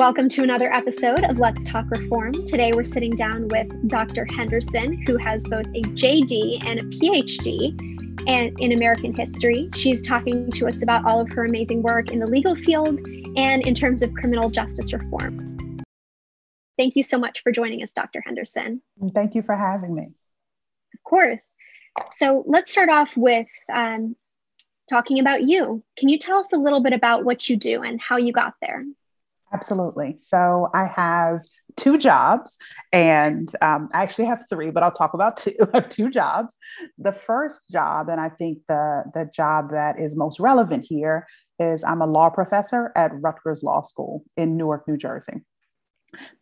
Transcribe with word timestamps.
Welcome 0.00 0.30
to 0.30 0.42
another 0.42 0.72
episode 0.72 1.24
of 1.24 1.40
Let's 1.40 1.62
Talk 1.62 1.84
Reform. 1.90 2.32
Today 2.46 2.72
we're 2.72 2.84
sitting 2.84 3.10
down 3.10 3.48
with 3.48 3.68
Dr. 3.86 4.26
Henderson, 4.34 5.04
who 5.06 5.18
has 5.18 5.46
both 5.46 5.66
a 5.66 5.82
JD 5.82 6.64
and 6.64 6.80
a 6.80 6.82
PhD 6.84 8.24
and 8.26 8.58
in 8.60 8.72
American 8.72 9.12
history. 9.12 9.68
She's 9.74 10.00
talking 10.00 10.50
to 10.52 10.66
us 10.66 10.82
about 10.82 11.04
all 11.04 11.20
of 11.20 11.30
her 11.32 11.44
amazing 11.44 11.82
work 11.82 12.12
in 12.12 12.18
the 12.18 12.26
legal 12.26 12.56
field 12.56 12.98
and 13.36 13.62
in 13.66 13.74
terms 13.74 14.00
of 14.00 14.14
criminal 14.14 14.48
justice 14.48 14.90
reform. 14.90 15.82
Thank 16.78 16.96
you 16.96 17.02
so 17.02 17.18
much 17.18 17.42
for 17.42 17.52
joining 17.52 17.82
us, 17.82 17.92
Dr. 17.92 18.22
Henderson. 18.22 18.80
Thank 19.12 19.34
you 19.34 19.42
for 19.42 19.54
having 19.54 19.94
me. 19.94 20.04
Of 20.94 21.04
course. 21.04 21.46
So 22.16 22.42
let's 22.46 22.72
start 22.72 22.88
off 22.88 23.14
with 23.18 23.48
um, 23.70 24.16
talking 24.88 25.20
about 25.20 25.42
you. 25.42 25.84
Can 25.98 26.08
you 26.08 26.18
tell 26.18 26.38
us 26.38 26.54
a 26.54 26.58
little 26.58 26.80
bit 26.80 26.94
about 26.94 27.22
what 27.22 27.50
you 27.50 27.56
do 27.58 27.82
and 27.82 28.00
how 28.00 28.16
you 28.16 28.32
got 28.32 28.54
there? 28.62 28.86
Absolutely. 29.52 30.16
So 30.18 30.68
I 30.72 30.86
have 30.86 31.40
two 31.76 31.98
jobs, 31.98 32.56
and 32.92 33.50
um, 33.60 33.88
I 33.92 34.02
actually 34.02 34.26
have 34.26 34.44
three, 34.48 34.70
but 34.70 34.82
I'll 34.82 34.92
talk 34.92 35.14
about 35.14 35.36
two. 35.38 35.54
I 35.74 35.78
have 35.78 35.88
two 35.88 36.10
jobs. 36.10 36.56
The 36.98 37.12
first 37.12 37.62
job, 37.70 38.08
and 38.08 38.20
I 38.20 38.28
think 38.28 38.58
the 38.68 39.04
the 39.14 39.28
job 39.32 39.70
that 39.72 39.98
is 39.98 40.14
most 40.14 40.38
relevant 40.38 40.86
here, 40.88 41.26
is 41.58 41.82
I'm 41.82 42.00
a 42.00 42.06
law 42.06 42.30
professor 42.30 42.92
at 42.94 43.10
Rutgers 43.14 43.62
Law 43.62 43.82
School 43.82 44.24
in 44.36 44.56
Newark, 44.56 44.86
New 44.86 44.96
Jersey. 44.96 45.42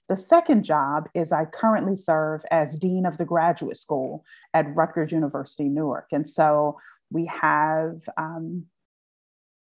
The 0.08 0.16
second 0.16 0.64
job 0.64 1.08
is 1.14 1.32
I 1.32 1.44
currently 1.44 1.96
serve 1.96 2.42
as 2.50 2.78
Dean 2.78 3.04
of 3.04 3.18
the 3.18 3.26
Graduate 3.26 3.76
School 3.76 4.24
at 4.54 4.74
Rutgers 4.74 5.12
University, 5.12 5.68
Newark. 5.68 6.06
And 6.12 6.28
so 6.28 6.78
we 7.10 7.26
have 7.26 8.00
um, 8.16 8.64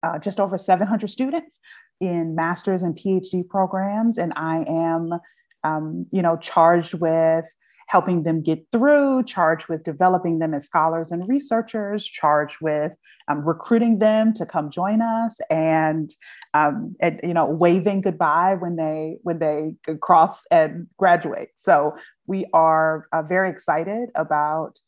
uh, 0.04 0.18
just 0.18 0.38
over 0.38 0.58
700 0.58 1.08
students 1.10 1.58
in 2.00 2.34
master's 2.34 2.82
and 2.82 2.94
PhD 2.96 3.48
programs, 3.48 4.18
and 4.18 4.32
I 4.36 4.64
am, 4.68 5.18
um, 5.62 6.06
you 6.12 6.20
know, 6.20 6.36
charged 6.36 6.94
with 6.94 7.46
helping 7.86 8.22
them 8.22 8.42
get 8.42 8.66
through, 8.72 9.22
charged 9.24 9.68
with 9.68 9.84
developing 9.84 10.38
them 10.38 10.54
as 10.54 10.64
scholars 10.64 11.10
and 11.10 11.28
researchers, 11.28 12.04
charged 12.04 12.56
with 12.60 12.96
um, 13.28 13.46
recruiting 13.46 13.98
them 13.98 14.32
to 14.34 14.46
come 14.46 14.70
join 14.70 15.00
us, 15.02 15.38
and, 15.50 16.14
um, 16.54 16.96
and, 17.00 17.20
you 17.22 17.34
know 17.34 17.46
waving 17.46 18.00
goodbye 18.00 18.54
when 18.58 18.76
they 18.76 19.16
when 19.22 19.38
they 19.38 19.74
cross 20.00 20.44
and 20.50 20.86
graduate. 20.98 21.50
So 21.56 21.96
we 22.26 22.46
are 22.52 23.06
uh, 23.12 23.22
very 23.22 23.48
excited 23.50 24.10
about 24.14 24.80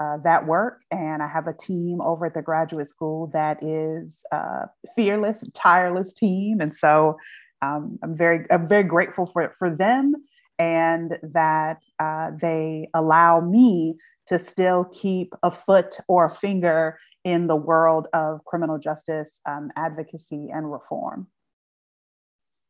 uh, 0.00 0.18
that 0.24 0.46
work. 0.46 0.82
And 0.90 1.22
I 1.22 1.28
have 1.28 1.46
a 1.46 1.52
team 1.52 2.00
over 2.00 2.26
at 2.26 2.34
the 2.34 2.42
graduate 2.42 2.88
school 2.88 3.30
that 3.32 3.62
is 3.62 4.22
uh, 4.32 4.66
fearless, 4.94 5.44
tireless 5.54 6.12
team. 6.12 6.60
And 6.60 6.74
so 6.74 7.16
um, 7.62 7.98
I'm 8.02 8.14
very, 8.16 8.46
I'm 8.50 8.68
very 8.68 8.82
grateful 8.82 9.26
for, 9.26 9.54
for 9.58 9.70
them 9.70 10.14
and 10.58 11.18
that 11.22 11.78
uh, 11.98 12.30
they 12.40 12.88
allow 12.94 13.40
me 13.40 13.96
to 14.26 14.38
still 14.38 14.84
keep 14.92 15.34
a 15.42 15.50
foot 15.50 15.98
or 16.08 16.26
a 16.26 16.34
finger 16.34 16.98
in 17.24 17.46
the 17.46 17.56
world 17.56 18.06
of 18.12 18.44
criminal 18.44 18.78
justice 18.78 19.40
um, 19.46 19.70
advocacy 19.76 20.48
and 20.52 20.70
reform. 20.70 21.26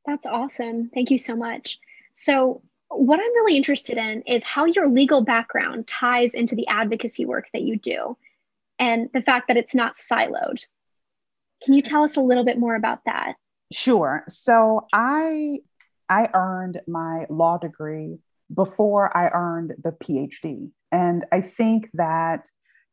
That's 0.07 0.27
awesome. 0.27 0.91
Thank 0.93 1.11
you 1.11 1.19
so 1.19 1.37
much. 1.37 1.79
So, 2.15 2.63
what 2.97 3.19
I'm 3.19 3.35
really 3.35 3.57
interested 3.57 3.99
in 3.99 4.23
is 4.23 4.45
how 4.45 4.65
your 4.65 4.89
legal 4.89 5.23
background 5.23 5.87
ties 5.87 6.35
into 6.35 6.55
the 6.55 6.67
advocacy 6.69 7.25
work 7.25 7.47
that 7.53 7.63
you 7.63 7.79
do 7.79 8.17
and 8.79 9.09
the 9.13 9.23
fact 9.23 9.49
that 9.49 9.57
it's 9.57 9.75
not 9.75 9.95
siloed. 9.97 10.59
Can 11.63 11.75
you 11.75 11.83
tell 11.83 12.03
us 12.03 12.17
a 12.17 12.21
little 12.21 12.45
bit 12.45 12.59
more 12.59 12.75
about 12.75 13.01
that? 13.07 13.35
Sure. 13.73 14.25
So 14.29 14.87
I 14.93 15.59
I 16.09 16.29
earned 16.35 16.81
my 16.87 17.27
law 17.31 17.59
degree 17.59 18.19
before 18.53 19.17
I 19.17 19.31
earned 19.33 19.75
the 19.83 19.93
PhD. 19.93 20.71
And 20.93 21.25
I 21.33 21.41
think 21.41 21.91
that 21.95 22.49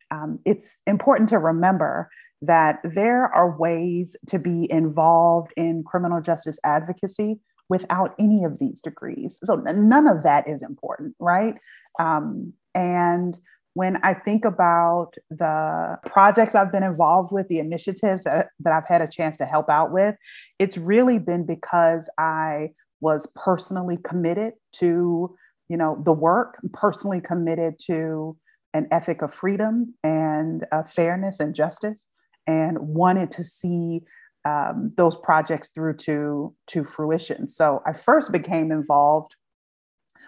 um, 0.09 0.39
it's 0.45 0.77
important 0.87 1.29
to 1.29 1.39
remember 1.39 2.09
that 2.41 2.79
there 2.83 3.25
are 3.25 3.57
ways 3.57 4.15
to 4.27 4.39
be 4.39 4.67
involved 4.71 5.51
in 5.55 5.83
criminal 5.83 6.21
justice 6.21 6.57
advocacy 6.63 7.39
without 7.71 8.13
any 8.19 8.43
of 8.43 8.59
these 8.59 8.81
degrees. 8.81 9.39
So 9.45 9.55
none 9.55 10.05
of 10.05 10.23
that 10.23 10.43
is 10.53 10.61
important, 10.61 11.15
right? 11.19 11.55
Um, 11.99 12.51
and 12.75 13.39
when 13.75 13.95
I 14.03 14.13
think 14.13 14.43
about 14.43 15.11
the 15.29 15.97
projects 16.05 16.53
I've 16.53 16.73
been 16.73 16.83
involved 16.83 17.31
with, 17.31 17.47
the 17.47 17.59
initiatives 17.59 18.25
that, 18.25 18.49
that 18.59 18.73
I've 18.73 18.89
had 18.93 19.01
a 19.01 19.07
chance 19.07 19.37
to 19.37 19.45
help 19.45 19.69
out 19.69 19.93
with, 19.93 20.15
it's 20.59 20.77
really 20.77 21.17
been 21.17 21.45
because 21.45 22.09
I 22.17 22.71
was 22.99 23.25
personally 23.35 23.97
committed 24.03 24.53
to, 24.73 25.33
you 25.69 25.77
know, 25.77 26.01
the 26.03 26.11
work, 26.11 26.57
personally 26.73 27.21
committed 27.21 27.79
to 27.87 28.35
an 28.73 28.89
ethic 28.91 29.21
of 29.21 29.33
freedom 29.33 29.93
and 30.03 30.67
uh, 30.73 30.83
fairness 30.83 31.39
and 31.39 31.55
justice, 31.55 32.07
and 32.47 32.77
wanted 32.79 33.31
to 33.31 33.45
see 33.45 34.01
um, 34.45 34.91
those 34.97 35.15
projects 35.17 35.69
through 35.73 35.95
to, 35.95 36.53
to 36.67 36.83
fruition. 36.83 37.47
So 37.47 37.81
I 37.85 37.93
first 37.93 38.31
became 38.31 38.71
involved 38.71 39.35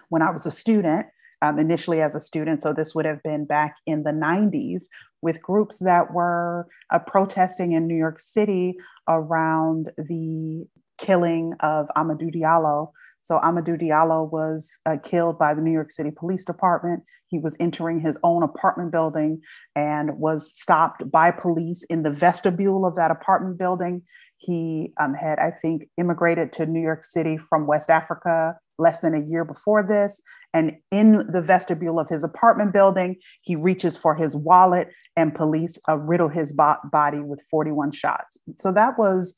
when 0.08 0.22
I 0.22 0.30
was 0.30 0.46
a 0.46 0.50
student, 0.50 1.06
um, 1.42 1.58
initially 1.58 2.00
as 2.00 2.14
a 2.14 2.20
student. 2.20 2.62
So 2.62 2.72
this 2.72 2.94
would 2.94 3.04
have 3.04 3.22
been 3.22 3.44
back 3.44 3.76
in 3.86 4.02
the 4.02 4.10
90s 4.10 4.84
with 5.22 5.42
groups 5.42 5.78
that 5.78 6.12
were 6.12 6.68
uh, 6.90 6.98
protesting 6.98 7.72
in 7.72 7.86
New 7.86 7.96
York 7.96 8.20
City 8.20 8.76
around 9.08 9.90
the 9.96 10.66
killing 10.98 11.54
of 11.60 11.88
Amadou 11.96 12.34
Diallo. 12.34 12.92
So 13.24 13.38
Amadou 13.38 13.80
Diallo 13.80 14.30
was 14.30 14.76
uh, 14.84 14.98
killed 15.02 15.38
by 15.38 15.54
the 15.54 15.62
New 15.62 15.72
York 15.72 15.90
City 15.90 16.10
Police 16.14 16.44
Department. 16.44 17.02
He 17.28 17.38
was 17.38 17.56
entering 17.58 17.98
his 17.98 18.18
own 18.22 18.42
apartment 18.42 18.92
building 18.92 19.40
and 19.74 20.18
was 20.18 20.52
stopped 20.54 21.10
by 21.10 21.30
police 21.30 21.84
in 21.84 22.02
the 22.02 22.10
vestibule 22.10 22.84
of 22.84 22.96
that 22.96 23.10
apartment 23.10 23.56
building. 23.56 24.02
He 24.36 24.92
um, 25.00 25.14
had, 25.14 25.38
I 25.38 25.52
think, 25.52 25.88
immigrated 25.96 26.52
to 26.52 26.66
New 26.66 26.82
York 26.82 27.02
City 27.02 27.38
from 27.38 27.66
West 27.66 27.88
Africa 27.88 28.58
less 28.78 29.00
than 29.00 29.14
a 29.14 29.24
year 29.24 29.46
before 29.46 29.82
this. 29.82 30.20
And 30.52 30.76
in 30.90 31.26
the 31.32 31.40
vestibule 31.40 31.98
of 31.98 32.10
his 32.10 32.24
apartment 32.24 32.74
building, 32.74 33.16
he 33.40 33.56
reaches 33.56 33.96
for 33.96 34.14
his 34.14 34.36
wallet 34.36 34.88
and 35.16 35.34
police 35.34 35.78
uh, 35.88 35.96
riddle 35.96 36.28
his 36.28 36.52
bo- 36.52 36.76
body 36.92 37.20
with 37.20 37.40
41 37.50 37.92
shots. 37.92 38.36
So 38.58 38.70
that 38.72 38.98
was 38.98 39.34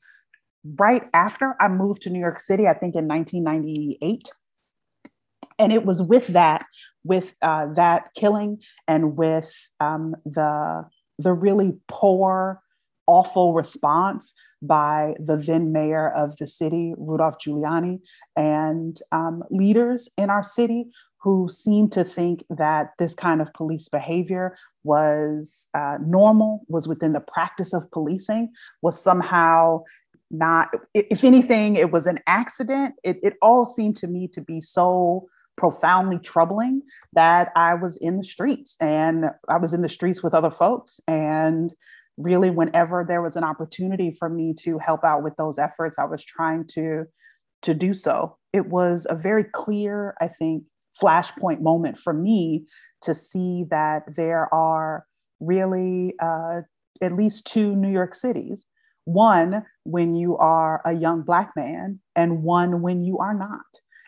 right 0.63 1.03
after 1.13 1.55
I 1.59 1.67
moved 1.67 2.01
to 2.03 2.09
New 2.09 2.19
York 2.19 2.39
City, 2.39 2.67
I 2.67 2.73
think 2.73 2.95
in 2.95 3.07
1998. 3.07 4.29
And 5.59 5.73
it 5.73 5.85
was 5.85 6.01
with 6.01 6.27
that, 6.27 6.65
with 7.03 7.33
uh, 7.41 7.73
that 7.73 8.13
killing 8.15 8.59
and 8.87 9.17
with 9.17 9.51
um, 9.79 10.15
the, 10.25 10.85
the 11.17 11.33
really 11.33 11.73
poor, 11.87 12.61
awful 13.07 13.53
response 13.53 14.33
by 14.61 15.15
the 15.19 15.37
then 15.37 15.71
mayor 15.71 16.09
of 16.09 16.35
the 16.37 16.47
city, 16.47 16.93
Rudolph 16.97 17.37
Giuliani, 17.39 17.99
and 18.35 18.99
um, 19.11 19.43
leaders 19.49 20.09
in 20.17 20.29
our 20.29 20.43
city 20.43 20.87
who 21.19 21.49
seemed 21.49 21.91
to 21.91 22.03
think 22.03 22.43
that 22.49 22.91
this 22.99 23.13
kind 23.13 23.41
of 23.41 23.51
police 23.53 23.87
behavior 23.87 24.55
was 24.83 25.65
uh, 25.73 25.97
normal, 26.05 26.61
was 26.67 26.87
within 26.87 27.13
the 27.13 27.19
practice 27.19 27.73
of 27.73 27.89
policing, 27.91 28.51
was 28.81 29.01
somehow 29.01 29.83
not, 30.29 30.69
if 30.93 31.23
anything, 31.23 31.75
it 31.75 31.91
was 31.91 32.07
an 32.07 32.19
accident. 32.27 32.95
It, 33.03 33.19
it 33.23 33.35
all 33.41 33.65
seemed 33.65 33.95
to 33.97 34.07
me 34.07 34.27
to 34.29 34.41
be 34.41 34.61
so 34.61 35.27
profoundly 35.55 36.19
troubling 36.19 36.81
that 37.13 37.51
I 37.55 37.73
was 37.73 37.97
in 37.97 38.17
the 38.17 38.23
streets 38.23 38.75
and 38.79 39.31
I 39.49 39.57
was 39.57 39.73
in 39.73 39.81
the 39.81 39.89
streets 39.89 40.21
with 40.21 40.33
other 40.33 40.51
folks. 40.51 40.99
And 41.07 41.73
really, 42.17 42.49
whenever 42.49 43.05
there 43.07 43.21
was 43.21 43.35
an 43.35 43.43
opportunity 43.43 44.11
for 44.11 44.29
me 44.29 44.53
to 44.61 44.77
help 44.79 45.03
out 45.03 45.23
with 45.23 45.35
those 45.37 45.57
efforts, 45.57 45.97
I 45.97 46.05
was 46.05 46.23
trying 46.23 46.65
to, 46.73 47.05
to 47.63 47.73
do 47.73 47.93
so. 47.93 48.37
It 48.53 48.67
was 48.67 49.07
a 49.09 49.15
very 49.15 49.43
clear, 49.43 50.15
I 50.21 50.27
think, 50.27 50.63
flashpoint 51.01 51.61
moment 51.61 51.99
for 51.99 52.13
me 52.13 52.65
to 53.03 53.13
see 53.13 53.65
that 53.69 54.03
there 54.15 54.51
are 54.53 55.05
really 55.39 56.15
uh, 56.19 56.61
at 57.01 57.15
least 57.15 57.45
two 57.45 57.75
New 57.75 57.91
York 57.91 58.15
cities 58.15 58.65
one 59.07 59.63
when 59.83 60.15
you 60.15 60.35
are 60.37 60.81
a 60.85 60.93
young 60.93 61.21
Black 61.21 61.51
man, 61.55 61.99
and 62.15 62.43
one 62.43 62.81
when 62.81 63.01
you 63.01 63.17
are 63.19 63.33
not. 63.33 63.61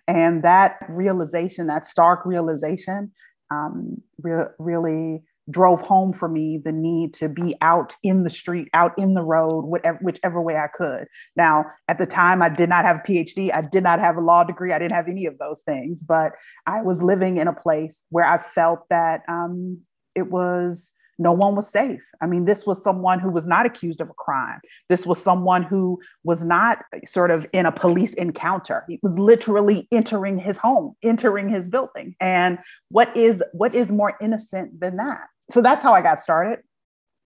And 0.07 0.43
that 0.43 0.77
realization, 0.89 1.67
that 1.67 1.85
stark 1.85 2.25
realization, 2.25 3.11
um, 3.49 4.01
re- 4.21 4.49
really 4.59 5.23
drove 5.49 5.81
home 5.81 6.13
for 6.13 6.27
me 6.27 6.59
the 6.63 6.71
need 6.71 7.13
to 7.15 7.29
be 7.29 7.55
out 7.61 7.95
in 8.03 8.23
the 8.23 8.29
street, 8.29 8.67
out 8.73 8.91
in 8.97 9.13
the 9.13 9.23
road, 9.23 9.65
whatever, 9.65 9.97
whichever 10.01 10.41
way 10.41 10.57
I 10.57 10.67
could. 10.67 11.07
Now, 11.35 11.65
at 11.87 11.97
the 11.97 12.05
time, 12.05 12.41
I 12.41 12.49
did 12.49 12.69
not 12.69 12.85
have 12.85 12.97
a 12.97 13.07
PhD, 13.07 13.53
I 13.53 13.61
did 13.61 13.83
not 13.83 13.99
have 13.99 14.17
a 14.17 14.21
law 14.21 14.43
degree, 14.43 14.73
I 14.73 14.79
didn't 14.79 14.95
have 14.95 15.07
any 15.07 15.25
of 15.25 15.37
those 15.39 15.61
things, 15.61 16.01
but 16.01 16.33
I 16.67 16.81
was 16.81 17.01
living 17.01 17.37
in 17.37 17.47
a 17.47 17.53
place 17.53 18.03
where 18.09 18.25
I 18.25 18.37
felt 18.37 18.81
that 18.89 19.21
um, 19.27 19.79
it 20.13 20.29
was 20.29 20.91
no 21.19 21.33
one 21.33 21.55
was 21.55 21.69
safe. 21.69 22.01
I 22.21 22.27
mean, 22.27 22.45
this 22.45 22.65
was 22.65 22.81
someone 22.81 23.19
who 23.19 23.29
was 23.29 23.45
not 23.45 23.65
accused 23.65 24.01
of 24.01 24.09
a 24.09 24.13
crime. 24.13 24.59
This 24.87 25.05
was 25.05 25.21
someone 25.21 25.63
who 25.63 25.99
was 26.23 26.43
not 26.43 26.83
sort 27.05 27.29
of 27.29 27.45
in 27.53 27.65
a 27.65 27.71
police 27.71 28.13
encounter. 28.13 28.85
He 28.87 28.99
was 29.03 29.19
literally 29.19 29.87
entering 29.91 30.37
his 30.37 30.57
home, 30.57 30.95
entering 31.03 31.49
his 31.49 31.69
building. 31.69 32.15
And 32.19 32.57
what 32.89 33.15
is 33.15 33.43
what 33.51 33.75
is 33.75 33.91
more 33.91 34.17
innocent 34.21 34.79
than 34.79 34.97
that? 34.97 35.27
So 35.51 35.61
that's 35.61 35.83
how 35.83 35.93
I 35.93 36.01
got 36.01 36.19
started. 36.19 36.59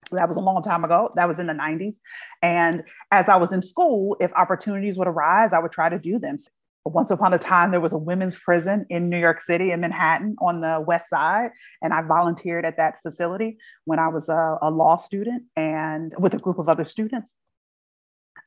So 0.08 0.16
that 0.16 0.28
was 0.28 0.38
a 0.38 0.42
long 0.42 0.64
time 0.64 0.84
ago. 0.84 1.12
That 1.16 1.28
was 1.28 1.38
in 1.38 1.48
the 1.48 1.54
90s. 1.54 1.98
And 2.42 2.84
as 3.12 3.30
I 3.30 3.36
was 3.36 3.52
in 3.52 3.62
school, 3.62 4.18
if 4.20 4.34
opportunities 4.34 4.98
would 4.98 5.08
arise, 5.08 5.54
I 5.54 5.60
would 5.60 5.72
try 5.72 5.90
to 5.90 6.00
do 6.00 6.18
them. 6.18 6.38
Once 6.86 7.12
upon 7.12 7.34
a 7.34 7.38
time, 7.38 7.72
there 7.72 7.80
was 7.80 7.94
a 7.94 7.98
women's 7.98 8.36
prison 8.36 8.86
in 8.90 9.10
New 9.10 9.20
York 9.20 9.42
City, 9.42 9.72
in 9.72 9.82
Manhattan, 9.82 10.36
on 10.42 10.62
the 10.62 10.84
west 10.86 11.10
side. 11.10 11.52
And 11.82 11.94
I 11.94 12.02
volunteered 12.02 12.66
at 12.66 12.78
that 12.78 13.02
facility 13.04 13.58
when 13.86 14.00
I 14.00 14.08
was 14.08 14.30
a, 14.30 14.58
a 14.62 14.72
law 14.72 14.98
student 14.98 15.44
and 15.56 16.14
with 16.18 16.34
a 16.34 16.40
group 16.40 16.58
of 16.58 16.68
other 16.68 16.86
students. 16.86 17.34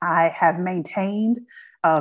I 0.03 0.29
have 0.29 0.59
maintained 0.59 1.41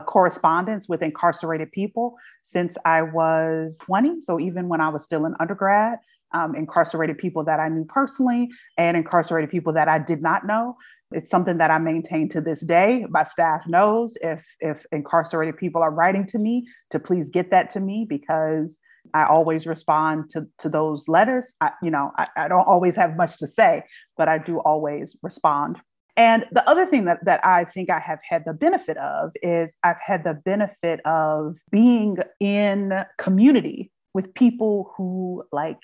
correspondence 0.05 0.87
with 0.87 1.01
incarcerated 1.01 1.71
people 1.71 2.15
since 2.41 2.77
I 2.85 3.01
was 3.01 3.77
20. 3.83 4.21
So 4.21 4.39
even 4.39 4.69
when 4.69 4.81
I 4.81 4.89
was 4.89 5.03
still 5.03 5.25
an 5.25 5.35
undergrad, 5.39 5.99
um, 6.33 6.55
incarcerated 6.55 7.17
people 7.17 7.43
that 7.43 7.59
I 7.59 7.69
knew 7.69 7.85
personally 7.85 8.49
and 8.77 8.97
incarcerated 8.97 9.51
people 9.51 9.73
that 9.73 9.87
I 9.87 9.99
did 9.99 10.21
not 10.21 10.47
know. 10.47 10.77
It's 11.13 11.31
something 11.31 11.57
that 11.57 11.71
I 11.71 11.77
maintain 11.77 12.29
to 12.29 12.41
this 12.41 12.61
day. 12.61 13.05
My 13.09 13.23
staff 13.23 13.67
knows 13.67 14.17
if 14.21 14.43
if 14.59 14.85
incarcerated 14.91 15.57
people 15.57 15.81
are 15.81 15.91
writing 15.91 16.25
to 16.27 16.39
me 16.39 16.67
to 16.89 16.99
please 16.99 17.29
get 17.29 17.51
that 17.51 17.69
to 17.71 17.79
me 17.79 18.05
because 18.07 18.79
I 19.13 19.25
always 19.25 19.65
respond 19.65 20.29
to, 20.31 20.47
to 20.59 20.69
those 20.69 21.07
letters. 21.07 21.51
I, 21.61 21.71
you 21.81 21.91
know, 21.91 22.11
I, 22.17 22.27
I 22.37 22.47
don't 22.47 22.67
always 22.67 22.95
have 22.95 23.17
much 23.17 23.37
to 23.37 23.47
say, 23.47 23.83
but 24.17 24.27
I 24.27 24.37
do 24.37 24.59
always 24.59 25.15
respond. 25.21 25.77
And 26.15 26.45
the 26.51 26.67
other 26.69 26.85
thing 26.85 27.05
that, 27.05 27.25
that 27.25 27.45
I 27.45 27.65
think 27.65 27.89
I 27.89 27.99
have 27.99 28.19
had 28.27 28.43
the 28.45 28.53
benefit 28.53 28.97
of 28.97 29.31
is 29.41 29.75
I've 29.83 29.99
had 29.99 30.23
the 30.23 30.35
benefit 30.35 30.99
of 31.05 31.57
being 31.71 32.17
in 32.39 33.03
community 33.17 33.91
with 34.13 34.33
people 34.35 34.93
who 34.95 35.43
like 35.51 35.79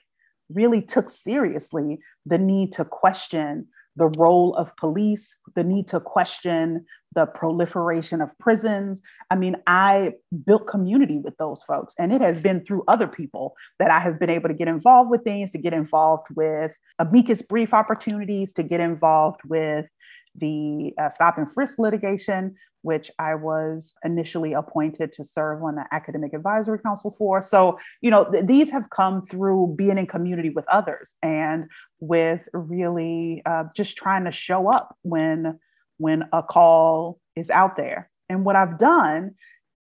really 0.49 0.81
took 0.81 1.09
seriously 1.09 1.99
the 2.25 2.37
need 2.37 2.73
to 2.73 2.85
question 2.85 3.67
the 3.95 4.07
role 4.17 4.55
of 4.55 4.75
police, 4.77 5.35
the 5.55 5.63
need 5.63 5.87
to 5.87 5.99
question 5.99 6.85
the 7.15 7.25
proliferation 7.25 8.21
of 8.21 8.37
prisons. 8.37 9.01
I 9.29 9.35
mean, 9.35 9.55
I 9.67 10.13
built 10.45 10.67
community 10.67 11.17
with 11.17 11.35
those 11.37 11.63
folks, 11.63 11.93
and 11.97 12.13
it 12.13 12.21
has 12.21 12.39
been 12.39 12.63
through 12.63 12.83
other 12.87 13.07
people 13.07 13.55
that 13.79 13.89
I 13.89 13.99
have 13.99 14.19
been 14.19 14.29
able 14.29 14.47
to 14.47 14.53
get 14.53 14.67
involved 14.67 15.09
with 15.09 15.23
things, 15.23 15.51
to 15.51 15.57
get 15.57 15.73
involved 15.73 16.27
with 16.35 16.75
amicus 16.99 17.41
brief 17.41 17.73
opportunities, 17.73 18.53
to 18.53 18.63
get 18.63 18.79
involved 18.79 19.41
with 19.45 19.87
the 20.39 20.93
uh, 20.97 21.09
stop 21.09 21.37
and 21.37 21.51
frisk 21.51 21.79
litigation, 21.79 22.55
which 22.81 23.11
I 23.19 23.35
was 23.35 23.93
initially 24.03 24.53
appointed 24.53 25.11
to 25.13 25.23
serve 25.25 25.63
on 25.63 25.75
the 25.75 25.85
Academic 25.91 26.33
Advisory 26.33 26.79
Council 26.79 27.13
for. 27.17 27.41
So, 27.41 27.77
you 28.01 28.09
know, 28.09 28.29
th- 28.31 28.45
these 28.45 28.69
have 28.69 28.89
come 28.89 29.21
through 29.21 29.75
being 29.77 29.97
in 29.97 30.07
community 30.07 30.49
with 30.49 30.65
others 30.67 31.15
and 31.21 31.65
with 31.99 32.41
really 32.53 33.41
uh, 33.45 33.65
just 33.75 33.97
trying 33.97 34.25
to 34.25 34.31
show 34.31 34.69
up 34.69 34.95
when 35.01 35.59
when 35.97 36.23
a 36.31 36.41
call 36.41 37.19
is 37.35 37.49
out 37.49 37.75
there. 37.75 38.09
And 38.29 38.45
what 38.45 38.55
I've 38.55 38.77
done, 38.77 39.35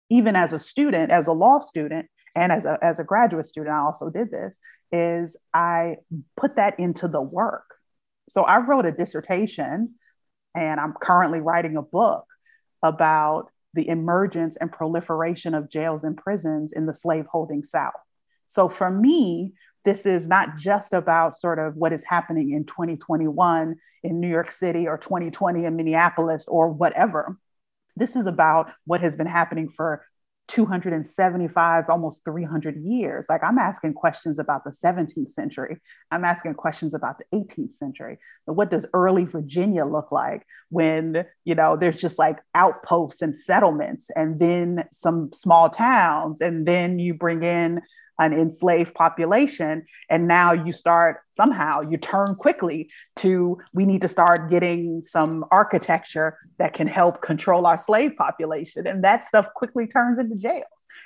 even 0.10 0.36
as 0.36 0.52
a 0.52 0.60
student, 0.60 1.12
as 1.12 1.28
a 1.28 1.34
law 1.34 1.60
student, 1.60 2.08
and 2.36 2.52
as 2.52 2.66
a, 2.66 2.78
as 2.82 3.00
a 3.00 3.04
graduate 3.04 3.46
student, 3.46 3.76
I 3.76 3.80
also 3.80 4.10
did 4.10 4.32
this, 4.32 4.58
is 4.92 5.36
I 5.54 5.98
put 6.36 6.56
that 6.56 6.80
into 6.80 7.08
the 7.08 7.22
work. 7.22 7.66
So 8.30 8.44
I 8.44 8.60
wrote 8.60 8.86
a 8.86 8.92
dissertation 8.92 9.96
and 10.58 10.80
I'm 10.80 10.94
currently 10.94 11.40
writing 11.40 11.78
a 11.78 11.84
book 11.84 12.26
about 12.82 13.52
the 13.76 13.88
emergence 13.88 14.56
and 14.56 14.72
proliferation 14.72 15.54
of 15.54 15.70
jails 15.70 16.04
and 16.04 16.18
prisons 16.18 16.72
in 16.72 16.88
the 16.88 16.96
slaveholding 16.96 17.64
South. 17.64 17.94
So 18.48 18.68
for 18.68 18.90
me, 18.90 19.54
this 19.86 20.06
is 20.06 20.28
not 20.28 20.58
just 20.58 20.94
about 20.94 21.36
sort 21.36 21.60
of 21.60 21.76
what 21.76 21.94
is 21.94 22.04
happening 22.04 22.52
in 22.52 22.66
2021 22.66 23.76
in 24.04 24.20
New 24.20 24.28
York 24.28 24.52
City 24.52 24.88
or 24.88 24.98
2020 24.98 25.66
in 25.66 25.76
Minneapolis 25.76 26.46
or 26.48 26.70
whatever. 26.70 27.38
This 27.96 28.16
is 28.16 28.26
about 28.26 28.72
what 28.86 29.02
has 29.02 29.16
been 29.16 29.28
happening 29.28 29.70
for 29.70 30.04
275 30.48 31.86
almost 31.90 32.24
300 32.26 32.78
years. 32.78 33.26
Like 33.30 33.44
i'm 33.44 33.58
asking 33.58 33.94
questions 33.94 34.40
about 34.40 34.64
the 34.64 34.72
17th 34.72 35.30
century. 35.30 35.78
I'm 36.12 36.24
asking 36.24 36.54
questions 36.56 36.94
about 36.94 37.18
the 37.18 37.38
18th 37.38 37.74
century. 37.74 38.18
What 38.46 38.72
does 38.72 38.86
early 38.94 39.26
virginia 39.26 39.86
look 39.86 40.12
like 40.12 40.46
when 40.70 41.26
you 41.46 41.56
know 41.56 41.76
there's 41.76 41.98
just 41.98 42.18
like 42.18 42.40
outposts 42.56 43.22
and 43.22 43.36
settlements 43.36 44.10
and 44.16 44.40
then 44.40 44.86
some 44.92 45.32
small 45.34 45.70
towns 45.70 46.42
and 46.42 46.66
then 46.66 47.00
you 47.00 47.14
bring 47.14 47.44
in 47.44 47.82
an 48.20 48.34
enslaved 48.34 48.94
population 48.94 49.86
and 50.10 50.28
now 50.28 50.52
you 50.52 50.72
start 50.72 51.22
somehow 51.30 51.82
you 51.90 51.98
turn 51.98 52.36
quickly 52.36 52.90
to 53.16 53.58
we 53.74 53.86
need 53.86 54.02
to 54.02 54.08
start 54.08 54.50
getting 54.50 55.04
some 55.04 55.46
architecture 55.52 56.38
that 56.58 56.74
can 56.74 56.88
help 56.88 57.22
control 57.22 57.66
our 57.66 57.78
slave 57.78 58.16
population 58.18 58.88
and 58.88 59.04
that 59.04 59.24
stuff 59.24 59.48
quickly 59.56 59.88
turns 59.88 60.20
into 60.20 60.36
jails. 60.36 60.64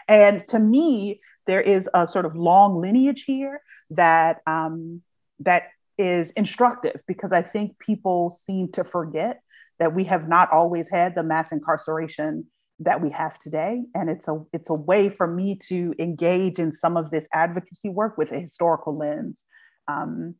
And 0.07 0.45
to 0.47 0.59
me 0.59 1.21
there 1.47 1.61
is 1.61 1.89
a 1.93 2.07
sort 2.07 2.25
of 2.25 2.35
long 2.35 2.79
lineage 2.79 3.23
here 3.23 3.61
that 3.91 4.41
um, 4.47 5.01
that 5.39 5.63
is 5.97 6.31
instructive 6.31 7.01
because 7.05 7.31
i 7.31 7.41
think 7.41 7.77
people 7.77 8.29
seem 8.29 8.71
to 8.71 8.83
forget 8.83 9.41
that 9.77 9.93
we 9.93 10.05
have 10.05 10.27
not 10.27 10.51
always 10.51 10.87
had 10.87 11.15
the 11.15 11.23
mass 11.23 11.51
incarceration 11.51 12.45
that 12.83 13.01
we 13.01 13.09
have 13.09 13.37
today 13.37 13.81
and 13.95 14.09
it's 14.09 14.27
a 14.27 14.43
it's 14.53 14.69
a 14.69 14.73
way 14.73 15.09
for 15.09 15.27
me 15.27 15.55
to 15.55 15.93
engage 15.99 16.59
in 16.59 16.71
some 16.71 16.97
of 16.97 17.11
this 17.11 17.27
advocacy 17.33 17.89
work 17.89 18.17
with 18.17 18.31
a 18.31 18.39
historical 18.39 18.97
lens 18.97 19.45
um, 19.87 20.35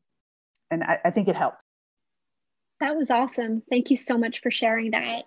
and 0.70 0.84
I, 0.84 1.00
I 1.06 1.12
think 1.12 1.28
it 1.28 1.36
helped 1.36 1.64
that 2.82 2.98
was 2.98 3.12
awesome. 3.12 3.62
Thank 3.70 3.92
you 3.92 3.96
so 3.96 4.18
much 4.18 4.42
for 4.42 4.50
sharing 4.50 4.92
that. 4.92 5.26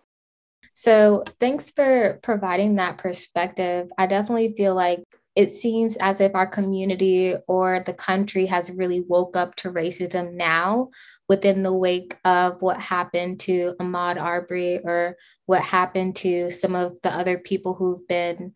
So 0.72 1.22
thanks 1.38 1.70
for 1.70 2.18
providing 2.20 2.76
that 2.76 2.98
perspective. 2.98 3.90
I 3.96 4.08
definitely 4.08 4.54
feel 4.56 4.74
like 4.74 5.04
it 5.36 5.50
seems 5.50 5.96
as 5.96 6.20
if 6.20 6.34
our 6.34 6.46
community 6.46 7.34
or 7.48 7.80
the 7.80 7.92
country 7.92 8.46
has 8.46 8.70
really 8.70 9.00
woke 9.00 9.36
up 9.36 9.56
to 9.56 9.72
racism 9.72 10.34
now 10.34 10.90
within 11.28 11.62
the 11.62 11.74
wake 11.74 12.16
of 12.24 12.62
what 12.62 12.80
happened 12.80 13.40
to 13.40 13.74
Ahmaud 13.80 14.20
Arbery 14.20 14.78
or 14.84 15.16
what 15.46 15.62
happened 15.62 16.14
to 16.16 16.50
some 16.50 16.76
of 16.76 16.96
the 17.02 17.12
other 17.12 17.38
people 17.38 17.74
who've 17.74 18.06
been 18.06 18.52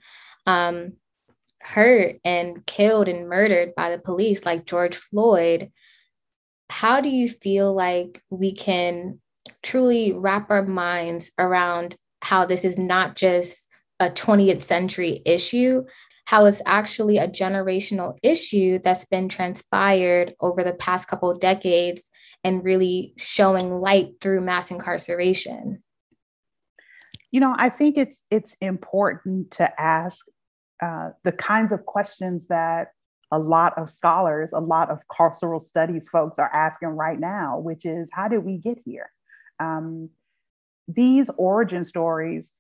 um, 0.47 0.93
hurt 1.61 2.17
and 2.25 2.65
killed 2.67 3.09
and 3.09 3.29
murdered 3.29 3.75
by 3.75 3.91
the 3.91 3.99
police, 3.99 4.47
like 4.47 4.65
George 4.65 4.97
Floyd. 4.97 5.71
How 6.71 7.01
do 7.01 7.11
you 7.11 7.29
feel 7.29 7.75
like 7.75 8.23
we 8.31 8.53
can 8.55 9.21
truly 9.63 10.13
wrap 10.13 10.51
our 10.51 10.65
minds 10.65 11.33
around 11.39 11.97
how 12.23 12.47
this 12.47 12.65
is 12.65 12.79
not 12.79 13.17
just 13.17 13.67
a 14.01 14.11
20th 14.11 14.63
century 14.63 15.23
issue, 15.27 15.85
how 16.29 16.45
it's 16.45 16.61
actually 16.67 17.17
a 17.17 17.27
generational 17.27 18.15
issue 18.23 18.79
that's 18.85 19.07
been 19.07 19.31
transpired 19.31 20.35
over 20.41 20.63
the 20.63 20.75
past 20.75 21.09
couple 21.09 21.31
of 21.31 21.41
decades 21.41 22.11
and 22.45 22.63
really 22.63 23.15
showing 23.17 23.71
light 23.73 24.11
through 24.21 24.43
mass 24.43 24.71
incarceration. 24.71 25.83
You 27.31 27.41
know 27.41 27.55
i 27.57 27.71
think 27.71 27.97
it's 27.97 28.23
it's 28.31 28.57
important 28.61 29.51
to 29.53 29.81
ask 29.81 30.27
uh, 30.83 31.11
the 31.25 31.33
kinds 31.33 31.73
of 31.73 31.85
questions 31.85 32.47
that 32.49 32.89
a 33.33 33.39
lot 33.39 33.77
of 33.77 33.91
scholars 33.91 34.53
a 34.53 34.61
lot 34.61 34.91
of 34.91 35.01
carceral 35.11 35.61
studies 35.61 36.09
folks 36.09 36.39
are 36.39 36.51
asking 36.55 36.91
right 36.91 37.21
now 37.21 37.59
which 37.59 37.85
is 37.85 38.09
how 38.13 38.29
did 38.29 38.45
we 38.45 38.59
get 38.59 38.79
here? 38.85 39.11
Um, 39.61 40.11
these 40.87 41.31
origin 41.37 41.85
stories 41.85 42.51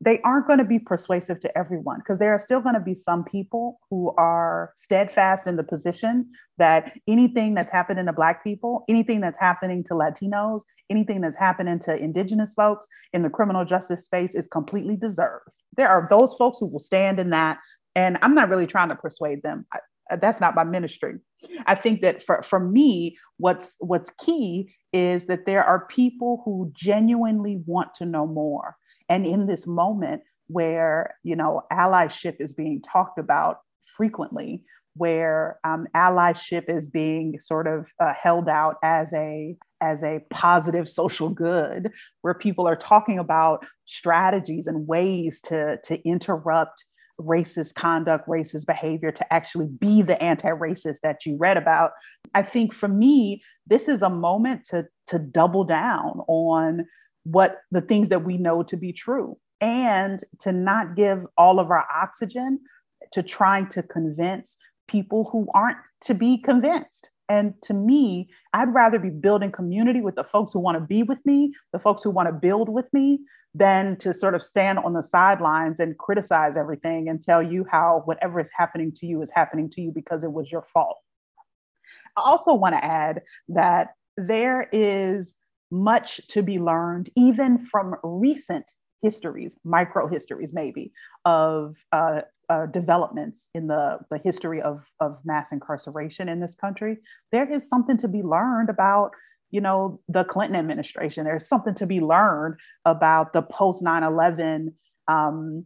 they 0.00 0.20
aren't 0.22 0.46
going 0.46 0.58
to 0.58 0.64
be 0.64 0.78
persuasive 0.78 1.40
to 1.40 1.58
everyone 1.58 1.98
because 1.98 2.18
there 2.18 2.32
are 2.32 2.38
still 2.38 2.60
going 2.60 2.74
to 2.74 2.80
be 2.80 2.94
some 2.94 3.24
people 3.24 3.78
who 3.90 4.12
are 4.16 4.72
steadfast 4.76 5.46
in 5.46 5.56
the 5.56 5.62
position 5.64 6.30
that 6.58 6.98
anything 7.08 7.54
that's 7.54 7.70
happening 7.70 8.06
to 8.06 8.12
Black 8.12 8.42
people, 8.42 8.84
anything 8.88 9.20
that's 9.20 9.38
happening 9.38 9.84
to 9.84 9.94
Latinos, 9.94 10.62
anything 10.88 11.20
that's 11.20 11.36
happening 11.36 11.78
to 11.80 11.96
Indigenous 11.96 12.52
folks 12.54 12.86
in 13.12 13.22
the 13.22 13.30
criminal 13.30 13.64
justice 13.64 14.04
space 14.04 14.34
is 14.34 14.46
completely 14.46 14.96
deserved. 14.96 15.48
There 15.76 15.88
are 15.88 16.06
those 16.10 16.34
folks 16.34 16.58
who 16.58 16.66
will 16.66 16.80
stand 16.80 17.20
in 17.20 17.30
that. 17.30 17.58
And 17.94 18.18
I'm 18.22 18.34
not 18.34 18.48
really 18.48 18.66
trying 18.66 18.88
to 18.90 18.96
persuade 18.96 19.42
them. 19.42 19.66
I, 19.72 19.80
that's 20.16 20.40
not 20.40 20.54
my 20.54 20.64
ministry. 20.64 21.18
I 21.66 21.74
think 21.74 22.02
that 22.02 22.22
for, 22.22 22.42
for 22.42 22.60
me, 22.60 23.16
what's 23.38 23.76
what's 23.78 24.10
key 24.24 24.74
is 24.92 25.26
that 25.26 25.46
there 25.46 25.64
are 25.64 25.86
people 25.86 26.42
who 26.44 26.70
genuinely 26.74 27.62
want 27.64 27.94
to 27.94 28.04
know 28.04 28.26
more 28.26 28.76
and 29.10 29.26
in 29.26 29.46
this 29.46 29.66
moment 29.66 30.22
where, 30.46 31.16
you 31.22 31.36
know, 31.36 31.62
allyship 31.70 32.36
is 32.40 32.54
being 32.54 32.80
talked 32.80 33.18
about 33.18 33.58
frequently, 33.84 34.64
where 34.94 35.58
um, 35.64 35.86
allyship 35.94 36.68
is 36.68 36.86
being 36.86 37.38
sort 37.40 37.66
of 37.66 37.86
uh, 38.00 38.14
held 38.14 38.48
out 38.48 38.76
as 38.82 39.12
a 39.12 39.56
as 39.82 40.02
a 40.02 40.20
positive 40.30 40.88
social 40.88 41.30
good, 41.30 41.90
where 42.22 42.34
people 42.34 42.66
are 42.68 42.76
talking 42.76 43.18
about 43.18 43.64
strategies 43.86 44.66
and 44.66 44.86
ways 44.86 45.40
to, 45.40 45.78
to 45.84 45.98
interrupt 46.06 46.84
racist 47.18 47.74
conduct, 47.74 48.28
racist 48.28 48.66
behavior, 48.66 49.10
to 49.10 49.32
actually 49.32 49.68
be 49.68 50.02
the 50.02 50.22
anti-racist 50.22 51.00
that 51.02 51.24
you 51.24 51.36
read 51.38 51.56
about. 51.56 51.92
I 52.34 52.42
think 52.42 52.74
for 52.74 52.88
me, 52.88 53.42
this 53.66 53.88
is 53.88 54.02
a 54.02 54.10
moment 54.10 54.64
to, 54.70 54.86
to 55.06 55.18
double 55.18 55.64
down 55.64 56.20
on 56.28 56.86
what 57.24 57.58
the 57.70 57.80
things 57.80 58.08
that 58.08 58.24
we 58.24 58.36
know 58.36 58.62
to 58.62 58.76
be 58.76 58.92
true 58.92 59.36
and 59.60 60.24
to 60.40 60.52
not 60.52 60.96
give 60.96 61.26
all 61.36 61.60
of 61.60 61.70
our 61.70 61.86
oxygen 61.94 62.60
to 63.12 63.22
trying 63.22 63.66
to 63.68 63.82
convince 63.82 64.56
people 64.88 65.28
who 65.30 65.48
aren't 65.54 65.78
to 66.02 66.14
be 66.14 66.38
convinced. 66.38 67.10
And 67.28 67.54
to 67.62 67.74
me, 67.74 68.28
I'd 68.54 68.74
rather 68.74 68.98
be 68.98 69.10
building 69.10 69.52
community 69.52 70.00
with 70.00 70.16
the 70.16 70.24
folks 70.24 70.52
who 70.52 70.58
want 70.58 70.76
to 70.76 70.80
be 70.80 71.04
with 71.04 71.24
me, 71.24 71.52
the 71.72 71.78
folks 71.78 72.02
who 72.02 72.10
want 72.10 72.28
to 72.28 72.32
build 72.32 72.68
with 72.68 72.92
me, 72.92 73.20
than 73.54 73.96
to 73.98 74.12
sort 74.12 74.34
of 74.34 74.42
stand 74.42 74.78
on 74.78 74.94
the 74.94 75.02
sidelines 75.02 75.80
and 75.80 75.98
criticize 75.98 76.56
everything 76.56 77.08
and 77.08 77.22
tell 77.22 77.42
you 77.42 77.64
how 77.70 78.02
whatever 78.04 78.40
is 78.40 78.50
happening 78.56 78.92
to 78.96 79.06
you 79.06 79.22
is 79.22 79.30
happening 79.32 79.70
to 79.70 79.80
you 79.80 79.92
because 79.92 80.24
it 80.24 80.32
was 80.32 80.50
your 80.50 80.66
fault. 80.72 80.98
I 82.16 82.22
also 82.22 82.54
want 82.54 82.74
to 82.74 82.84
add 82.84 83.22
that 83.48 83.90
there 84.16 84.68
is 84.72 85.34
much 85.70 86.20
to 86.28 86.42
be 86.42 86.58
learned, 86.58 87.10
even 87.16 87.58
from 87.58 87.94
recent 88.02 88.64
histories, 89.02 89.54
micro 89.64 90.06
histories 90.06 90.52
maybe, 90.52 90.92
of 91.24 91.76
uh, 91.92 92.20
uh, 92.48 92.66
developments 92.66 93.48
in 93.54 93.66
the, 93.66 93.98
the 94.10 94.18
history 94.18 94.60
of, 94.60 94.82
of 94.98 95.18
mass 95.24 95.52
incarceration 95.52 96.28
in 96.28 96.40
this 96.40 96.54
country, 96.54 96.98
there 97.32 97.50
is 97.50 97.68
something 97.68 97.96
to 97.96 98.08
be 98.08 98.22
learned 98.22 98.68
about 98.68 99.12
you 99.52 99.60
know 99.60 100.00
the 100.08 100.24
clinton 100.24 100.56
administration. 100.56 101.24
There's 101.24 101.48
something 101.48 101.74
to 101.74 101.86
be 101.86 102.00
learned 102.00 102.54
about 102.84 103.32
the 103.32 103.42
post 103.42 103.82
9-11 103.82 104.72
um, 105.08 105.64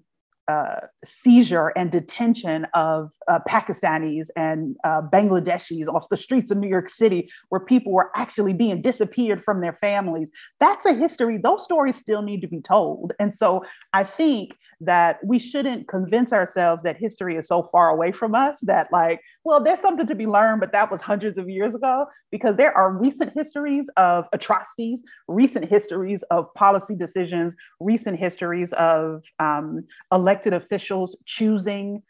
uh, 0.49 0.81
seizure 1.05 1.73
and 1.77 1.91
detention 1.91 2.67
of 2.75 3.11
uh, 3.29 3.39
Pakistanis 3.49 4.27
and 4.37 4.77
uh, 4.85 5.01
Bangladeshis 5.03 5.87
off 5.89 6.09
the 6.11 6.17
streets 6.17 6.51
of 6.51 6.59
New 6.59 6.69
York 6.69 6.89
City, 6.89 7.31
where 7.49 7.61
people 7.61 7.93
were 7.93 8.11
actually 8.15 8.53
being 8.53 8.83
disappeared 8.83 9.43
from 9.43 9.61
their 9.61 9.73
families. 9.75 10.31
That's 10.61 10.85
a 10.85 10.95
history. 10.95 11.39
Those 11.39 11.65
stories 11.65 11.97
still 11.97 12.23
need 12.23 12.41
to 12.43 12.49
be 12.49 12.61
told. 12.61 13.13
And 13.19 13.35
so 13.35 13.65
I 13.93 14.05
think 14.05 14.57
that 14.81 15.19
we 15.25 15.39
shouldn't 15.39 15.89
convince 15.89 16.33
ourselves 16.33 16.83
that 16.83 16.97
history 16.97 17.37
is 17.37 17.49
so 17.49 17.69
far 17.73 17.89
away 17.89 18.13
from 18.13 18.35
us 18.35 18.59
that, 18.63 18.89
like, 18.93 19.21
well, 19.45 19.63
there's 19.63 19.81
something 19.81 20.07
to 20.07 20.15
be 20.15 20.27
learned, 20.27 20.61
but 20.61 20.73
that 20.73 20.91
was 20.91 21.03
hundreds 21.03 21.39
of 21.39 21.49
years 21.51 21.75
ago, 21.75 22.07
because 22.31 22.57
there 22.57 22.75
are 22.77 22.93
recent 22.93 23.33
histories 23.35 23.89
of 23.99 24.25
atrocities, 24.33 25.03
recent 25.29 25.69
histories 25.69 26.23
of 26.31 26.53
policy 26.55 26.95
decisions, 26.95 27.55
recent 27.79 28.19
histories 28.19 28.73
of 28.73 29.23
um, 29.39 29.85
elected 30.11 30.55
officials 30.55 31.15
choosing 31.27 32.03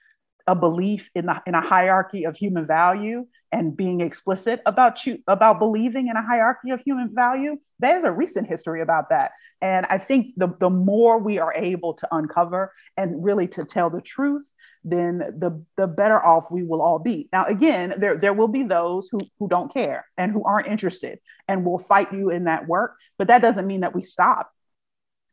a 0.46 0.54
belief 0.54 1.10
in, 1.14 1.26
the, 1.26 1.40
in 1.46 1.54
a 1.54 1.60
hierarchy 1.60 2.24
of 2.24 2.36
human 2.36 2.66
value 2.66 3.26
and 3.50 3.76
being 3.76 4.00
explicit 4.00 4.60
about 4.66 4.96
cho- 4.96 5.16
about 5.26 5.58
believing 5.58 6.08
in 6.08 6.16
a 6.16 6.22
hierarchy 6.22 6.70
of 6.70 6.80
human 6.80 7.14
value. 7.14 7.56
There's 7.78 8.04
a 8.04 8.12
recent 8.12 8.46
history 8.46 8.82
about 8.82 9.08
that. 9.10 9.32
And 9.62 9.86
i 9.86 9.96
think 9.96 10.34
the, 10.36 10.48
the 10.60 10.70
more 10.70 11.18
we 11.18 11.38
are 11.38 11.54
able 11.54 11.94
to 11.94 12.08
uncover 12.12 12.72
and 12.96 13.24
really 13.24 13.48
to 13.48 13.64
tell 13.64 13.88
the 13.90 14.02
truth 14.02 14.44
then 14.84 15.18
the, 15.18 15.64
the 15.76 15.86
better 15.86 16.22
off 16.22 16.50
we 16.50 16.62
will 16.62 16.82
all 16.82 16.98
be. 16.98 17.28
Now 17.32 17.46
again 17.46 17.94
there, 17.96 18.16
there 18.16 18.34
will 18.34 18.48
be 18.48 18.62
those 18.62 19.08
who, 19.10 19.20
who 19.38 19.48
don't 19.48 19.72
care 19.72 20.06
and 20.18 20.30
who 20.30 20.44
aren't 20.44 20.68
interested 20.68 21.18
and 21.48 21.64
will 21.64 21.78
fight 21.78 22.12
you 22.12 22.30
in 22.30 22.44
that 22.44 22.68
work 22.68 22.96
but 23.18 23.28
that 23.28 23.42
doesn't 23.42 23.66
mean 23.66 23.80
that 23.80 23.94
we 23.94 24.02
stop. 24.02 24.50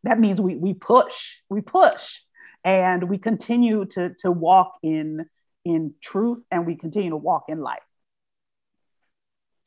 That 0.04 0.20
means 0.20 0.40
we, 0.42 0.56
we 0.56 0.74
push 0.74 1.36
we 1.50 1.62
push 1.62 2.20
and 2.64 3.04
we 3.04 3.18
continue 3.18 3.86
to, 3.86 4.14
to 4.20 4.32
walk 4.32 4.78
in 4.82 5.26
in 5.66 5.94
truth 6.02 6.40
and 6.50 6.66
we 6.66 6.76
continue 6.76 7.12
to 7.12 7.18
walk 7.18 7.46
in 7.50 7.60
light. 7.60 7.82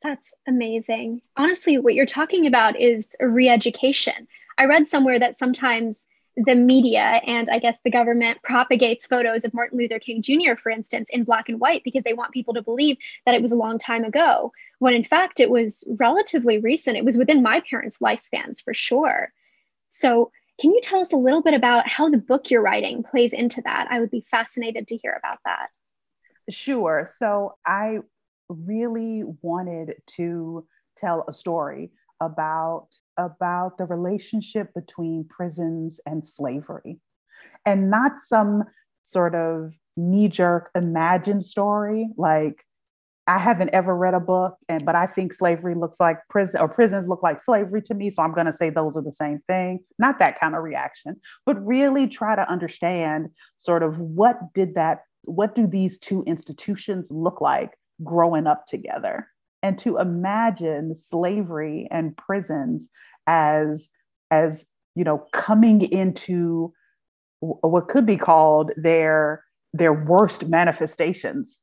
That's 0.01 0.33
amazing. 0.47 1.21
Honestly 1.37 1.77
what 1.77 1.93
you're 1.93 2.05
talking 2.05 2.47
about 2.47 2.79
is 2.81 3.15
re-education. 3.19 4.27
I 4.57 4.65
read 4.65 4.87
somewhere 4.87 5.19
that 5.19 5.37
sometimes 5.37 5.99
the 6.37 6.55
media 6.55 7.21
and 7.25 7.49
i 7.49 7.59
guess 7.59 7.77
the 7.83 7.89
government 7.89 8.37
propagates 8.43 9.07
photos 9.07 9.45
of 9.45 9.53
martin 9.53 9.77
luther 9.77 9.99
king 9.99 10.21
jr 10.21 10.55
for 10.61 10.69
instance 10.69 11.09
in 11.11 11.23
black 11.23 11.47
and 11.47 11.59
white 11.59 11.81
because 11.83 12.03
they 12.03 12.13
want 12.13 12.33
people 12.33 12.53
to 12.53 12.61
believe 12.61 12.97
that 13.25 13.35
it 13.35 13.41
was 13.41 13.53
a 13.53 13.57
long 13.57 13.79
time 13.79 14.03
ago 14.03 14.51
when 14.79 14.93
in 14.93 15.03
fact 15.03 15.39
it 15.39 15.49
was 15.49 15.83
relatively 15.97 16.57
recent 16.57 16.97
it 16.97 17.05
was 17.05 17.17
within 17.17 17.41
my 17.41 17.61
parents 17.69 17.99
lifespans 17.99 18.61
for 18.61 18.73
sure 18.73 19.31
so 19.89 20.29
can 20.59 20.71
you 20.71 20.79
tell 20.81 21.01
us 21.01 21.11
a 21.11 21.17
little 21.17 21.41
bit 21.41 21.53
about 21.53 21.87
how 21.89 22.09
the 22.09 22.17
book 22.17 22.49
you're 22.49 22.61
writing 22.61 23.03
plays 23.03 23.33
into 23.33 23.61
that? 23.63 23.87
I 23.89 23.99
would 23.99 24.11
be 24.11 24.25
fascinated 24.31 24.87
to 24.87 24.97
hear 24.97 25.17
about 25.17 25.39
that. 25.45 25.67
Sure. 26.49 27.07
So 27.17 27.55
I 27.65 27.99
really 28.47 29.23
wanted 29.41 29.95
to 30.15 30.65
tell 30.95 31.25
a 31.27 31.33
story 31.33 31.91
about 32.21 32.87
about 33.17 33.77
the 33.77 33.85
relationship 33.85 34.73
between 34.73 35.25
prisons 35.29 35.99
and 36.05 36.25
slavery 36.25 36.99
and 37.65 37.89
not 37.89 38.17
some 38.17 38.63
sort 39.03 39.35
of 39.35 39.73
knee 39.97 40.27
jerk 40.27 40.71
imagined 40.75 41.43
story 41.43 42.09
like 42.17 42.65
I 43.27 43.39
haven't 43.39 43.71
ever 43.73 43.95
read 43.95 44.13
a 44.13 44.19
book, 44.19 44.55
and 44.69 44.85
but 44.85 44.95
I 44.95 45.07
think 45.07 45.33
slavery 45.33 45.73
looks 45.73 45.99
like 45.99 46.19
prison 46.29 46.61
or 46.61 46.67
prisons 46.67 47.07
look 47.07 47.23
like 47.23 47.41
slavery 47.41 47.81
to 47.83 47.95
me. 47.95 48.11
So 48.11 48.21
I'm 48.21 48.33
going 48.33 48.45
to 48.45 48.53
say 48.53 48.69
those 48.69 48.95
are 48.95 49.01
the 49.01 49.11
same 49.11 49.39
thing. 49.47 49.79
Not 49.97 50.19
that 50.19 50.39
kind 50.39 50.55
of 50.55 50.61
reaction, 50.61 51.19
but 51.45 51.65
really 51.65 52.07
try 52.07 52.35
to 52.35 52.47
understand 52.49 53.29
sort 53.57 53.81
of 53.81 53.97
what 53.99 54.53
did 54.53 54.75
that, 54.75 55.05
what 55.23 55.55
do 55.55 55.65
these 55.65 55.97
two 55.97 56.23
institutions 56.27 57.09
look 57.09 57.41
like 57.41 57.71
growing 58.03 58.45
up 58.45 58.67
together, 58.67 59.27
and 59.65 59.79
to 59.79 59.97
imagine 59.97 60.93
slavery 60.93 61.87
and 61.89 62.15
prisons 62.15 62.87
as 63.25 63.89
as 64.29 64.63
you 64.93 65.03
know 65.03 65.25
coming 65.33 65.81
into 65.81 66.71
what 67.39 67.87
could 67.87 68.05
be 68.05 68.15
called 68.15 68.71
their 68.77 69.43
their 69.73 69.91
worst 69.91 70.45
manifestations 70.45 71.61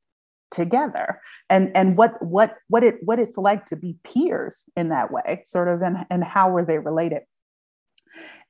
together. 0.50 1.20
And 1.48 1.70
and 1.76 1.96
what 1.96 2.20
what 2.20 2.56
what 2.68 2.82
it 2.82 2.96
what 3.04 3.20
it's 3.20 3.38
like 3.38 3.66
to 3.66 3.76
be 3.76 3.96
peers 4.02 4.64
in 4.76 4.88
that 4.88 5.12
way 5.12 5.44
sort 5.46 5.68
of 5.68 5.80
and 5.80 6.04
and 6.10 6.24
how 6.24 6.50
were 6.50 6.64
they 6.64 6.78
related. 6.78 7.22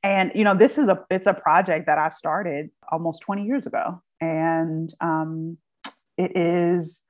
And 0.02 0.32
you 0.34 0.44
know 0.44 0.54
this 0.54 0.78
is 0.78 0.88
a 0.88 1.04
it's 1.10 1.26
a 1.26 1.34
project 1.34 1.86
that 1.86 1.98
i 1.98 2.08
started 2.08 2.70
almost 2.90 3.20
20 3.20 3.44
years 3.44 3.66
ago. 3.66 4.02
And 4.18 4.94
um, 5.02 5.58
it 6.16 6.36
is 6.36 7.02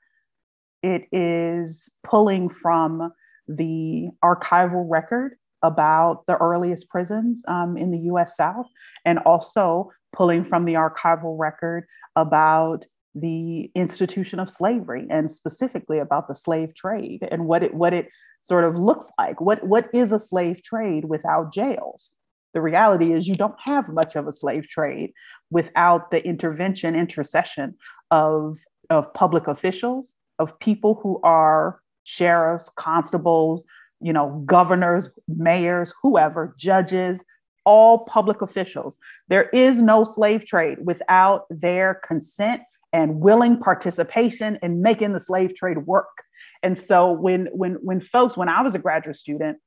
it 0.83 1.07
is 1.13 1.89
pulling 2.05 2.49
from 2.49 3.13
the 3.49 4.09
archival 4.25 4.87
record 4.89 5.37
about 5.63 6.27
the 6.27 6.37
earliest 6.39 6.89
prisons 6.89 7.45
um, 7.47 7.77
in 7.77 7.91
the 7.91 8.01
US 8.13 8.37
South, 8.37 8.67
and 9.05 9.19
also 9.21 9.91
pulling 10.13 10.45
from 10.45 10.65
the 10.65 10.75
archival 10.75 11.39
record 11.39 11.85
about 12.17 12.85
the 13.15 13.71
institution 13.75 14.39
of 14.39 14.51
slavery 14.51 15.07
and 15.11 15.31
specifically 15.31 15.99
about 15.99 16.29
the 16.29 16.35
slave 16.35 16.75
trade 16.75 17.27
and 17.31 17.45
what 17.47 17.63
it 17.63 17.75
what 17.75 17.93
it 17.93 18.09
sort 18.41 18.65
of 18.65 18.77
looks 18.77 19.11
like. 19.19 19.41
What 19.41 19.63
what 19.67 19.89
is 19.93 20.13
a 20.13 20.19
slave 20.19 20.63
trade 20.63 21.05
without 21.05 21.53
jails? 21.53 22.11
The 22.55 22.63
reality 22.63 23.13
is 23.13 23.29
you 23.29 23.37
don't 23.37 23.59
have 23.61 23.89
much 23.89 24.17
of 24.17 24.27
a 24.27 24.33
slave 24.33 24.69
trade 24.69 25.13
without 25.51 26.11
the 26.11 26.25
intervention 26.27 26.97
intercession 26.97 27.75
of 28.11 28.59
of 28.91 29.13
public 29.15 29.47
officials 29.47 30.17
of 30.43 30.59
people 30.59 30.99
who 31.03 31.21
are 31.23 31.81
sheriffs 32.05 32.69
constables 32.77 33.65
you 34.01 34.13
know 34.13 34.43
governors 34.45 35.09
mayors 35.29 35.93
whoever 36.03 36.55
judges 36.59 37.25
all 37.65 38.01
public 38.07 38.43
officials 38.43 38.99
there 39.29 39.49
is 39.51 39.81
no 39.81 40.03
slave 40.05 40.45
trade 40.45 40.79
without 40.85 41.47
their 41.49 41.95
consent 41.95 42.63
and 42.93 43.21
willing 43.21 43.59
participation 43.59 44.59
in 44.63 44.83
making 44.83 45.13
the 45.13 45.21
slave 45.21 45.55
trade 45.55 45.79
work. 45.87 46.25
And 46.63 46.79
so 46.79 47.11
when 47.11 47.47
when 47.53 47.75
when 47.83 48.01
folks, 48.01 48.37
when 48.37 48.49
I 48.49 48.63
was 48.63 48.75
a 48.75 48.79
graduate 48.79 49.17
student 49.17 49.59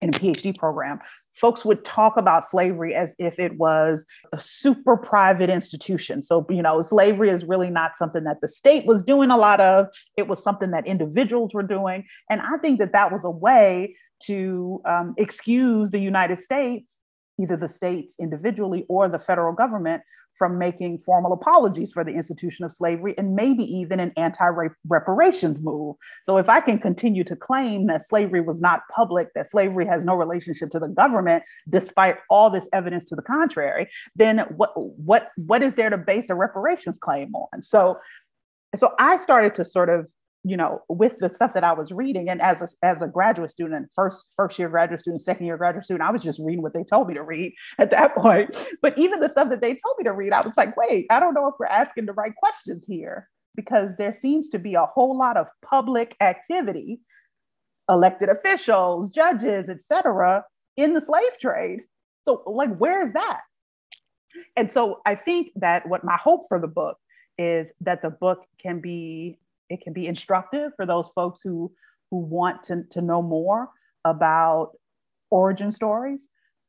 in 0.00 0.10
a 0.10 0.12
PhD 0.12 0.56
program, 0.56 1.00
folks 1.34 1.64
would 1.64 1.84
talk 1.84 2.16
about 2.16 2.44
slavery 2.44 2.94
as 2.94 3.14
if 3.18 3.38
it 3.38 3.56
was 3.58 4.04
a 4.32 4.38
super 4.38 4.96
private 4.96 5.50
institution. 5.50 6.22
So, 6.22 6.46
you 6.50 6.62
know, 6.62 6.80
slavery 6.82 7.30
is 7.30 7.44
really 7.44 7.70
not 7.70 7.96
something 7.96 8.24
that 8.24 8.40
the 8.40 8.48
state 8.48 8.86
was 8.86 9.02
doing 9.02 9.30
a 9.30 9.36
lot 9.36 9.60
of. 9.60 9.86
It 10.16 10.28
was 10.28 10.42
something 10.42 10.70
that 10.72 10.86
individuals 10.86 11.52
were 11.54 11.62
doing. 11.62 12.04
And 12.30 12.40
I 12.40 12.58
think 12.60 12.78
that 12.80 12.92
that 12.92 13.10
was 13.12 13.24
a 13.24 13.30
way 13.30 13.96
to 14.24 14.80
um, 14.84 15.14
excuse 15.16 15.90
the 15.90 16.00
United 16.00 16.38
States 16.38 16.98
either 17.40 17.56
the 17.56 17.68
states 17.68 18.16
individually 18.20 18.84
or 18.88 19.08
the 19.08 19.18
federal 19.18 19.52
government 19.52 20.02
from 20.36 20.58
making 20.58 20.98
formal 20.98 21.32
apologies 21.32 21.92
for 21.92 22.04
the 22.04 22.12
institution 22.12 22.64
of 22.64 22.72
slavery 22.72 23.14
and 23.18 23.34
maybe 23.34 23.64
even 23.64 24.00
an 24.00 24.12
anti 24.16 24.48
reparations 24.88 25.60
move. 25.60 25.96
So, 26.24 26.38
if 26.38 26.48
I 26.48 26.60
can 26.60 26.78
continue 26.78 27.24
to 27.24 27.36
claim 27.36 27.86
that 27.86 28.02
slavery 28.02 28.40
was 28.40 28.60
not 28.60 28.82
public, 28.90 29.28
that 29.34 29.50
slavery 29.50 29.86
has 29.86 30.04
no 30.04 30.14
relationship 30.14 30.70
to 30.70 30.78
the 30.78 30.88
government, 30.88 31.44
despite 31.68 32.16
all 32.30 32.50
this 32.50 32.68
evidence 32.72 33.04
to 33.06 33.16
the 33.16 33.22
contrary, 33.22 33.88
then 34.16 34.40
what, 34.56 34.72
what, 34.76 35.28
what 35.36 35.62
is 35.62 35.74
there 35.74 35.90
to 35.90 35.98
base 35.98 36.30
a 36.30 36.34
reparations 36.34 36.98
claim 36.98 37.34
on? 37.34 37.62
So, 37.62 37.98
so 38.74 38.94
I 38.98 39.16
started 39.18 39.54
to 39.56 39.64
sort 39.64 39.88
of 39.88 40.10
you 40.44 40.56
know, 40.56 40.82
with 40.88 41.18
the 41.18 41.28
stuff 41.28 41.54
that 41.54 41.62
I 41.62 41.72
was 41.72 41.92
reading, 41.92 42.28
and 42.28 42.42
as 42.42 42.62
a, 42.62 42.68
as 42.84 43.00
a 43.00 43.06
graduate 43.06 43.50
student, 43.50 43.88
first 43.94 44.26
first 44.36 44.58
year 44.58 44.68
graduate 44.68 45.00
student, 45.00 45.22
second 45.22 45.46
year 45.46 45.56
graduate 45.56 45.84
student, 45.84 46.02
I 46.02 46.10
was 46.10 46.22
just 46.22 46.40
reading 46.40 46.62
what 46.62 46.74
they 46.74 46.82
told 46.82 47.08
me 47.08 47.14
to 47.14 47.22
read 47.22 47.54
at 47.78 47.90
that 47.90 48.16
point. 48.16 48.56
But 48.80 48.98
even 48.98 49.20
the 49.20 49.28
stuff 49.28 49.50
that 49.50 49.60
they 49.60 49.74
told 49.74 49.96
me 49.98 50.04
to 50.04 50.12
read, 50.12 50.32
I 50.32 50.40
was 50.40 50.56
like, 50.56 50.76
wait, 50.76 51.06
I 51.10 51.20
don't 51.20 51.34
know 51.34 51.46
if 51.46 51.54
we're 51.58 51.66
asking 51.66 52.06
the 52.06 52.12
right 52.12 52.34
questions 52.34 52.84
here 52.86 53.28
because 53.54 53.96
there 53.96 54.12
seems 54.12 54.48
to 54.48 54.58
be 54.58 54.74
a 54.74 54.86
whole 54.86 55.16
lot 55.16 55.36
of 55.36 55.46
public 55.64 56.16
activity, 56.20 57.00
elected 57.88 58.28
officials, 58.28 59.10
judges, 59.10 59.68
etc., 59.68 60.44
in 60.76 60.92
the 60.94 61.00
slave 61.00 61.38
trade. 61.40 61.80
So, 62.26 62.42
like, 62.46 62.76
where 62.78 63.06
is 63.06 63.12
that? 63.12 63.42
And 64.56 64.72
so, 64.72 65.02
I 65.06 65.14
think 65.14 65.50
that 65.56 65.88
what 65.88 66.02
my 66.02 66.16
hope 66.16 66.42
for 66.48 66.58
the 66.58 66.68
book 66.68 66.96
is 67.38 67.72
that 67.80 68.02
the 68.02 68.10
book 68.10 68.44
can 68.60 68.80
be 68.80 69.38
it 69.68 69.80
can 69.82 69.92
be 69.92 70.06
instructive 70.06 70.72
for 70.76 70.86
those 70.86 71.10
folks 71.14 71.40
who 71.42 71.72
who 72.10 72.18
want 72.18 72.62
to, 72.64 72.82
to 72.90 73.00
know 73.00 73.22
more 73.22 73.70
about 74.04 74.72
origin 75.30 75.72
stories 75.72 76.28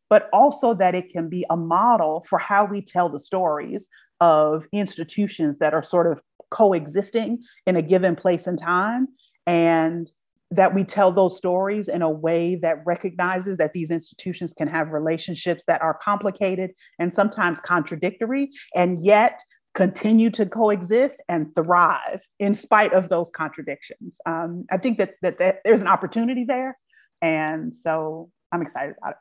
but 0.09 0.29
also 0.31 0.75
that 0.75 0.93
it 0.93 1.09
can 1.09 1.27
be 1.27 1.43
a 1.49 1.57
model 1.57 2.23
for 2.29 2.37
how 2.37 2.65
we 2.65 2.81
tell 2.81 3.09
the 3.09 3.19
stories 3.19 3.87
of 4.21 4.63
institutions 4.71 5.57
that 5.57 5.73
are 5.73 5.81
sort 5.81 6.05
of 6.05 6.21
coexisting 6.51 7.39
in 7.65 7.75
a 7.75 7.81
given 7.81 8.15
place 8.15 8.45
and 8.45 8.59
time 8.59 9.07
and 9.47 10.11
that 10.51 10.75
we 10.75 10.83
tell 10.83 11.11
those 11.11 11.35
stories 11.35 11.87
in 11.87 12.03
a 12.03 12.09
way 12.09 12.55
that 12.55 12.85
recognizes 12.85 13.57
that 13.57 13.73
these 13.73 13.89
institutions 13.89 14.53
can 14.53 14.67
have 14.67 14.91
relationships 14.91 15.63
that 15.65 15.81
are 15.81 15.97
complicated 16.03 16.71
and 16.99 17.11
sometimes 17.11 17.59
contradictory 17.59 18.51
and 18.75 19.03
yet 19.03 19.39
continue 19.73 20.29
to 20.29 20.45
coexist 20.45 21.21
and 21.27 21.53
thrive 21.55 22.21
in 22.39 22.53
spite 22.53 22.93
of 22.93 23.09
those 23.09 23.29
contradictions. 23.31 24.17
Um, 24.25 24.65
I 24.71 24.77
think 24.77 24.99
that, 24.99 25.15
that, 25.21 25.39
that 25.39 25.59
there's 25.65 25.81
an 25.81 25.87
opportunity 25.87 26.43
there. 26.43 26.77
And 27.21 27.75
so 27.75 28.29
I'm 28.51 28.61
excited 28.61 28.95
about 28.97 29.11
it. 29.11 29.17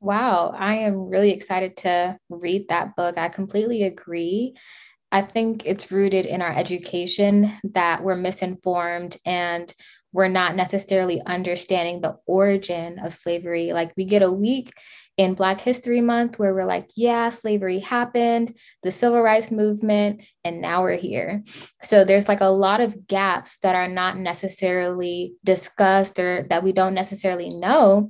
Wow, 0.00 0.52
I 0.58 0.74
am 0.78 1.08
really 1.08 1.30
excited 1.30 1.76
to 1.78 2.16
read 2.28 2.68
that 2.68 2.96
book. 2.96 3.16
I 3.16 3.28
completely 3.28 3.84
agree. 3.84 4.56
I 5.12 5.22
think 5.22 5.64
it's 5.64 5.92
rooted 5.92 6.26
in 6.26 6.42
our 6.42 6.52
education 6.52 7.52
that 7.74 8.02
we're 8.02 8.16
misinformed 8.16 9.16
and 9.24 9.72
we're 10.12 10.28
not 10.28 10.56
necessarily 10.56 11.22
understanding 11.24 12.00
the 12.00 12.16
origin 12.26 12.98
of 12.98 13.14
slavery. 13.14 13.72
Like 13.72 13.92
we 13.96 14.04
get 14.04 14.22
a 14.22 14.32
week 14.32 14.72
in 15.16 15.34
Black 15.34 15.60
History 15.60 16.00
Month 16.00 16.38
where 16.38 16.54
we're 16.54 16.64
like, 16.64 16.90
yeah, 16.96 17.28
slavery 17.28 17.80
happened, 17.80 18.56
the 18.82 18.90
civil 18.90 19.20
rights 19.20 19.50
movement, 19.50 20.24
and 20.44 20.60
now 20.60 20.82
we're 20.82 20.96
here. 20.96 21.44
So 21.82 22.04
there's 22.04 22.28
like 22.28 22.40
a 22.40 22.46
lot 22.46 22.80
of 22.80 23.06
gaps 23.06 23.58
that 23.58 23.74
are 23.74 23.88
not 23.88 24.16
necessarily 24.16 25.34
discussed 25.44 26.18
or 26.18 26.46
that 26.48 26.64
we 26.64 26.72
don't 26.72 26.94
necessarily 26.94 27.50
know. 27.50 28.08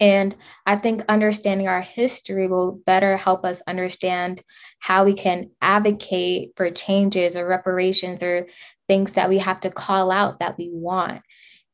And 0.00 0.36
I 0.66 0.76
think 0.76 1.02
understanding 1.08 1.66
our 1.66 1.80
history 1.80 2.46
will 2.46 2.80
better 2.84 3.16
help 3.16 3.44
us 3.44 3.62
understand 3.66 4.42
how 4.80 5.06
we 5.06 5.14
can 5.14 5.50
advocate 5.62 6.52
for 6.56 6.70
changes 6.70 7.36
or 7.36 7.46
reparations 7.46 8.22
or 8.22 8.46
things 8.86 9.12
that 9.12 9.30
we 9.30 9.38
have 9.38 9.60
to 9.60 9.70
call 9.70 10.10
out 10.10 10.40
that 10.40 10.58
we 10.58 10.68
want. 10.70 11.22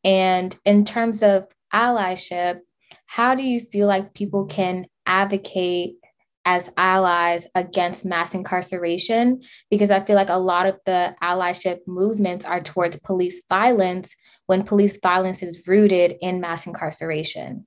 And 0.04 0.56
in 0.64 0.84
terms 0.84 1.25
of 1.25 1.46
allyship, 1.73 2.61
how 3.06 3.34
do 3.34 3.42
you 3.42 3.61
feel 3.61 3.87
like 3.87 4.14
people 4.14 4.46
can 4.46 4.87
advocate 5.06 5.96
as 6.44 6.70
allies 6.76 7.49
against 7.54 8.04
mass 8.04 8.35
incarceration? 8.35 9.40
Because 9.70 9.90
I 9.90 10.05
feel 10.05 10.16
like 10.16 10.29
a 10.29 10.38
lot 10.38 10.66
of 10.66 10.79
the 10.85 11.14
allyship 11.22 11.79
movements 11.87 12.44
are 12.44 12.62
towards 12.62 12.98
police 13.00 13.42
violence 13.48 14.14
when 14.46 14.64
police 14.64 14.98
violence 15.02 15.42
is 15.42 15.66
rooted 15.66 16.16
in 16.20 16.40
mass 16.40 16.66
incarceration. 16.66 17.66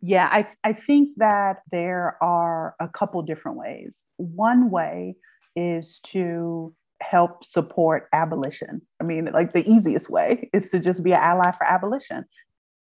Yeah, 0.00 0.28
I, 0.30 0.46
I 0.62 0.72
think 0.72 1.10
that 1.16 1.62
there 1.72 2.16
are 2.22 2.76
a 2.78 2.88
couple 2.88 3.22
different 3.22 3.58
ways. 3.58 4.04
One 4.18 4.70
way 4.70 5.16
is 5.56 6.00
to 6.04 6.74
help 7.02 7.44
support 7.44 8.08
abolition. 8.12 8.82
I 9.00 9.04
mean, 9.04 9.26
like 9.32 9.52
the 9.52 9.68
easiest 9.68 10.10
way 10.10 10.48
is 10.52 10.70
to 10.70 10.78
just 10.78 11.02
be 11.02 11.12
an 11.12 11.20
ally 11.20 11.50
for 11.52 11.64
abolition. 11.64 12.24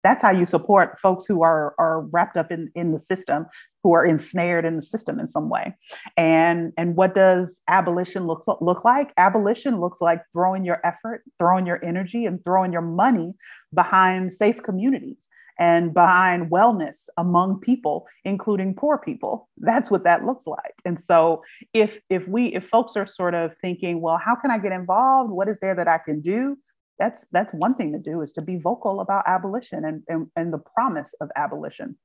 That's 0.06 0.22
how 0.22 0.30
you 0.30 0.46
support 0.46 1.00
folks 1.00 1.26
who 1.26 1.42
are, 1.42 1.74
are 1.80 2.02
wrapped 2.02 2.38
up 2.38 2.52
in, 2.52 2.70
in 2.76 2.92
the 2.92 3.00
system, 3.00 3.48
who 3.84 3.96
are 3.96 4.06
ensnared 4.06 4.64
in 4.64 4.76
the 4.76 4.84
system 4.84 5.20
in 5.20 5.28
some 5.28 5.50
way. 5.50 5.76
And, 6.16 6.74
and 6.78 6.96
what 6.96 7.16
does 7.16 7.60
abolition 7.68 8.28
look, 8.28 8.44
look 8.62 8.86
like? 8.86 9.14
Abolition 9.18 9.82
looks 9.82 10.02
like 10.02 10.22
throwing 10.32 10.64
your 10.64 10.80
effort, 10.86 11.24
throwing 11.40 11.66
your 11.66 11.84
energy, 11.84 12.28
and 12.28 12.44
throwing 12.44 12.72
your 12.72 12.84
money 12.84 13.34
behind 13.74 14.32
safe 14.32 14.62
communities 14.62 15.28
and 15.58 15.92
behind 15.92 16.52
wellness 16.52 17.08
among 17.18 17.60
people 17.62 18.06
including 18.26 18.74
poor 18.74 18.98
people 18.98 19.48
that's 19.60 19.90
what 19.90 20.04
that 20.04 20.26
looks 20.26 20.46
like 20.46 20.74
and 20.84 21.00
so 21.00 21.42
if 21.74 22.02
if 22.10 22.28
we 22.28 22.48
if 22.48 22.68
folks 22.68 22.98
are 22.98 23.08
sort 23.08 23.34
of 23.34 23.56
thinking 23.62 24.02
well 24.02 24.18
how 24.18 24.36
can 24.36 24.52
i 24.52 24.58
get 24.58 24.74
involved 24.74 25.32
what 25.32 25.48
is 25.48 25.58
there 25.60 25.74
that 25.74 25.88
i 25.88 25.98
can 25.98 26.20
do 26.20 26.58
that's 27.00 27.26
that's 27.32 27.54
one 27.54 27.76
thing 27.76 27.92
to 27.92 28.00
do 28.00 28.22
is 28.22 28.32
to 28.34 28.42
be 28.42 28.58
vocal 28.58 29.02
about 29.02 29.24
abolition 29.28 29.86
and, 29.86 30.04
and, 30.08 30.28
and 30.36 30.54
the 30.54 30.62
promise 30.76 31.14
of 31.22 31.30
abolition 31.36 31.98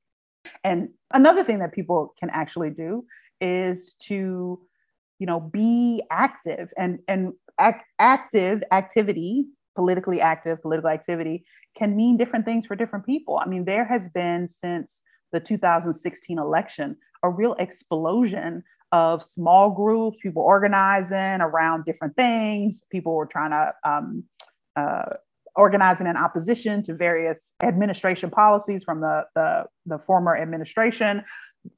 and 0.63 0.89
another 1.13 1.43
thing 1.43 1.59
that 1.59 1.73
people 1.73 2.13
can 2.19 2.29
actually 2.31 2.69
do 2.69 3.05
is 3.39 3.95
to 3.99 4.59
you 5.19 5.27
know 5.27 5.39
be 5.39 6.01
active 6.09 6.69
and 6.77 6.99
and 7.07 7.33
act, 7.59 7.85
active 7.99 8.63
activity 8.71 9.47
politically 9.75 10.19
active 10.21 10.61
political 10.61 10.89
activity 10.89 11.45
can 11.77 11.95
mean 11.95 12.17
different 12.17 12.45
things 12.45 12.65
for 12.65 12.75
different 12.75 13.05
people. 13.05 13.39
I 13.43 13.47
mean, 13.47 13.65
there 13.65 13.85
has 13.85 14.09
been 14.09 14.47
since 14.47 15.01
the 15.31 15.39
2016 15.39 16.37
election 16.37 16.97
a 17.23 17.29
real 17.29 17.55
explosion 17.59 18.63
of 18.91 19.23
small 19.23 19.69
groups, 19.69 20.19
people 20.21 20.41
organizing 20.41 21.39
around 21.39 21.85
different 21.85 22.15
things. 22.15 22.81
People 22.91 23.15
were 23.15 23.27
trying 23.27 23.51
to 23.51 23.73
um, 23.85 24.23
uh, 24.75 25.15
organizing 25.55 26.07
in 26.07 26.15
opposition 26.15 26.81
to 26.83 26.95
various 26.95 27.51
administration 27.61 28.29
policies 28.29 28.83
from 28.83 29.01
the, 29.01 29.25
the, 29.35 29.65
the 29.85 29.99
former 29.99 30.35
administration. 30.35 31.23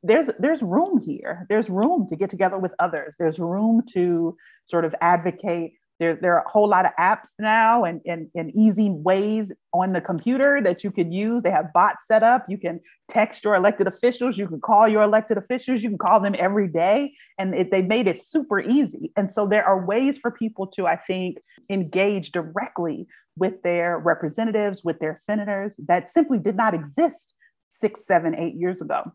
There's 0.01 0.29
there's 0.39 0.61
room 0.61 1.01
here. 1.01 1.45
There's 1.49 1.69
room 1.69 2.07
to 2.07 2.15
get 2.15 2.29
together 2.29 2.57
with 2.57 2.71
others. 2.79 3.15
There's 3.19 3.37
room 3.37 3.83
to 3.93 4.37
sort 4.65 4.85
of 4.85 4.95
advocate 5.01 5.73
there, 5.99 6.17
there 6.21 6.35
are 6.35 6.43
a 6.43 6.49
whole 6.49 6.67
lot 6.67 6.85
of 6.85 6.91
apps 6.99 7.29
now 7.39 7.83
and, 7.83 8.01
and, 8.05 8.27
and 8.35 8.51
easy 8.55 8.89
ways 8.89 9.51
on 9.73 9.93
the 9.93 10.01
computer 10.01 10.59
that 10.61 10.83
you 10.83 10.91
can 10.91 11.11
use. 11.11 11.43
They 11.43 11.51
have 11.51 11.71
bots 11.73 12.07
set 12.07 12.23
up. 12.23 12.45
You 12.47 12.57
can 12.57 12.79
text 13.07 13.43
your 13.43 13.55
elected 13.55 13.87
officials. 13.87 14.37
You 14.37 14.47
can 14.47 14.59
call 14.59 14.87
your 14.87 15.01
elected 15.03 15.37
officials. 15.37 15.83
You 15.83 15.89
can 15.89 15.97
call 15.97 16.19
them 16.19 16.35
every 16.37 16.67
day. 16.67 17.13
And 17.37 17.53
it, 17.53 17.71
they 17.71 17.81
made 17.81 18.07
it 18.07 18.23
super 18.23 18.59
easy. 18.59 19.11
And 19.15 19.29
so 19.31 19.47
there 19.47 19.65
are 19.65 19.85
ways 19.85 20.17
for 20.17 20.31
people 20.31 20.67
to, 20.67 20.87
I 20.87 20.97
think, 20.97 21.37
engage 21.69 22.31
directly 22.31 23.07
with 23.37 23.61
their 23.63 23.99
representatives, 23.99 24.83
with 24.83 24.99
their 24.99 25.15
senators 25.15 25.75
that 25.87 26.09
simply 26.09 26.39
did 26.39 26.55
not 26.55 26.73
exist 26.73 27.33
six, 27.69 28.05
seven, 28.05 28.35
eight 28.35 28.55
years 28.55 28.81
ago. 28.81 29.11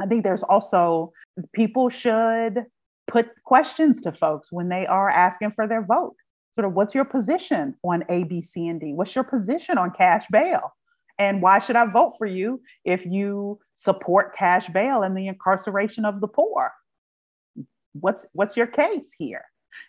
I 0.00 0.06
think 0.06 0.24
there's 0.24 0.42
also 0.42 1.12
people 1.54 1.88
should 1.88 2.66
put 3.06 3.28
questions 3.44 4.00
to 4.02 4.12
folks 4.12 4.50
when 4.50 4.68
they 4.68 4.86
are 4.86 5.10
asking 5.10 5.52
for 5.52 5.66
their 5.66 5.84
vote. 5.84 6.16
Sort 6.54 6.66
of 6.66 6.74
what's 6.74 6.94
your 6.94 7.04
position 7.04 7.74
on 7.82 8.04
A, 8.08 8.24
B, 8.24 8.40
C, 8.40 8.68
and 8.68 8.80
D? 8.80 8.92
What's 8.94 9.14
your 9.14 9.24
position 9.24 9.76
on 9.76 9.90
cash 9.90 10.24
bail? 10.30 10.72
And 11.18 11.42
why 11.42 11.58
should 11.58 11.76
I 11.76 11.86
vote 11.86 12.14
for 12.18 12.26
you 12.26 12.60
if 12.84 13.04
you 13.04 13.58
support 13.76 14.36
cash 14.36 14.68
bail 14.68 15.02
and 15.02 15.16
the 15.16 15.28
incarceration 15.28 16.04
of 16.04 16.20
the 16.20 16.28
poor? 16.28 16.72
What's 17.92 18.26
what's 18.32 18.56
your 18.56 18.66
case 18.66 19.12
here? 19.16 19.44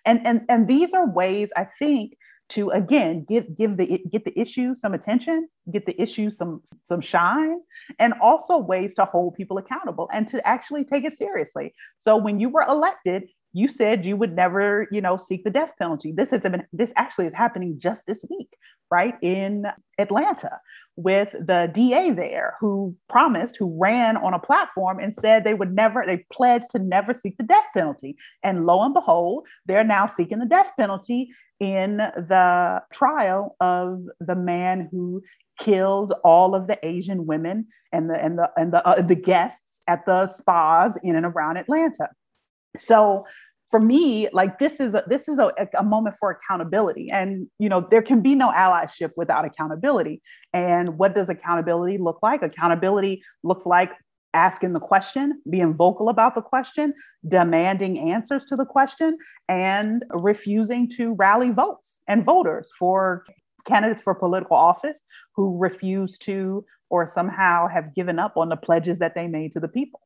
And 0.06 0.26
and 0.26 0.42
and 0.50 0.68
these 0.68 0.94
are 0.94 1.10
ways 1.10 1.52
I 1.56 1.68
think 1.80 2.14
to 2.50 2.70
again 2.72 3.26
give 3.28 3.56
give 3.56 3.78
the 3.78 4.04
get 4.12 4.24
the 4.26 4.40
issue 4.40 4.76
some 4.76 4.94
attention 4.94 5.48
get 5.72 5.86
the 5.86 6.00
issue 6.00 6.30
some 6.30 6.62
some 6.84 7.02
shine 7.02 7.60
and 8.00 8.14
also 8.22 8.58
ways 8.58 8.94
to 8.94 9.06
hold 9.06 9.34
people 9.34 9.58
accountable 9.58 10.10
and 10.14 10.28
to 10.28 10.46
actually 10.48 10.84
take 10.84 11.06
it 11.06 11.14
seriously 11.14 11.74
so 11.98 12.16
when 12.16 12.40
you 12.40 12.50
were 12.50 12.64
elected 12.68 13.28
you 13.56 13.70
said 13.70 14.06
you 14.06 14.18
would 14.18 14.36
never, 14.36 14.86
you 14.92 15.00
know, 15.00 15.16
seek 15.16 15.46
the 15.46 15.50
death 15.50 15.72
penalty. 15.80 16.12
This 16.12 16.30
has 16.32 16.42
been 16.42 16.68
this 16.74 16.92
actually 16.98 17.26
is 17.28 17.34
happening 17.34 17.80
just 17.80 18.06
this 18.06 18.22
week, 18.30 18.50
right? 18.92 19.16
In 19.22 19.66
Atlanta 19.98 20.60
with 20.98 21.32
the 21.32 21.72
DA 21.74 22.12
there 22.12 22.58
who 22.60 22.94
promised, 23.08 23.56
who 23.56 23.74
ran 23.80 24.18
on 24.18 24.34
a 24.34 24.40
platform 24.40 25.00
and 25.00 25.16
said 25.16 25.46
they 25.46 25.54
would 25.54 25.74
never, 25.74 26.04
they 26.06 26.26
pledged 26.34 26.70
to 26.72 26.80
never 26.80 27.14
seek 27.14 27.38
the 27.38 27.46
death 27.46 27.64
penalty. 27.74 28.18
And 28.44 28.66
lo 28.66 28.84
and 28.84 28.94
behold, 28.94 29.46
they're 29.66 29.86
now 29.86 30.06
seeking 30.06 30.40
the 30.40 30.46
death 30.46 30.74
penalty 30.78 31.30
in 31.60 31.98
the 31.98 32.82
trial 32.92 33.56
of 33.60 34.04
the 34.20 34.36
man 34.36 34.90
who 34.92 35.22
killed 35.58 36.14
all 36.24 36.54
of 36.56 36.68
the 36.68 36.78
Asian 36.86 37.26
women 37.26 37.68
and 37.92 38.10
the 38.10 38.16
and 38.16 38.38
the 38.38 38.50
and 38.58 38.74
the 38.74 38.86
uh, 38.86 39.02
the 39.02 39.16
guests 39.16 39.82
at 39.88 40.06
the 40.06 40.28
spas 40.28 40.98
in 41.04 41.16
and 41.16 41.26
around 41.26 41.58
Atlanta. 41.58 42.10
So 42.78 43.26
for 43.72 43.80
me, 43.80 44.28
like 44.32 44.60
this 44.60 44.80
is 44.80 44.94
a, 44.94 45.04
this 45.08 45.28
is 45.28 45.40
a, 45.40 45.52
a 45.78 45.84
moment 45.84 46.16
for 46.20 46.30
accountability, 46.32 47.10
and 47.12 47.48
you 47.58 47.70
know 47.70 47.88
there 47.90 48.02
can 48.02 48.22
be 48.22 48.36
no 48.36 48.52
allyship 48.52 49.12
without 49.16 49.46
accountability. 49.46 50.22
And 50.54 50.98
what 50.98 51.16
does 51.16 51.30
accountability 51.30 51.98
look 51.98 52.20
like? 52.22 52.44
Accountability 52.44 53.24
looks 53.44 53.66
like 53.66 53.92
asking 54.36 54.74
the 54.74 54.80
question, 54.80 55.42
being 55.50 55.74
vocal 55.74 56.10
about 56.10 56.36
the 56.36 56.42
question, 56.42 56.94
demanding 57.28 58.12
answers 58.12 58.46
to 58.46 58.56
the 58.56 58.66
question, 58.66 59.18
and 59.48 60.04
refusing 60.10 60.90
to 60.98 61.14
rally 61.14 61.50
votes 61.50 62.02
and 62.08 62.24
voters 62.24 62.72
for 62.78 63.26
candidates 63.66 64.02
for 64.02 64.14
political 64.14 64.56
office 64.56 65.02
who 65.36 65.58
refuse 65.58 66.18
to 66.20 66.64
or 66.90 67.08
somehow 67.08 67.68
have 67.68 67.96
given 67.96 68.20
up 68.20 68.38
on 68.38 68.50
the 68.50 68.56
pledges 68.56 69.00
that 69.00 69.16
they 69.16 69.28
made 69.28 69.52
to 69.54 69.60
the 69.60 69.68
people. 69.68 70.02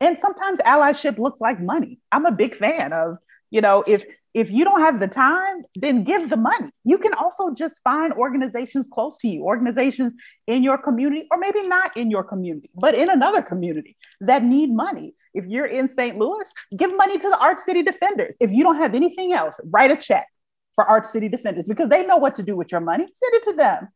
And 0.00 0.18
sometimes 0.18 0.58
allyship 0.60 1.18
looks 1.18 1.40
like 1.40 1.60
money. 1.60 2.00
I'm 2.10 2.26
a 2.26 2.32
big 2.32 2.56
fan 2.56 2.92
of, 2.92 3.18
you 3.50 3.60
know, 3.60 3.84
if 3.86 4.04
if 4.36 4.50
you 4.50 4.64
don't 4.64 4.80
have 4.80 5.00
the 5.00 5.08
time, 5.08 5.64
then 5.76 6.04
give 6.04 6.28
the 6.28 6.36
money. 6.36 6.68
You 6.84 6.98
can 6.98 7.14
also 7.14 7.54
just 7.54 7.80
find 7.82 8.12
organizations 8.12 8.86
close 8.92 9.16
to 9.20 9.28
you, 9.28 9.42
organizations 9.44 10.12
in 10.46 10.62
your 10.62 10.76
community, 10.76 11.26
or 11.30 11.38
maybe 11.38 11.66
not 11.66 11.96
in 11.96 12.10
your 12.10 12.22
community, 12.22 12.68
but 12.74 12.94
in 12.94 13.08
another 13.08 13.40
community 13.40 13.96
that 14.20 14.44
need 14.44 14.70
money. 14.70 15.14
If 15.32 15.46
you're 15.46 15.64
in 15.64 15.88
St. 15.88 16.18
Louis, 16.18 16.46
give 16.76 16.94
money 16.94 17.16
to 17.16 17.30
the 17.30 17.36
ArchCity 17.36 17.82
Defenders. 17.82 18.36
If 18.38 18.50
you 18.50 18.62
don't 18.62 18.76
have 18.76 18.94
anything 18.94 19.32
else, 19.32 19.58
write 19.70 19.90
a 19.90 19.96
check 19.96 20.26
for 20.74 20.84
ArchCity 20.84 21.30
Defenders 21.30 21.64
because 21.66 21.88
they 21.88 22.04
know 22.04 22.18
what 22.18 22.34
to 22.34 22.42
do 22.42 22.56
with 22.56 22.70
your 22.70 22.82
money. 22.82 23.06
Send 23.14 23.34
it 23.36 23.42
to 23.44 23.52
them. 23.54 23.88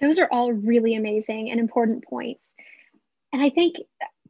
Those 0.00 0.18
are 0.18 0.28
all 0.32 0.54
really 0.54 0.94
amazing 0.94 1.50
and 1.50 1.60
important 1.60 2.02
points. 2.04 2.48
And 3.30 3.42
I 3.42 3.50
think 3.50 3.76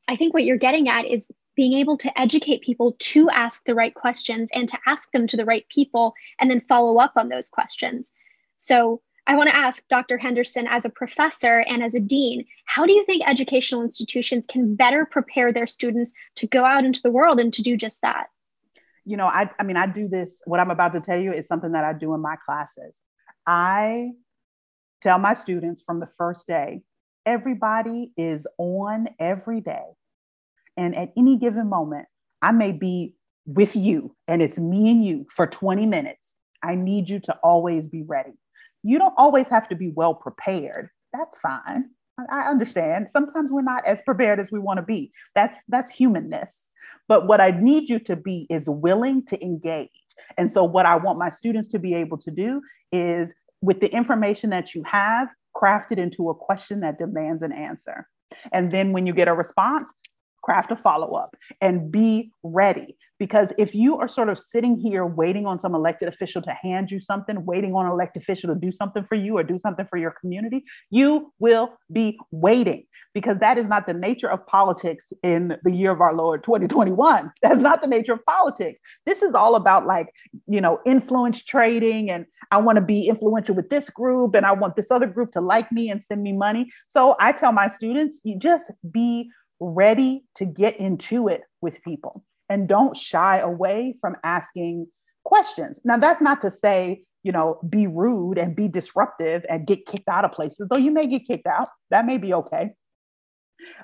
I 0.08 0.16
think 0.16 0.34
what 0.34 0.42
you're 0.42 0.56
getting 0.56 0.88
at 0.88 1.04
is 1.04 1.24
being 1.58 1.72
able 1.72 1.96
to 1.96 2.20
educate 2.20 2.62
people 2.62 2.94
to 3.00 3.28
ask 3.30 3.64
the 3.64 3.74
right 3.74 3.92
questions 3.92 4.48
and 4.54 4.68
to 4.68 4.78
ask 4.86 5.10
them 5.10 5.26
to 5.26 5.36
the 5.36 5.44
right 5.44 5.66
people 5.68 6.14
and 6.38 6.48
then 6.48 6.62
follow 6.68 6.98
up 6.98 7.14
on 7.16 7.28
those 7.28 7.48
questions. 7.48 8.12
So 8.56 9.02
I 9.26 9.34
want 9.34 9.48
to 9.48 9.56
ask 9.56 9.86
Dr. 9.88 10.18
Henderson, 10.18 10.68
as 10.68 10.84
a 10.84 10.90
professor 10.90 11.64
and 11.68 11.82
as 11.82 11.96
a 11.96 12.00
dean, 12.00 12.46
how 12.66 12.86
do 12.86 12.92
you 12.92 13.02
think 13.02 13.28
educational 13.28 13.82
institutions 13.82 14.46
can 14.46 14.76
better 14.76 15.04
prepare 15.04 15.52
their 15.52 15.66
students 15.66 16.12
to 16.36 16.46
go 16.46 16.64
out 16.64 16.84
into 16.84 17.02
the 17.02 17.10
world 17.10 17.40
and 17.40 17.52
to 17.54 17.62
do 17.62 17.76
just 17.76 18.02
that? 18.02 18.28
you 19.08 19.16
know, 19.16 19.26
I, 19.26 19.48
I 19.58 19.62
mean, 19.62 19.78
I 19.78 19.86
do 19.86 20.06
this, 20.06 20.42
what 20.44 20.60
I'm 20.60 20.70
about 20.70 20.92
to 20.92 21.00
tell 21.00 21.18
you 21.18 21.32
is 21.32 21.48
something 21.48 21.72
that 21.72 21.82
I 21.82 21.94
do 21.94 22.12
in 22.12 22.20
my 22.20 22.36
classes. 22.44 23.00
I 23.46 24.10
tell 25.00 25.18
my 25.18 25.32
students 25.32 25.82
from 25.82 25.98
the 25.98 26.10
first 26.18 26.46
day, 26.46 26.82
everybody 27.24 28.12
is 28.18 28.46
on 28.58 29.08
every 29.18 29.62
day. 29.62 29.86
And 30.78 30.96
at 30.96 31.10
any 31.16 31.36
given 31.36 31.68
moment, 31.68 32.06
I 32.40 32.52
may 32.52 32.72
be 32.72 33.14
with 33.46 33.74
you 33.74 34.14
and 34.28 34.40
it's 34.40 34.58
me 34.58 34.90
and 34.90 35.04
you 35.04 35.26
for 35.34 35.46
20 35.46 35.84
minutes. 35.84 36.36
I 36.62 36.76
need 36.76 37.08
you 37.08 37.18
to 37.20 37.36
always 37.42 37.88
be 37.88 38.02
ready. 38.02 38.32
You 38.82 38.98
don't 38.98 39.14
always 39.16 39.48
have 39.48 39.68
to 39.70 39.76
be 39.76 39.88
well 39.88 40.14
prepared. 40.14 40.88
That's 41.12 41.38
fine. 41.40 41.90
I 42.30 42.42
understand. 42.48 43.10
Sometimes 43.10 43.50
we're 43.52 43.62
not 43.62 43.84
as 43.86 44.00
prepared 44.02 44.40
as 44.40 44.50
we 44.50 44.58
want 44.58 44.78
to 44.78 44.82
be. 44.82 45.12
That's 45.34 45.58
that's 45.68 45.92
humanness. 45.92 46.68
But 47.06 47.26
what 47.26 47.40
I 47.40 47.52
need 47.52 47.88
you 47.88 47.98
to 48.00 48.16
be 48.16 48.46
is 48.50 48.68
willing 48.68 49.24
to 49.26 49.42
engage. 49.42 49.88
And 50.36 50.50
so 50.50 50.64
what 50.64 50.84
I 50.84 50.96
want 50.96 51.18
my 51.18 51.30
students 51.30 51.68
to 51.68 51.78
be 51.78 51.94
able 51.94 52.18
to 52.18 52.30
do 52.30 52.60
is 52.90 53.32
with 53.62 53.80
the 53.80 53.92
information 53.94 54.50
that 54.50 54.74
you 54.74 54.82
have, 54.84 55.28
craft 55.54 55.92
it 55.92 55.98
into 55.98 56.28
a 56.28 56.34
question 56.34 56.80
that 56.80 56.98
demands 56.98 57.42
an 57.42 57.52
answer. 57.52 58.08
And 58.52 58.72
then 58.72 58.92
when 58.92 59.06
you 59.06 59.12
get 59.12 59.28
a 59.28 59.34
response, 59.34 59.92
craft 60.48 60.72
a 60.72 60.76
follow 60.76 61.12
up 61.12 61.36
and 61.60 61.92
be 61.92 62.32
ready. 62.42 62.96
Because 63.18 63.52
if 63.58 63.74
you 63.74 63.98
are 63.98 64.08
sort 64.08 64.30
of 64.30 64.38
sitting 64.38 64.78
here 64.78 65.04
waiting 65.04 65.44
on 65.44 65.60
some 65.60 65.74
elected 65.74 66.08
official 66.08 66.40
to 66.40 66.56
hand 66.62 66.90
you 66.90 67.00
something, 67.00 67.44
waiting 67.44 67.74
on 67.74 67.84
an 67.84 67.92
elected 67.92 68.22
official 68.22 68.54
to 68.54 68.58
do 68.58 68.72
something 68.72 69.04
for 69.04 69.16
you 69.16 69.36
or 69.36 69.42
do 69.42 69.58
something 69.58 69.86
for 69.90 69.98
your 69.98 70.12
community, 70.12 70.64
you 70.88 71.32
will 71.38 71.74
be 71.92 72.16
waiting 72.30 72.84
because 73.12 73.38
that 73.38 73.58
is 73.58 73.68
not 73.68 73.86
the 73.86 73.92
nature 73.92 74.30
of 74.30 74.46
politics 74.46 75.12
in 75.22 75.58
the 75.64 75.72
year 75.72 75.90
of 75.90 76.00
our 76.00 76.14
Lord 76.14 76.42
2021. 76.44 77.30
That's 77.42 77.60
not 77.60 77.82
the 77.82 77.88
nature 77.88 78.14
of 78.14 78.24
politics. 78.24 78.80
This 79.04 79.20
is 79.20 79.34
all 79.34 79.54
about 79.54 79.84
like, 79.84 80.08
you 80.46 80.62
know, 80.62 80.78
influence 80.86 81.44
trading 81.44 82.10
and 82.10 82.24
I 82.50 82.58
want 82.58 82.76
to 82.76 82.82
be 82.82 83.08
influential 83.08 83.54
with 83.54 83.68
this 83.68 83.90
group 83.90 84.34
and 84.34 84.46
I 84.46 84.52
want 84.52 84.76
this 84.76 84.90
other 84.90 85.08
group 85.08 85.32
to 85.32 85.42
like 85.42 85.70
me 85.72 85.90
and 85.90 86.02
send 86.02 86.22
me 86.22 86.32
money. 86.32 86.70
So 86.86 87.16
I 87.20 87.32
tell 87.32 87.52
my 87.52 87.68
students, 87.68 88.20
you 88.22 88.38
just 88.38 88.70
be 88.90 89.30
ready 89.60 90.24
to 90.36 90.44
get 90.44 90.76
into 90.78 91.28
it 91.28 91.42
with 91.60 91.82
people 91.82 92.24
and 92.48 92.68
don't 92.68 92.96
shy 92.96 93.38
away 93.38 93.96
from 94.00 94.16
asking 94.24 94.86
questions. 95.24 95.80
Now, 95.84 95.98
that's 95.98 96.22
not 96.22 96.40
to 96.42 96.50
say, 96.50 97.02
you 97.22 97.32
know, 97.32 97.60
be 97.68 97.86
rude 97.86 98.38
and 98.38 98.56
be 98.56 98.68
disruptive 98.68 99.44
and 99.48 99.66
get 99.66 99.86
kicked 99.86 100.08
out 100.08 100.24
of 100.24 100.32
places, 100.32 100.68
though 100.70 100.76
you 100.76 100.90
may 100.90 101.06
get 101.06 101.26
kicked 101.26 101.46
out. 101.46 101.68
That 101.90 102.06
may 102.06 102.18
be 102.18 102.32
okay. 102.34 102.70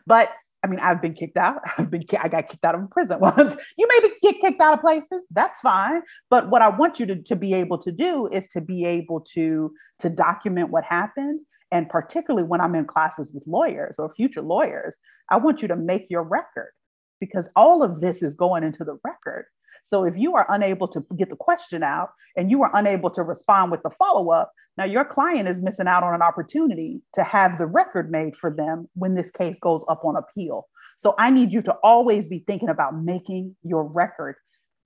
But 0.07 0.31
I 0.63 0.67
mean, 0.67 0.81
I've 0.81 1.03
been 1.03 1.13
kicked 1.13 1.37
out. 1.37 1.61
I've 1.79 1.91
been, 1.91 2.05
I 2.19 2.29
got 2.29 2.49
kicked 2.49 2.65
out 2.65 2.75
of 2.75 2.91
prison 2.91 3.19
once. 3.21 3.55
You 3.77 3.87
may 3.87 4.01
be, 4.01 4.15
get 4.23 4.41
kicked 4.41 4.63
out 4.63 4.75
of 4.75 4.81
places. 4.81 5.27
That's 5.31 5.61
fine. 5.61 6.03
But 6.31 6.49
what 6.49 6.63
I 6.63 6.69
want 6.69 6.99
you 6.99 7.07
to, 7.07 7.17
to 7.17 7.37
be 7.37 7.53
able 7.53 7.79
to 7.79 7.93
do 7.93 8.27
is 8.29 8.47
to 8.49 8.63
be 8.63 8.87
able 8.87 9.21
to, 9.35 9.73
to 9.99 10.11
document 10.11 10.71
what 10.71 10.85
happened 10.85 11.41
and 11.75 11.89
particularly 11.89 12.47
when 12.47 12.61
I'm 12.61 12.77
in 12.77 12.85
classes 12.85 13.33
with 13.33 13.49
lawyers 13.49 13.97
or 13.99 14.15
future 14.15 14.43
lawyers, 14.43 14.97
I 15.29 15.39
want 15.39 15.61
you 15.61 15.67
to 15.67 15.75
make 15.75 16.07
your 16.09 16.23
record 16.23 16.71
because 17.19 17.49
all 17.57 17.83
of 17.83 18.01
this 18.01 18.23
is 18.23 18.33
going 18.33 18.63
into 18.63 18.85
the 18.85 18.97
record. 19.03 19.47
So 19.83 20.05
if 20.05 20.15
you 20.17 20.37
are 20.37 20.47
unable 20.51 20.87
to 20.87 21.05
get 21.17 21.31
the 21.31 21.37
question 21.37 21.83
out 21.83 22.11
and 22.37 22.49
you 22.49 22.63
are 22.63 22.71
unable 22.75 23.11
to 23.11 23.25
respond 23.25 23.73
with 23.73 23.83
the 23.83 23.91
follow 23.91 24.31
up, 24.31 24.53
now 24.79 24.85
your 24.85 25.05
client 25.05 25.49
is 25.49 25.61
missing 25.61 25.89
out 25.89 26.05
on 26.05 26.15
an 26.15 26.23
opportunity 26.23 27.03
to 27.15 27.25
have 27.25 27.59
the 27.59 27.67
record 27.67 28.09
made 28.09 28.37
for 28.37 28.55
them 28.55 28.89
when 28.95 29.15
this 29.15 29.33
case 29.33 29.59
goes 29.59 29.85
up 29.89 30.05
on 30.05 30.15
appeal. 30.15 30.69
So 30.97 31.17
I 31.19 31.31
need 31.31 31.53
you 31.53 31.61
to 31.63 31.73
always 31.83 32.29
be 32.29 32.45
thinking 32.47 32.69
about 32.69 33.03
making 33.03 33.57
your 33.65 33.83
record. 33.83 34.37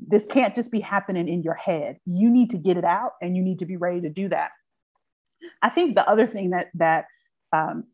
This 0.00 0.24
can't 0.24 0.54
just 0.54 0.72
be 0.72 0.80
happening 0.80 1.28
in 1.28 1.42
your 1.42 1.54
head. 1.54 1.98
You 2.06 2.30
need 2.30 2.48
to 2.48 2.56
get 2.56 2.78
it 2.78 2.84
out 2.84 3.12
and 3.20 3.36
you 3.36 3.42
need 3.42 3.58
to 3.58 3.66
be 3.66 3.76
ready 3.76 4.00
to 4.00 4.08
do 4.08 4.30
that. 4.30 4.52
I 5.62 5.68
think 5.68 5.94
the 5.94 6.08
other 6.08 6.26
thing 6.26 6.50
that 6.50 6.68
that 6.74 7.06
um, 7.52 7.84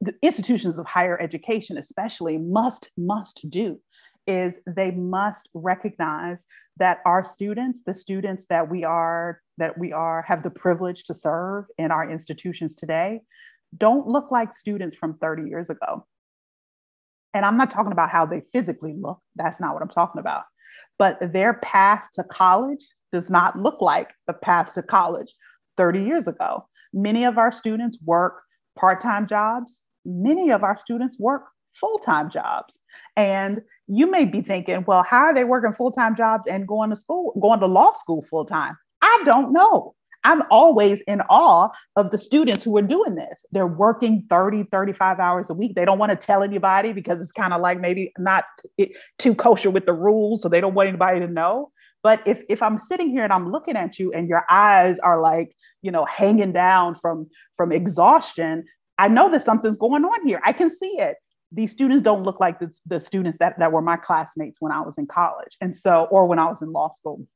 the 0.00 0.14
institutions 0.22 0.78
of 0.78 0.86
higher 0.86 1.20
education, 1.20 1.78
especially, 1.78 2.38
must 2.38 2.90
must 2.96 3.48
do 3.48 3.80
is 4.26 4.60
they 4.66 4.90
must 4.90 5.48
recognize 5.54 6.44
that 6.78 6.98
our 7.04 7.22
students, 7.22 7.82
the 7.84 7.94
students 7.94 8.46
that 8.46 8.70
we 8.70 8.84
are 8.84 9.40
that 9.58 9.78
we 9.78 9.92
are 9.92 10.22
have 10.22 10.42
the 10.42 10.50
privilege 10.50 11.04
to 11.04 11.14
serve 11.14 11.66
in 11.78 11.90
our 11.90 12.10
institutions 12.10 12.74
today, 12.74 13.20
don't 13.76 14.06
look 14.06 14.30
like 14.30 14.54
students 14.54 14.96
from 14.96 15.18
30 15.18 15.48
years 15.48 15.70
ago. 15.70 16.06
And 17.32 17.44
I'm 17.44 17.56
not 17.56 17.70
talking 17.70 17.92
about 17.92 18.10
how 18.10 18.26
they 18.26 18.42
physically 18.52 18.94
look. 18.96 19.18
That's 19.36 19.60
not 19.60 19.74
what 19.74 19.82
I'm 19.82 19.88
talking 19.88 20.20
about. 20.20 20.44
But 20.98 21.18
their 21.32 21.54
path 21.54 22.08
to 22.14 22.24
college 22.24 22.84
does 23.12 23.30
not 23.30 23.58
look 23.58 23.80
like 23.80 24.10
the 24.26 24.32
path 24.32 24.74
to 24.74 24.82
college 24.82 25.34
30 25.76 26.04
years 26.04 26.28
ago. 26.28 26.66
Many 26.94 27.24
of 27.24 27.36
our 27.36 27.52
students 27.52 27.98
work 28.04 28.40
part 28.76 29.00
time 29.00 29.26
jobs, 29.26 29.80
many 30.04 30.50
of 30.50 30.62
our 30.62 30.76
students 30.76 31.18
work 31.18 31.44
full 31.74 31.98
time 31.98 32.30
jobs. 32.30 32.78
And 33.16 33.60
you 33.86 34.10
may 34.10 34.24
be 34.24 34.40
thinking, 34.40 34.84
well, 34.86 35.02
how 35.02 35.24
are 35.24 35.34
they 35.34 35.44
working 35.44 35.72
full 35.72 35.90
time 35.90 36.16
jobs 36.16 36.46
and 36.46 36.66
going 36.66 36.90
to 36.90 36.96
school, 36.96 37.36
going 37.40 37.60
to 37.60 37.66
law 37.66 37.92
school 37.94 38.22
full 38.22 38.44
time? 38.44 38.76
I 39.02 39.22
don't 39.24 39.52
know. 39.52 39.94
I'm 40.24 40.42
always 40.50 41.02
in 41.02 41.20
awe 41.28 41.68
of 41.96 42.10
the 42.10 42.18
students 42.18 42.64
who 42.64 42.76
are 42.78 42.82
doing 42.82 43.14
this. 43.14 43.44
They're 43.52 43.66
working 43.66 44.26
30, 44.30 44.64
35 44.72 45.20
hours 45.20 45.50
a 45.50 45.54
week. 45.54 45.74
They 45.74 45.84
don't 45.84 45.98
want 45.98 46.10
to 46.10 46.16
tell 46.16 46.42
anybody 46.42 46.92
because 46.92 47.20
it's 47.20 47.32
kind 47.32 47.52
of 47.52 47.60
like 47.60 47.78
maybe 47.78 48.12
not 48.18 48.44
too 49.18 49.34
kosher 49.34 49.70
with 49.70 49.84
the 49.84 49.92
rules. 49.92 50.40
So 50.40 50.48
they 50.48 50.60
don't 50.60 50.74
want 50.74 50.88
anybody 50.88 51.20
to 51.20 51.28
know. 51.28 51.70
But 52.02 52.22
if, 52.26 52.42
if 52.48 52.62
I'm 52.62 52.78
sitting 52.78 53.10
here 53.10 53.22
and 53.22 53.32
I'm 53.32 53.50
looking 53.50 53.76
at 53.76 53.98
you 53.98 54.12
and 54.12 54.28
your 54.28 54.44
eyes 54.50 54.98
are 54.98 55.20
like, 55.20 55.54
you 55.82 55.90
know, 55.90 56.06
hanging 56.06 56.52
down 56.52 56.94
from, 56.94 57.28
from 57.56 57.70
exhaustion, 57.70 58.64
I 58.98 59.08
know 59.08 59.30
that 59.30 59.42
something's 59.42 59.76
going 59.76 60.04
on 60.04 60.26
here. 60.26 60.40
I 60.44 60.52
can 60.52 60.70
see 60.70 60.98
it. 60.98 61.16
these 61.52 61.70
students 61.70 62.02
don't 62.02 62.22
look 62.24 62.40
like 62.40 62.58
the, 62.58 62.72
the 62.86 63.00
students 63.00 63.38
that, 63.38 63.58
that 63.58 63.72
were 63.72 63.82
my 63.82 63.96
classmates 63.96 64.60
when 64.60 64.72
I 64.72 64.80
was 64.80 64.98
in 64.98 65.06
college. 65.06 65.56
And 65.60 65.74
so, 65.74 66.08
or 66.10 66.26
when 66.26 66.38
I 66.38 66.46
was 66.46 66.62
in 66.62 66.72
law 66.72 66.90
school. 66.90 67.26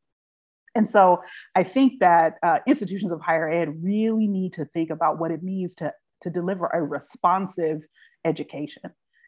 And 0.74 0.88
so 0.88 1.22
I 1.54 1.62
think 1.62 2.00
that 2.00 2.34
uh, 2.42 2.58
institutions 2.66 3.12
of 3.12 3.20
higher 3.20 3.48
ed 3.48 3.82
really 3.82 4.26
need 4.26 4.52
to 4.54 4.64
think 4.66 4.90
about 4.90 5.18
what 5.18 5.30
it 5.30 5.42
means 5.42 5.74
to, 5.76 5.92
to 6.22 6.30
deliver 6.30 6.66
a 6.66 6.82
responsive 6.82 7.82
education, 8.24 8.82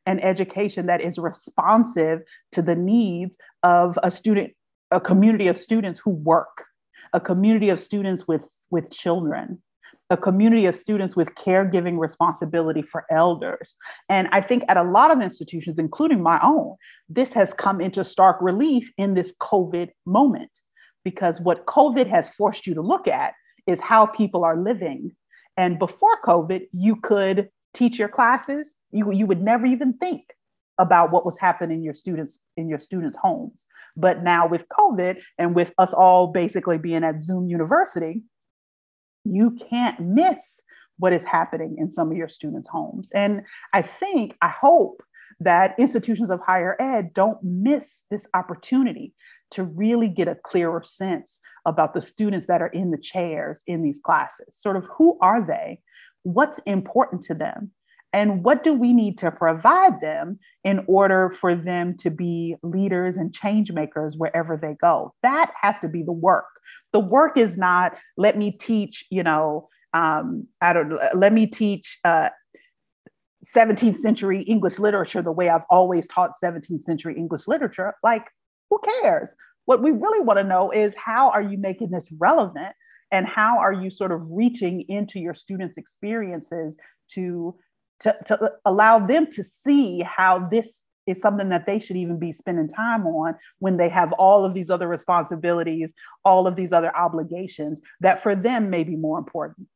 an 0.06 0.20
education 0.20 0.86
that 0.86 1.00
is 1.00 1.18
responsive 1.18 2.20
to 2.52 2.62
the 2.62 2.76
needs 2.76 3.36
of 3.62 3.98
a 4.02 4.10
student, 4.10 4.52
a 4.90 5.00
community 5.00 5.48
of 5.48 5.58
students 5.58 6.00
who 6.00 6.10
work, 6.10 6.64
a 7.12 7.20
community 7.20 7.70
of 7.70 7.80
students 7.80 8.28
with, 8.28 8.48
with 8.70 8.90
children, 8.92 9.60
a 10.10 10.16
community 10.16 10.66
of 10.66 10.74
students 10.74 11.14
with 11.14 11.28
caregiving 11.36 11.98
responsibility 11.98 12.82
for 12.82 13.04
elders. 13.10 13.76
And 14.08 14.28
I 14.32 14.40
think 14.40 14.64
at 14.68 14.76
a 14.76 14.82
lot 14.82 15.12
of 15.12 15.22
institutions, 15.22 15.78
including 15.78 16.22
my 16.22 16.40
own, 16.42 16.74
this 17.08 17.32
has 17.32 17.54
come 17.54 17.80
into 17.80 18.04
stark 18.04 18.36
relief 18.40 18.92
in 18.98 19.14
this 19.14 19.32
COVID 19.40 19.90
moment. 20.06 20.50
Because 21.04 21.40
what 21.40 21.66
COVID 21.66 22.06
has 22.08 22.28
forced 22.28 22.66
you 22.66 22.74
to 22.74 22.82
look 22.82 23.08
at 23.08 23.34
is 23.66 23.80
how 23.80 24.06
people 24.06 24.44
are 24.44 24.56
living. 24.56 25.12
And 25.56 25.78
before 25.78 26.20
COVID, 26.24 26.66
you 26.72 26.96
could 26.96 27.48
teach 27.74 27.98
your 27.98 28.08
classes, 28.08 28.74
you, 28.90 29.12
you 29.12 29.26
would 29.26 29.42
never 29.42 29.66
even 29.66 29.94
think 29.94 30.24
about 30.78 31.12
what 31.12 31.26
was 31.26 31.38
happening 31.38 31.78
in 31.78 31.84
your 31.84 31.92
students 31.92 32.38
in 32.56 32.66
your 32.66 32.78
students 32.78 33.14
homes 33.20 33.66
but 33.98 34.22
now 34.22 34.48
with 34.48 34.66
covid 34.68 35.18
and 35.36 35.54
with 35.54 35.74
us 35.76 35.92
all 35.92 36.28
basically 36.28 36.78
being 36.78 37.04
at 37.04 37.22
zoom 37.22 37.46
university 37.46 38.22
you 39.24 39.50
can't 39.68 40.00
miss 40.00 40.62
what 41.00 41.12
is 41.12 41.24
happening 41.24 41.76
in 41.78 41.88
some 41.88 42.10
of 42.10 42.16
your 42.16 42.28
students' 42.28 42.68
homes. 42.68 43.10
And 43.14 43.42
I 43.72 43.82
think, 43.82 44.36
I 44.42 44.48
hope 44.48 45.02
that 45.40 45.74
institutions 45.78 46.30
of 46.30 46.40
higher 46.46 46.76
ed 46.80 47.14
don't 47.14 47.38
miss 47.42 48.02
this 48.10 48.26
opportunity 48.34 49.14
to 49.52 49.64
really 49.64 50.08
get 50.08 50.28
a 50.28 50.36
clearer 50.44 50.82
sense 50.84 51.40
about 51.66 51.94
the 51.94 52.00
students 52.00 52.46
that 52.46 52.62
are 52.62 52.68
in 52.68 52.90
the 52.90 52.98
chairs 52.98 53.62
in 53.66 53.82
these 53.82 53.98
classes. 53.98 54.56
Sort 54.56 54.76
of 54.76 54.84
who 54.96 55.18
are 55.20 55.44
they? 55.44 55.80
What's 56.22 56.58
important 56.66 57.22
to 57.22 57.34
them? 57.34 57.72
And 58.12 58.42
what 58.42 58.64
do 58.64 58.74
we 58.74 58.92
need 58.92 59.18
to 59.18 59.30
provide 59.30 60.00
them 60.00 60.40
in 60.64 60.84
order 60.88 61.30
for 61.30 61.54
them 61.54 61.96
to 61.98 62.10
be 62.10 62.56
leaders 62.62 63.16
and 63.16 63.32
change 63.32 63.70
makers 63.70 64.16
wherever 64.16 64.56
they 64.56 64.74
go? 64.80 65.14
That 65.22 65.52
has 65.60 65.78
to 65.80 65.88
be 65.88 66.02
the 66.02 66.12
work. 66.12 66.46
The 66.92 67.00
work 67.00 67.38
is 67.38 67.56
not, 67.56 67.96
let 68.16 68.36
me 68.36 68.50
teach, 68.50 69.04
you 69.10 69.22
know, 69.22 69.68
um, 69.92 70.46
I 70.60 70.72
don't 70.72 70.98
let 71.14 71.32
me 71.32 71.46
teach 71.46 71.98
uh, 72.04 72.30
17th 73.44 73.96
century 73.96 74.42
English 74.42 74.78
literature 74.78 75.22
the 75.22 75.32
way 75.32 75.48
I've 75.48 75.64
always 75.70 76.06
taught 76.06 76.32
17th 76.42 76.82
century 76.82 77.16
English 77.16 77.48
literature. 77.48 77.94
Like, 78.02 78.26
who 78.70 78.80
cares? 79.02 79.34
What 79.66 79.82
we 79.82 79.90
really 79.90 80.20
want 80.20 80.38
to 80.38 80.44
know 80.44 80.70
is 80.70 80.94
how 80.94 81.30
are 81.30 81.42
you 81.42 81.58
making 81.58 81.90
this 81.90 82.10
relevant 82.18 82.74
and 83.12 83.26
how 83.26 83.58
are 83.58 83.72
you 83.72 83.90
sort 83.90 84.12
of 84.12 84.22
reaching 84.24 84.82
into 84.88 85.18
your 85.18 85.34
students' 85.34 85.76
experiences 85.76 86.76
to 87.12 87.56
to, 88.00 88.16
to 88.26 88.52
allow 88.64 88.98
them 88.98 89.26
to 89.26 89.44
see 89.44 90.00
how 90.00 90.48
this 90.48 90.82
is 91.06 91.20
something 91.20 91.50
that 91.50 91.66
they 91.66 91.78
should 91.78 91.96
even 91.96 92.18
be 92.18 92.32
spending 92.32 92.68
time 92.68 93.06
on 93.06 93.34
when 93.58 93.76
they 93.76 93.88
have 93.88 94.12
all 94.12 94.44
of 94.44 94.54
these 94.54 94.70
other 94.70 94.88
responsibilities, 94.88 95.92
all 96.24 96.46
of 96.46 96.56
these 96.56 96.72
other 96.72 96.94
obligations 96.96 97.80
that 98.00 98.22
for 98.22 98.34
them 98.34 98.70
may 98.70 98.84
be 98.84 98.96
more 98.96 99.18
important. 99.18 99.68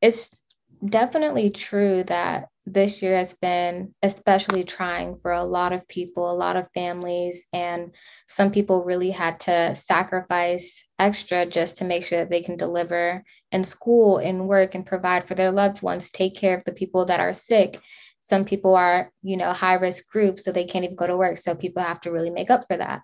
It's 0.00 0.42
definitely 0.84 1.50
true 1.50 2.04
that 2.04 2.48
this 2.64 3.02
year 3.02 3.16
has 3.16 3.34
been 3.34 3.92
especially 4.02 4.62
trying 4.62 5.18
for 5.20 5.32
a 5.32 5.42
lot 5.42 5.72
of 5.72 5.86
people, 5.88 6.30
a 6.30 6.32
lot 6.32 6.56
of 6.56 6.70
families, 6.74 7.48
and 7.52 7.94
some 8.28 8.52
people 8.52 8.84
really 8.84 9.10
had 9.10 9.40
to 9.40 9.74
sacrifice 9.74 10.86
extra 10.98 11.44
just 11.44 11.78
to 11.78 11.84
make 11.84 12.04
sure 12.04 12.20
that 12.20 12.30
they 12.30 12.42
can 12.42 12.56
deliver 12.56 13.22
in 13.50 13.64
school, 13.64 14.18
and 14.18 14.48
work, 14.48 14.74
and 14.74 14.86
provide 14.86 15.28
for 15.28 15.34
their 15.34 15.50
loved 15.50 15.82
ones, 15.82 16.10
take 16.10 16.34
care 16.34 16.56
of 16.56 16.64
the 16.64 16.72
people 16.72 17.04
that 17.04 17.20
are 17.20 17.34
sick. 17.34 17.78
Some 18.20 18.44
people 18.44 18.74
are, 18.74 19.10
you 19.22 19.36
know, 19.36 19.52
high 19.52 19.74
risk 19.74 20.06
groups, 20.08 20.44
so 20.44 20.52
they 20.52 20.64
can't 20.64 20.84
even 20.84 20.96
go 20.96 21.06
to 21.06 21.16
work. 21.16 21.36
So 21.36 21.54
people 21.54 21.82
have 21.82 22.00
to 22.02 22.12
really 22.12 22.30
make 22.30 22.50
up 22.50 22.64
for 22.66 22.76
that. 22.78 23.02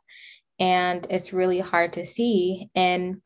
And 0.58 1.06
it's 1.10 1.32
really 1.32 1.60
hard 1.60 1.92
to 1.94 2.06
see. 2.06 2.70
And 2.74 3.20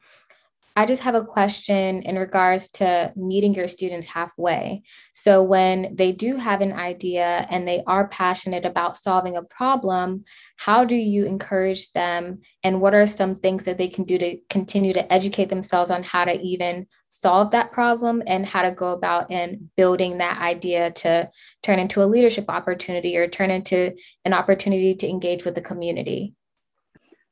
I 0.75 0.87
just 0.87 1.03
have 1.03 1.15
a 1.15 1.25
question 1.25 2.03
in 2.03 2.17
regards 2.17 2.71
to 2.73 3.13
meeting 3.15 3.55
your 3.55 3.69
students 3.69 4.07
halfway. 4.07 4.83
So, 5.13 5.43
when 5.43 5.95
they 5.95 6.13
do 6.13 6.37
have 6.37 6.61
an 6.61 6.73
idea 6.73 7.47
and 7.51 7.69
they 7.69 7.83
are 7.87 8.09
passionate 8.09 8.65
about 8.65 8.97
solving 8.97 9.37
a 9.37 9.43
problem, 9.43 10.25
how 10.57 10.85
do 10.85 10.97
you 10.97 11.27
encourage 11.27 11.93
them? 11.93 12.41
And 12.65 12.81
what 12.81 12.95
are 12.95 13.07
some 13.07 13.35
things 13.35 13.65
that 13.65 13.77
they 13.77 13.89
can 13.89 14.05
do 14.05 14.19
to 14.19 14.39
continue 14.49 14.93
to 14.95 15.13
educate 15.13 15.51
themselves 15.51 15.91
on 15.91 16.03
how 16.03 16.25
to 16.25 16.33
even 16.33 16.87
solve 17.09 17.51
that 17.51 17.73
problem 17.73 18.23
and 18.27 18.47
how 18.47 18.63
to 18.63 18.73
go 18.73 18.93
about 18.93 19.31
in 19.31 19.71
building 19.77 20.19
that 20.19 20.41
idea 20.41 20.93
to 20.93 21.31
turn 21.63 21.79
into 21.79 22.03
a 22.03 22.07
leadership 22.07 22.47
opportunity 22.49 23.19
or 23.19 23.29
turn 23.29 23.51
into 23.51 23.95
an 24.25 24.33
opportunity 24.33 24.95
to 24.95 25.09
engage 25.09 25.45
with 25.45 25.55
the 25.55 25.61
community? 25.61 26.35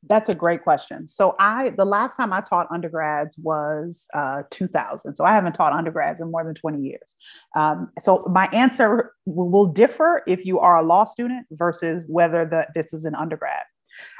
That's 0.07 0.29
a 0.29 0.35
great 0.35 0.63
question. 0.63 1.07
So 1.07 1.35
I, 1.39 1.69
the 1.71 1.85
last 1.85 2.15
time 2.15 2.33
I 2.33 2.41
taught 2.41 2.67
undergrads 2.71 3.37
was 3.37 4.07
uh, 4.13 4.43
2000. 4.49 5.15
So 5.15 5.23
I 5.23 5.33
haven't 5.33 5.53
taught 5.53 5.73
undergrads 5.73 6.21
in 6.21 6.31
more 6.31 6.43
than 6.43 6.55
20 6.55 6.81
years. 6.81 7.15
Um, 7.55 7.91
so 8.01 8.25
my 8.31 8.47
answer 8.51 9.13
will, 9.25 9.49
will, 9.49 9.67
differ 9.67 10.23
if 10.27 10.45
you 10.45 10.59
are 10.59 10.77
a 10.77 10.81
law 10.81 11.05
student 11.05 11.45
versus 11.51 12.03
whether 12.07 12.45
the, 12.45 12.67
this 12.73 12.93
is 12.93 13.05
an 13.05 13.13
undergrad. 13.13 13.63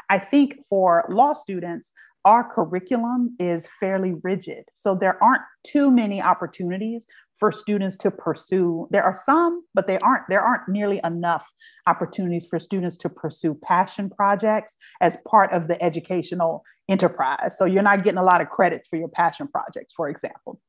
I 0.10 0.20
think 0.20 0.60
for 0.70 1.06
law 1.10 1.34
students, 1.34 1.92
our 2.26 2.44
curriculum 2.44 3.36
is 3.40 3.68
fairly 3.80 4.14
rigid. 4.24 4.66
So 4.76 4.94
there 4.94 5.22
aren't 5.24 5.42
too 5.64 5.90
many 5.90 6.22
opportunities 6.22 7.06
for 7.42 7.52
students 7.52 7.98
to 7.98 8.12
pursue 8.12 8.88
there 8.92 9.04
are 9.04 9.16
some 9.16 9.64
but 9.74 9.88
they 9.88 9.98
aren't 9.98 10.24
there 10.30 10.44
aren't 10.44 10.70
nearly 10.70 11.02
enough 11.04 11.46
opportunities 11.88 12.46
for 12.46 12.60
students 12.60 12.96
to 12.96 13.10
pursue 13.10 13.56
passion 13.64 14.12
projects 14.12 14.76
as 15.02 15.18
part 15.28 15.52
of 15.52 15.68
the 15.68 15.82
educational 15.84 16.64
enterprise 16.88 17.58
so 17.58 17.66
you're 17.66 17.82
not 17.82 18.04
getting 18.04 18.20
a 18.20 18.24
lot 18.24 18.42
of 18.42 18.50
credit 18.50 18.86
for 18.88 18.96
your 18.96 19.08
passion 19.08 19.48
projects 19.48 19.92
for 19.92 20.08
example 20.08 20.62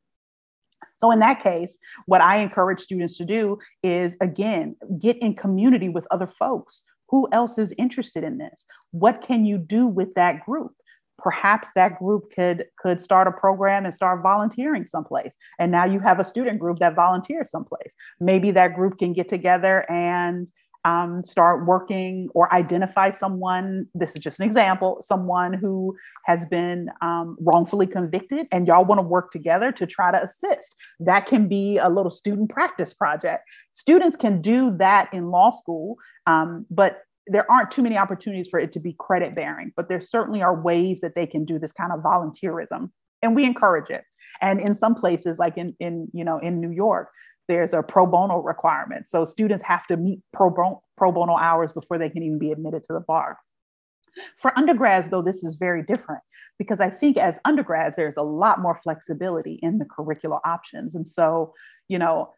so, 0.99 1.11
in 1.11 1.19
that 1.19 1.43
case, 1.43 1.79
what 2.07 2.21
I 2.21 2.37
encourage 2.37 2.81
students 2.81 3.17
to 3.17 3.25
do 3.25 3.59
is 3.83 4.17
again, 4.21 4.77
get 5.01 5.17
in 5.19 5.35
community 5.35 5.89
with 5.89 6.07
other 6.13 6.31
folks. 6.39 6.85
Who 7.09 7.29
else 7.33 7.59
is 7.59 7.75
interested 7.77 8.23
in 8.23 8.39
this? 8.39 8.67
What 8.93 9.21
can 9.21 9.45
you 9.45 9.59
do 9.59 9.87
with 9.89 10.15
that 10.15 10.45
group? 10.47 10.73
Perhaps 11.19 11.71
that 11.75 11.99
group 11.99 12.33
could 12.35 12.67
could 12.79 13.01
start 13.01 13.29
a 13.29 13.33
program 13.33 13.85
and 13.85 13.95
start 13.95 14.23
volunteering 14.23 14.87
someplace. 14.87 15.35
And 15.59 15.71
now 15.71 15.85
you 15.85 16.01
have 16.01 16.19
a 16.21 16.25
student 16.25 16.59
group 16.59 16.79
that 16.81 16.95
volunteers 16.95 17.51
someplace. 17.51 17.95
Maybe 18.21 18.51
that 18.53 18.75
group 18.75 18.99
can 18.99 19.13
get 19.13 19.29
together 19.29 19.91
and 19.91 20.51
um, 20.85 21.25
start 21.25 21.65
working 21.65 22.29
or 22.35 22.53
identify 22.53 23.11
someone 23.11 23.87
this 23.95 24.17
is 24.17 24.21
just 24.21 24.41
an 24.41 24.47
example 24.47 25.01
someone 25.01 25.53
who 25.53 25.97
has 26.25 26.45
been 26.47 26.89
um, 27.01 27.37
wrongfully 27.41 27.87
convicted 27.87 28.49
and 28.51 28.67
y'all 28.67 28.85
want 28.85 28.99
to 28.99 29.03
work 29.03 29.31
together 29.31 29.71
to 29.73 29.87
try 29.87 30.11
to 30.11 30.21
assist. 30.23 30.75
That 30.99 31.27
can 31.27 31.47
be 31.47 31.79
a 31.79 31.89
little 31.89 32.11
student 32.11 32.51
practice 32.51 32.93
project. 32.93 33.49
Students 33.73 34.17
can 34.17 34.41
do 34.41 34.77
that 34.79 35.13
in 35.15 35.31
law 35.31 35.53
school 35.53 35.97
um, 36.27 36.67
but 36.71 37.03
there 37.27 37.51
aren't 37.51 37.71
too 37.71 37.83
many 37.83 37.97
opportunities 37.97 38.49
for 38.49 38.59
it 38.59 38.73
to 38.73 38.81
be 38.81 38.97
credit 38.99 39.35
bearing, 39.35 39.73
but 39.77 39.89
there 39.89 40.01
certainly 40.01 40.43
are 40.43 40.61
ways 40.61 41.01
that 41.01 41.15
they 41.15 41.27
can 41.27 41.45
do 41.45 41.59
this 41.59 41.73
kind 41.73 41.93
of 41.93 42.01
volunteerism, 42.01 42.91
and 43.23 43.37
we 43.37 43.45
encourage 43.45 43.91
it. 43.91 44.05
And 44.41 44.61
in 44.61 44.75
some 44.75 44.95
places, 44.95 45.39
like 45.39 45.57
in 45.57 45.75
in 45.81 46.09
you 46.13 46.25
know 46.25 46.39
in 46.39 46.61
New 46.61 46.71
York, 46.73 47.11
there's 47.49 47.73
a 47.73 47.83
pro 47.83 48.07
bono 48.07 48.43
requirement, 48.43 49.09
so 49.09 49.25
students 49.25 49.65
have 49.65 49.87
to 49.87 49.97
meet 49.97 50.21
pro 50.33 50.51
bono, 50.51 50.83
pro 50.97 51.13
bono 51.13 51.37
hours 51.37 51.73
before 51.73 51.99
they 51.99 52.11
can 52.11 52.23
even 52.23 52.39
be 52.39 52.53
admitted 52.53 52.83
to 52.85 52.93
the 52.93 53.01
bar. 53.01 53.39
For 54.37 54.57
undergrads, 54.59 55.09
though, 55.09 55.23
this 55.23 55.43
is 55.43 55.57
very 55.57 55.83
different 55.83 56.23
because 56.59 56.81
I 56.81 56.91
think 56.91 57.17
as 57.17 57.41
undergrads, 57.45 57.97
there's 57.97 58.17
a 58.17 58.23
lot 58.23 58.61
more 58.61 58.79
flexibility 58.83 59.59
in 59.63 59.79
the 59.79 59.87
curricular 59.87 60.39
options. 60.45 60.95
And 60.95 61.07
so, 61.07 61.55
you 61.89 61.99
know, 61.99 62.31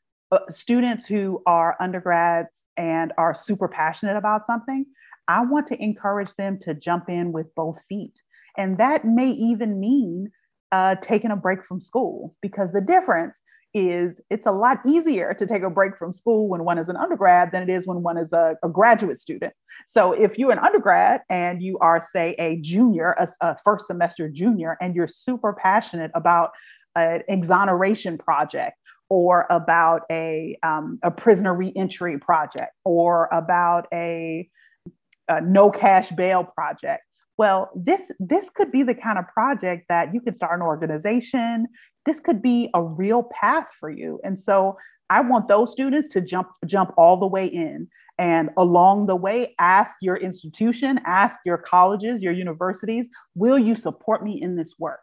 students 0.51 1.07
who 1.07 1.43
are 1.47 1.77
undergrads 1.81 2.65
and 2.77 3.13
are 3.19 3.35
super 3.35 3.69
passionate 3.69 4.17
about 4.17 4.45
something, 4.45 4.87
I 5.29 5.45
want 5.45 5.67
to 5.69 5.83
encourage 5.83 6.35
them 6.35 6.59
to 6.61 6.75
jump 6.75 7.09
in 7.09 7.33
with 7.33 7.55
both 7.55 7.83
feet. 7.89 8.21
And 8.57 8.79
that 8.79 9.05
may 9.05 9.31
even 9.31 9.81
mean 9.81 10.31
uh, 10.73 10.97
taking 10.97 11.31
a 11.31 11.37
break 11.37 11.65
from 11.65 11.81
school 11.81 12.37
because 12.41 12.73
the 12.73 12.81
difference 12.81 13.41
is 13.75 14.21
it's 14.31 14.47
a 14.47 14.53
lot 14.53 14.79
easier 14.87 15.35
to 15.35 15.47
take 15.47 15.63
a 15.63 15.71
break 15.71 15.97
from 15.99 16.13
school 16.13 16.49
when 16.49 16.65
one 16.65 16.79
is 16.79 16.89
an 16.89 16.97
undergrad 16.97 17.51
than 17.51 17.63
it 17.63 17.69
is 17.69 17.87
when 17.87 18.03
one 18.03 18.17
is 18.17 18.33
a, 18.33 18.57
a 18.63 18.69
graduate 18.69 19.19
student. 19.19 19.53
So 19.89 20.13
if 20.13 20.39
you're 20.39 20.53
an 20.53 20.61
undergrad 20.61 21.23
and 21.29 21.61
you 21.61 21.77
are, 21.79 22.01
say, 22.01 22.37
a 22.39 22.57
junior, 22.61 23.17
a, 23.19 23.29
a 23.41 23.57
first 23.65 23.87
semester 23.87 24.29
junior, 24.29 24.77
and 24.81 24.95
you're 24.95 25.09
super 25.09 25.53
passionate 25.53 26.13
about 26.15 26.51
an 26.95 27.23
exoneration 27.29 28.17
project 28.17 28.79
or 29.15 29.47
about 29.49 30.03
a, 30.11 30.59
um, 30.65 30.99
a 31.05 31.11
prisoner 31.11 31.55
reentry 31.55 32.19
project 32.19 32.73
or 32.85 33.29
about 33.31 33.87
a, 33.93 34.51
a 35.29 35.41
no 35.41 35.71
cash 35.71 36.11
bail 36.11 36.43
project. 36.43 37.05
Well 37.39 37.71
this 37.77 38.11
this 38.19 38.51
could 38.51 38.73
be 38.73 38.83
the 38.83 38.95
kind 38.95 39.17
of 39.17 39.29
project 39.29 39.85
that 39.89 40.13
you 40.13 40.21
can 40.21 40.35
start 40.35 40.59
an 40.59 40.67
organization. 40.67 41.69
This 42.07 42.19
could 42.19 42.43
be 42.43 42.71
a 42.75 42.83
real 42.83 43.23
path 43.41 43.69
for 43.79 43.89
you. 43.89 44.19
And 44.25 44.37
so 44.37 44.77
i 45.11 45.21
want 45.21 45.49
those 45.49 45.71
students 45.71 46.09
to 46.09 46.21
jump 46.23 46.49
jump 46.65 46.91
all 46.97 47.19
the 47.19 47.27
way 47.27 47.45
in 47.45 47.87
and 48.19 48.49
along 48.57 49.07
the 49.07 49.15
way 49.15 49.55
ask 49.59 49.95
your 50.01 50.17
institution 50.17 50.99
ask 51.05 51.39
your 51.45 51.59
colleges 51.59 52.23
your 52.23 52.33
universities 52.33 53.07
will 53.35 53.59
you 53.59 53.77
support 53.77 54.25
me 54.25 54.41
in 54.41 54.57
this 54.57 54.73
work 54.79 55.01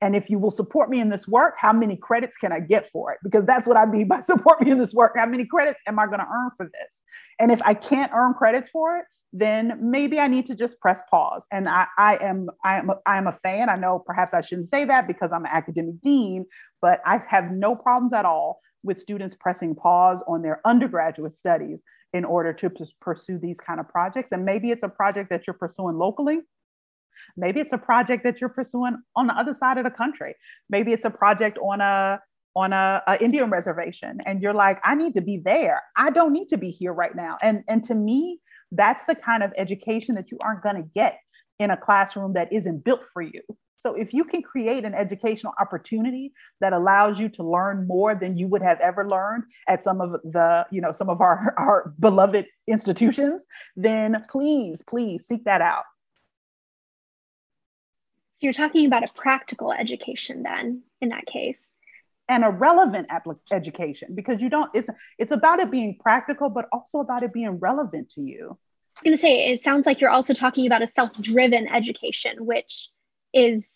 and 0.00 0.16
if 0.16 0.30
you 0.30 0.38
will 0.38 0.50
support 0.50 0.88
me 0.90 1.00
in 1.00 1.08
this 1.08 1.28
work 1.28 1.54
how 1.58 1.72
many 1.72 1.96
credits 1.96 2.36
can 2.36 2.52
i 2.52 2.60
get 2.60 2.90
for 2.90 3.12
it 3.12 3.18
because 3.22 3.44
that's 3.44 3.66
what 3.66 3.76
i 3.76 3.84
mean 3.84 4.08
by 4.08 4.20
support 4.32 4.60
me 4.60 4.70
in 4.70 4.78
this 4.78 4.94
work 4.94 5.12
how 5.16 5.26
many 5.26 5.44
credits 5.44 5.80
am 5.86 5.98
i 5.98 6.06
going 6.06 6.20
to 6.20 6.26
earn 6.26 6.50
for 6.56 6.66
this 6.66 7.02
and 7.38 7.50
if 7.50 7.60
i 7.62 7.74
can't 7.74 8.12
earn 8.14 8.34
credits 8.34 8.68
for 8.68 8.96
it 8.96 9.04
then 9.32 9.78
maybe 9.80 10.18
I 10.18 10.26
need 10.26 10.46
to 10.46 10.54
just 10.54 10.78
press 10.80 11.02
pause. 11.08 11.46
And 11.52 11.68
I, 11.68 11.86
I 11.96 12.16
am 12.16 12.50
I 12.64 12.78
am 12.78 12.90
I 13.06 13.18
am 13.18 13.26
a 13.26 13.32
fan. 13.32 13.68
I 13.68 13.76
know 13.76 13.98
perhaps 13.98 14.34
I 14.34 14.40
shouldn't 14.40 14.68
say 14.68 14.84
that 14.84 15.06
because 15.06 15.32
I'm 15.32 15.44
an 15.44 15.50
academic 15.52 16.00
dean, 16.00 16.46
but 16.82 17.00
I 17.06 17.20
have 17.28 17.52
no 17.52 17.76
problems 17.76 18.12
at 18.12 18.24
all 18.24 18.60
with 18.82 18.98
students 18.98 19.34
pressing 19.34 19.74
pause 19.74 20.22
on 20.26 20.42
their 20.42 20.60
undergraduate 20.64 21.32
studies 21.32 21.82
in 22.12 22.24
order 22.24 22.52
to 22.52 22.70
pursue 23.00 23.38
these 23.38 23.60
kind 23.60 23.78
of 23.78 23.88
projects. 23.88 24.30
And 24.32 24.44
maybe 24.44 24.70
it's 24.70 24.82
a 24.82 24.88
project 24.88 25.30
that 25.30 25.46
you're 25.46 25.54
pursuing 25.54 25.96
locally. 25.96 26.40
Maybe 27.36 27.60
it's 27.60 27.72
a 27.72 27.78
project 27.78 28.24
that 28.24 28.40
you're 28.40 28.50
pursuing 28.50 28.96
on 29.16 29.26
the 29.26 29.34
other 29.34 29.54
side 29.54 29.78
of 29.78 29.84
the 29.84 29.90
country. 29.90 30.34
Maybe 30.68 30.92
it's 30.92 31.04
a 31.04 31.10
project 31.10 31.58
on 31.58 31.80
a 31.80 32.20
on 32.56 32.72
a, 32.72 33.00
a, 33.06 33.22
Indian 33.22 33.48
reservation, 33.48 34.18
and 34.26 34.42
you're 34.42 34.52
like, 34.52 34.80
I 34.82 34.96
need 34.96 35.14
to 35.14 35.20
be 35.20 35.36
there. 35.36 35.82
I 35.96 36.10
don't 36.10 36.32
need 36.32 36.48
to 36.48 36.56
be 36.56 36.70
here 36.70 36.92
right 36.92 37.14
now. 37.14 37.38
And 37.42 37.62
and 37.68 37.84
to 37.84 37.94
me, 37.94 38.40
that's 38.72 39.04
the 39.04 39.14
kind 39.14 39.42
of 39.42 39.52
education 39.56 40.14
that 40.16 40.30
you 40.30 40.38
aren't 40.40 40.62
going 40.62 40.76
to 40.76 40.88
get 40.94 41.18
in 41.58 41.70
a 41.70 41.76
classroom 41.76 42.32
that 42.32 42.52
isn't 42.52 42.84
built 42.84 43.02
for 43.12 43.22
you. 43.22 43.42
So 43.80 43.94
if 43.94 44.12
you 44.12 44.24
can 44.24 44.42
create 44.42 44.84
an 44.84 44.94
educational 44.94 45.54
opportunity 45.58 46.34
that 46.60 46.74
allows 46.74 47.18
you 47.18 47.30
to 47.30 47.42
learn 47.42 47.86
more 47.86 48.14
than 48.14 48.36
you 48.36 48.46
would 48.46 48.62
have 48.62 48.78
ever 48.80 49.08
learned 49.08 49.44
at 49.68 49.82
some 49.82 50.02
of 50.02 50.20
the, 50.22 50.66
you 50.70 50.82
know, 50.82 50.92
some 50.92 51.08
of 51.08 51.22
our, 51.22 51.54
our 51.56 51.94
beloved 51.98 52.46
institutions, 52.66 53.46
then 53.76 54.22
please, 54.30 54.82
please 54.86 55.26
seek 55.26 55.44
that 55.44 55.62
out. 55.62 55.84
So 58.40 58.46
you're 58.46 58.52
talking 58.54 58.86
about 58.86 59.04
a 59.04 59.12
practical 59.14 59.70
education 59.70 60.42
then 60.42 60.82
in 61.02 61.10
that 61.10 61.26
case. 61.26 61.62
And 62.26 62.42
a 62.42 62.48
relevant 62.48 63.08
education 63.52 64.14
because 64.14 64.40
you 64.40 64.48
don't 64.48 64.70
it's 64.72 64.88
it's 65.18 65.32
about 65.32 65.60
it 65.60 65.70
being 65.70 65.98
practical 65.98 66.48
but 66.48 66.66
also 66.72 67.00
about 67.00 67.22
it 67.22 67.34
being 67.34 67.58
relevant 67.58 68.10
to 68.12 68.22
you. 68.22 68.56
I 68.96 69.00
was 69.00 69.04
going 69.04 69.16
to 69.16 69.20
say 69.20 69.52
it 69.52 69.62
sounds 69.62 69.84
like 69.84 70.00
you're 70.00 70.10
also 70.10 70.32
talking 70.32 70.66
about 70.66 70.80
a 70.80 70.86
self-driven 70.86 71.68
education 71.68 72.46
which 72.46 72.88
is 73.34 73.66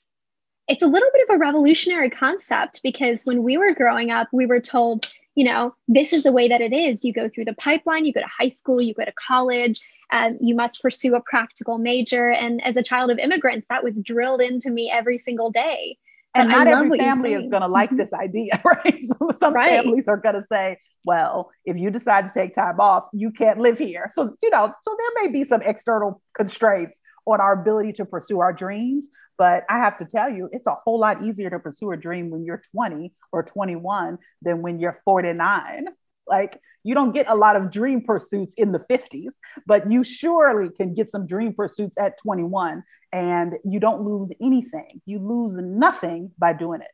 it's 0.67 0.83
a 0.83 0.87
little 0.87 1.11
bit 1.13 1.29
of 1.29 1.35
a 1.35 1.39
revolutionary 1.39 2.09
concept 2.09 2.81
because 2.83 3.25
when 3.25 3.43
we 3.43 3.59
were 3.59 3.75
growing 3.75 4.11
up 4.11 4.29
we 4.33 4.47
were 4.47 4.61
told 4.61 5.09
you 5.35 5.45
know 5.45 5.75
this 5.89 6.15
is 6.15 6.23
the 6.23 6.33
way 6.33 6.49
that 6.49 6.63
it 6.63 6.73
is. 6.73 7.05
You 7.05 7.13
go 7.13 7.29
through 7.29 7.47
the 7.47 7.55
pipeline 7.55 8.07
you 8.07 8.15
go 8.15 8.21
to 8.21 8.27
high 8.27 8.49
school 8.49 8.81
you 8.81 8.95
go 8.95 9.05
to 9.05 9.13
college 9.13 9.83
um, 10.11 10.39
you 10.41 10.55
must 10.55 10.83
pursue 10.83 11.15
a 11.15 11.21
practical 11.21 11.79
major 11.79 12.31
and 12.31 12.65
as 12.65 12.77
a 12.77 12.83
child 12.83 13.11
of 13.11 13.19
immigrants 13.19 13.67
that 13.69 13.83
was 13.83 14.01
drilled 14.01 14.41
into 14.41 14.71
me 14.71 14.91
every 14.91 15.19
single 15.19 15.51
day 15.51 15.99
and 16.35 16.49
not 16.49 16.67
every 16.67 16.99
family 16.99 17.35
is 17.35 17.49
going 17.49 17.63
to 17.63 17.69
like 17.69 17.97
this 17.97 18.13
idea, 18.13 18.61
right? 18.85 19.07
So 19.07 19.31
some 19.37 19.55
right. 19.55 19.71
families 19.71 20.09
are 20.09 20.17
going 20.17 20.35
to 20.35 20.43
say, 20.43 20.79
well, 21.05 21.51
if 21.65 21.77
you 21.77 21.91
decide 21.91 22.27
to 22.27 22.33
take 22.33 22.55
time 22.55 22.81
off, 22.81 23.05
you 23.13 23.31
can't 23.31 23.61
live 23.61 23.79
here. 23.79 24.11
So, 24.13 24.35
you 24.43 24.51
know, 24.51 24.75
so 24.83 24.97
there 24.99 25.25
may 25.25 25.33
be 25.33 25.45
some 25.45 25.63
external 25.63 26.21
constraints 26.35 26.99
on 27.27 27.41
our 27.41 27.61
ability 27.61 27.93
to 27.95 28.05
pursue 28.05 28.41
our 28.41 28.53
dreams. 28.53 29.07
But 29.39 29.65
I 29.69 29.79
have 29.79 29.99
to 29.99 30.05
tell 30.05 30.31
you, 30.31 30.49
it's 30.53 30.67
a 30.67 30.77
whole 30.85 30.99
lot 30.99 31.23
easier 31.23 31.51
to 31.51 31.59
pursue 31.59 31.93
a 31.93 31.97
dream 31.97 32.31
when 32.31 32.45
you're 32.45 32.63
20 32.73 33.13
or 33.33 33.43
21 33.43 34.19
than 34.43 34.63
when 34.63 34.79
you're 34.79 35.01
49. 35.05 35.87
Like 36.27 36.61
you 36.83 36.95
don't 36.95 37.13
get 37.13 37.29
a 37.29 37.35
lot 37.35 37.57
of 37.57 37.71
dream 37.71 38.03
pursuits 38.03 38.55
in 38.55 38.73
the 38.73 38.79
50s, 38.79 39.33
but 39.67 39.91
you 39.91 40.05
surely 40.05 40.69
can 40.71 40.95
get 40.95 41.11
some 41.11 41.27
dream 41.27 41.55
pursuits 41.55 41.97
at 41.99 42.19
21 42.19 42.83
and 43.13 43.55
you 43.65 43.81
don't 43.81 44.03
lose 44.03 44.29
anything. 44.41 45.01
You 45.07 45.19
lose 45.19 45.57
nothing 45.57 46.31
by 46.39 46.53
doing 46.53 46.83
it. 46.83 46.91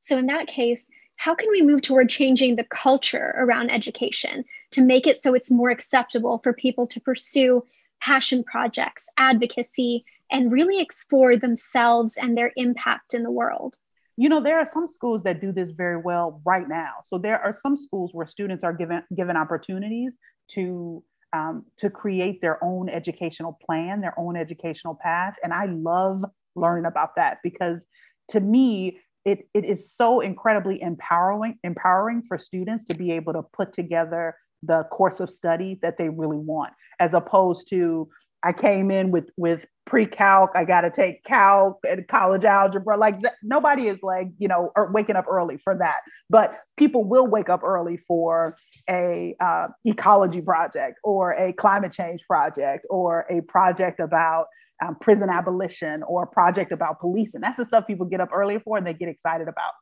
So, 0.00 0.18
in 0.18 0.26
that 0.26 0.46
case, 0.46 0.88
how 1.16 1.34
can 1.34 1.50
we 1.50 1.62
move 1.62 1.80
toward 1.80 2.10
changing 2.10 2.56
the 2.56 2.64
culture 2.64 3.34
around 3.38 3.70
education 3.70 4.44
to 4.72 4.82
make 4.82 5.06
it 5.06 5.20
so 5.20 5.34
it's 5.34 5.50
more 5.50 5.70
acceptable 5.70 6.38
for 6.44 6.52
people 6.52 6.86
to 6.88 7.00
pursue 7.00 7.64
passion 8.02 8.44
projects, 8.44 9.08
advocacy, 9.16 10.04
and 10.30 10.52
really 10.52 10.80
explore 10.80 11.36
themselves 11.36 12.16
and 12.18 12.36
their 12.36 12.52
impact 12.56 13.14
in 13.14 13.22
the 13.22 13.30
world? 13.30 13.78
You 14.16 14.28
know 14.28 14.40
there 14.40 14.58
are 14.58 14.66
some 14.66 14.88
schools 14.88 15.22
that 15.24 15.40
do 15.40 15.52
this 15.52 15.70
very 15.70 15.98
well 15.98 16.40
right 16.44 16.68
now. 16.68 16.94
So 17.04 17.18
there 17.18 17.40
are 17.40 17.52
some 17.52 17.76
schools 17.76 18.10
where 18.12 18.26
students 18.26 18.64
are 18.64 18.72
given 18.72 19.02
given 19.14 19.36
opportunities 19.36 20.12
to 20.52 21.02
um, 21.32 21.64
to 21.78 21.90
create 21.90 22.40
their 22.40 22.62
own 22.64 22.88
educational 22.88 23.58
plan 23.64 24.00
their 24.00 24.18
own 24.18 24.36
educational 24.36 24.98
path. 25.00 25.34
And 25.42 25.52
i 25.52 25.66
love 25.66 26.24
learning 26.54 26.86
about 26.86 27.16
that 27.16 27.38
because 27.42 27.86
to 28.28 28.40
me 28.40 29.00
it, 29.24 29.48
it 29.54 29.64
is 29.64 29.92
so 29.92 30.20
incredibly 30.20 30.80
empowering 30.80 31.58
empowering 31.64 32.22
for 32.28 32.38
students 32.38 32.84
to 32.84 32.94
be 32.94 33.12
able 33.12 33.32
to 33.34 33.42
put 33.42 33.72
together 33.72 34.36
the 34.62 34.84
course 34.84 35.20
of 35.20 35.28
study 35.28 35.78
that 35.82 35.98
they 35.98 36.08
really 36.08 36.38
want 36.38 36.72
as 37.00 37.12
opposed 37.12 37.68
to 37.68 38.08
I 38.42 38.52
came 38.52 38.90
in 38.90 39.10
with 39.10 39.30
with 39.36 39.66
pre-calc. 39.86 40.50
I 40.54 40.64
got 40.64 40.82
to 40.82 40.90
take 40.90 41.24
calc 41.24 41.78
and 41.88 42.06
college 42.08 42.44
algebra. 42.44 42.96
Like 42.96 43.22
th- 43.22 43.34
nobody 43.42 43.86
is 43.86 43.98
like 44.02 44.28
you 44.38 44.48
know 44.48 44.72
er, 44.76 44.90
waking 44.92 45.16
up 45.16 45.26
early 45.28 45.56
for 45.58 45.76
that, 45.78 46.00
but 46.28 46.58
people 46.76 47.04
will 47.04 47.26
wake 47.26 47.48
up 47.48 47.62
early 47.62 47.96
for 47.96 48.56
a 48.90 49.34
uh, 49.40 49.68
ecology 49.84 50.40
project 50.40 50.98
or 51.02 51.32
a 51.32 51.52
climate 51.52 51.92
change 51.92 52.24
project 52.26 52.84
or 52.90 53.26
a 53.30 53.40
project 53.42 54.00
about 54.00 54.46
um, 54.84 54.96
prison 54.96 55.30
abolition 55.30 56.02
or 56.02 56.24
a 56.24 56.26
project 56.26 56.72
about 56.72 57.00
police, 57.00 57.34
and 57.34 57.42
that's 57.42 57.56
the 57.56 57.64
stuff 57.64 57.86
people 57.86 58.06
get 58.06 58.20
up 58.20 58.30
early 58.32 58.58
for 58.58 58.76
and 58.76 58.86
they 58.86 58.92
get 58.94 59.08
excited 59.08 59.48
about. 59.48 59.72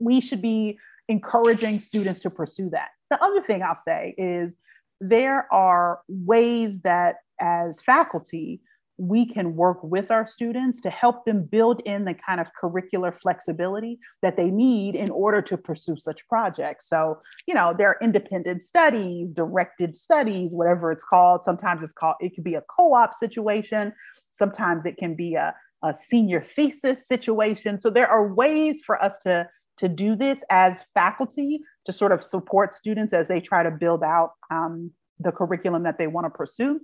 We 0.00 0.20
should 0.20 0.42
be 0.42 0.78
encouraging 1.08 1.80
students 1.80 2.20
to 2.20 2.30
pursue 2.30 2.70
that. 2.70 2.88
The 3.10 3.22
other 3.22 3.40
thing 3.40 3.62
I'll 3.62 3.74
say 3.74 4.14
is 4.18 4.56
there 5.00 5.52
are 5.52 6.00
ways 6.08 6.80
that 6.80 7.16
as 7.40 7.80
faculty, 7.80 8.60
we 8.98 9.24
can 9.24 9.54
work 9.54 9.78
with 9.82 10.10
our 10.10 10.26
students 10.26 10.80
to 10.80 10.90
help 10.90 11.24
them 11.24 11.44
build 11.44 11.80
in 11.84 12.04
the 12.04 12.14
kind 12.14 12.40
of 12.40 12.48
curricular 12.60 13.14
flexibility 13.22 13.98
that 14.22 14.36
they 14.36 14.50
need 14.50 14.96
in 14.96 15.08
order 15.10 15.40
to 15.40 15.56
pursue 15.56 15.96
such 15.96 16.26
projects. 16.28 16.88
So, 16.88 17.18
you 17.46 17.54
know, 17.54 17.72
there 17.76 17.88
are 17.88 17.98
independent 18.02 18.62
studies, 18.62 19.32
directed 19.32 19.96
studies, 19.96 20.52
whatever 20.52 20.90
it's 20.90 21.04
called. 21.04 21.44
Sometimes 21.44 21.82
it's 21.82 21.92
called, 21.92 22.16
it 22.20 22.34
could 22.34 22.44
be 22.44 22.56
a 22.56 22.62
co 22.76 22.92
op 22.92 23.14
situation. 23.14 23.92
Sometimes 24.32 24.84
it 24.84 24.96
can 24.96 25.14
be 25.14 25.34
a, 25.36 25.54
a 25.84 25.94
senior 25.94 26.40
thesis 26.40 27.06
situation. 27.06 27.78
So, 27.78 27.90
there 27.90 28.08
are 28.08 28.34
ways 28.34 28.80
for 28.84 29.00
us 29.02 29.18
to 29.20 29.48
to 29.78 29.88
do 29.88 30.16
this 30.16 30.42
as 30.50 30.82
faculty 30.92 31.60
to 31.84 31.92
sort 31.92 32.10
of 32.10 32.20
support 32.20 32.74
students 32.74 33.12
as 33.12 33.28
they 33.28 33.40
try 33.40 33.62
to 33.62 33.70
build 33.70 34.02
out 34.02 34.32
um, 34.50 34.90
the 35.20 35.30
curriculum 35.30 35.84
that 35.84 35.98
they 35.98 36.08
want 36.08 36.26
to 36.26 36.30
pursue. 36.30 36.80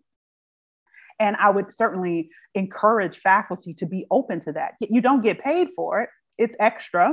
And 1.21 1.37
I 1.37 1.51
would 1.51 1.73
certainly 1.73 2.29
encourage 2.55 3.19
faculty 3.19 3.75
to 3.75 3.87
be 3.87 4.07
open 4.11 4.41
to 4.41 4.53
that. 4.53 4.75
You 4.81 5.01
don't 5.01 5.23
get 5.23 5.41
paid 5.41 5.69
for 5.77 6.01
it, 6.03 6.09
it's 6.39 6.57
extra. 6.59 7.13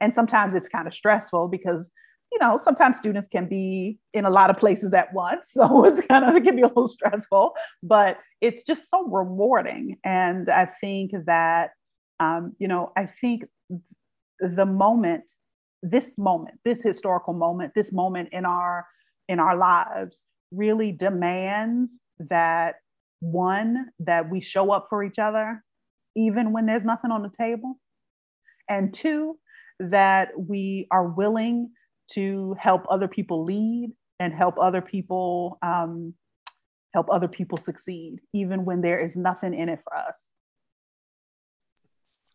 And 0.00 0.14
sometimes 0.14 0.54
it's 0.54 0.68
kind 0.68 0.86
of 0.86 0.94
stressful 0.94 1.48
because 1.48 1.90
you 2.32 2.38
know, 2.40 2.56
sometimes 2.56 2.96
students 2.96 3.28
can 3.28 3.46
be 3.46 3.98
in 4.14 4.24
a 4.24 4.30
lot 4.30 4.48
of 4.48 4.56
places 4.56 4.92
at 4.94 5.12
once. 5.12 5.50
So 5.62 5.84
it's 5.84 6.00
kind 6.00 6.24
of, 6.24 6.34
it 6.34 6.44
can 6.44 6.56
be 6.56 6.62
a 6.62 6.66
little 6.66 6.88
stressful, 6.88 7.52
but 7.82 8.16
it's 8.40 8.62
just 8.62 8.88
so 8.90 9.06
rewarding. 9.06 9.98
And 10.02 10.48
I 10.48 10.70
think 10.80 11.12
that, 11.26 11.72
um, 12.20 12.56
you 12.58 12.68
know, 12.68 12.90
I 12.96 13.10
think 13.20 13.44
the 14.40 14.64
moment, 14.64 15.30
this 15.82 16.16
moment, 16.16 16.58
this 16.64 16.82
historical 16.82 17.34
moment, 17.34 17.72
this 17.74 17.92
moment 17.92 18.30
in 18.32 18.46
our, 18.46 18.86
in 19.28 19.38
our 19.38 19.56
lives 19.56 20.22
really 20.50 20.90
demands 20.90 21.98
that 22.30 22.76
one, 23.20 23.86
that 24.00 24.30
we 24.30 24.40
show 24.40 24.70
up 24.72 24.86
for 24.90 25.04
each 25.04 25.18
other, 25.18 25.62
even 26.16 26.52
when 26.52 26.66
there's 26.66 26.84
nothing 26.84 27.10
on 27.10 27.22
the 27.22 27.30
table. 27.36 27.78
And 28.68 28.92
two, 28.92 29.38
that 29.78 30.30
we 30.36 30.86
are 30.90 31.06
willing 31.06 31.70
to 32.12 32.54
help 32.58 32.84
other 32.90 33.08
people 33.08 33.44
lead 33.44 33.92
and 34.20 34.32
help 34.32 34.56
other 34.58 34.80
people 34.80 35.58
um, 35.62 36.14
help 36.94 37.08
other 37.10 37.28
people 37.28 37.58
succeed, 37.58 38.20
even 38.32 38.64
when 38.64 38.80
there 38.80 39.00
is 39.00 39.16
nothing 39.16 39.54
in 39.54 39.68
it 39.68 39.80
for 39.82 39.96
us. 39.96 40.26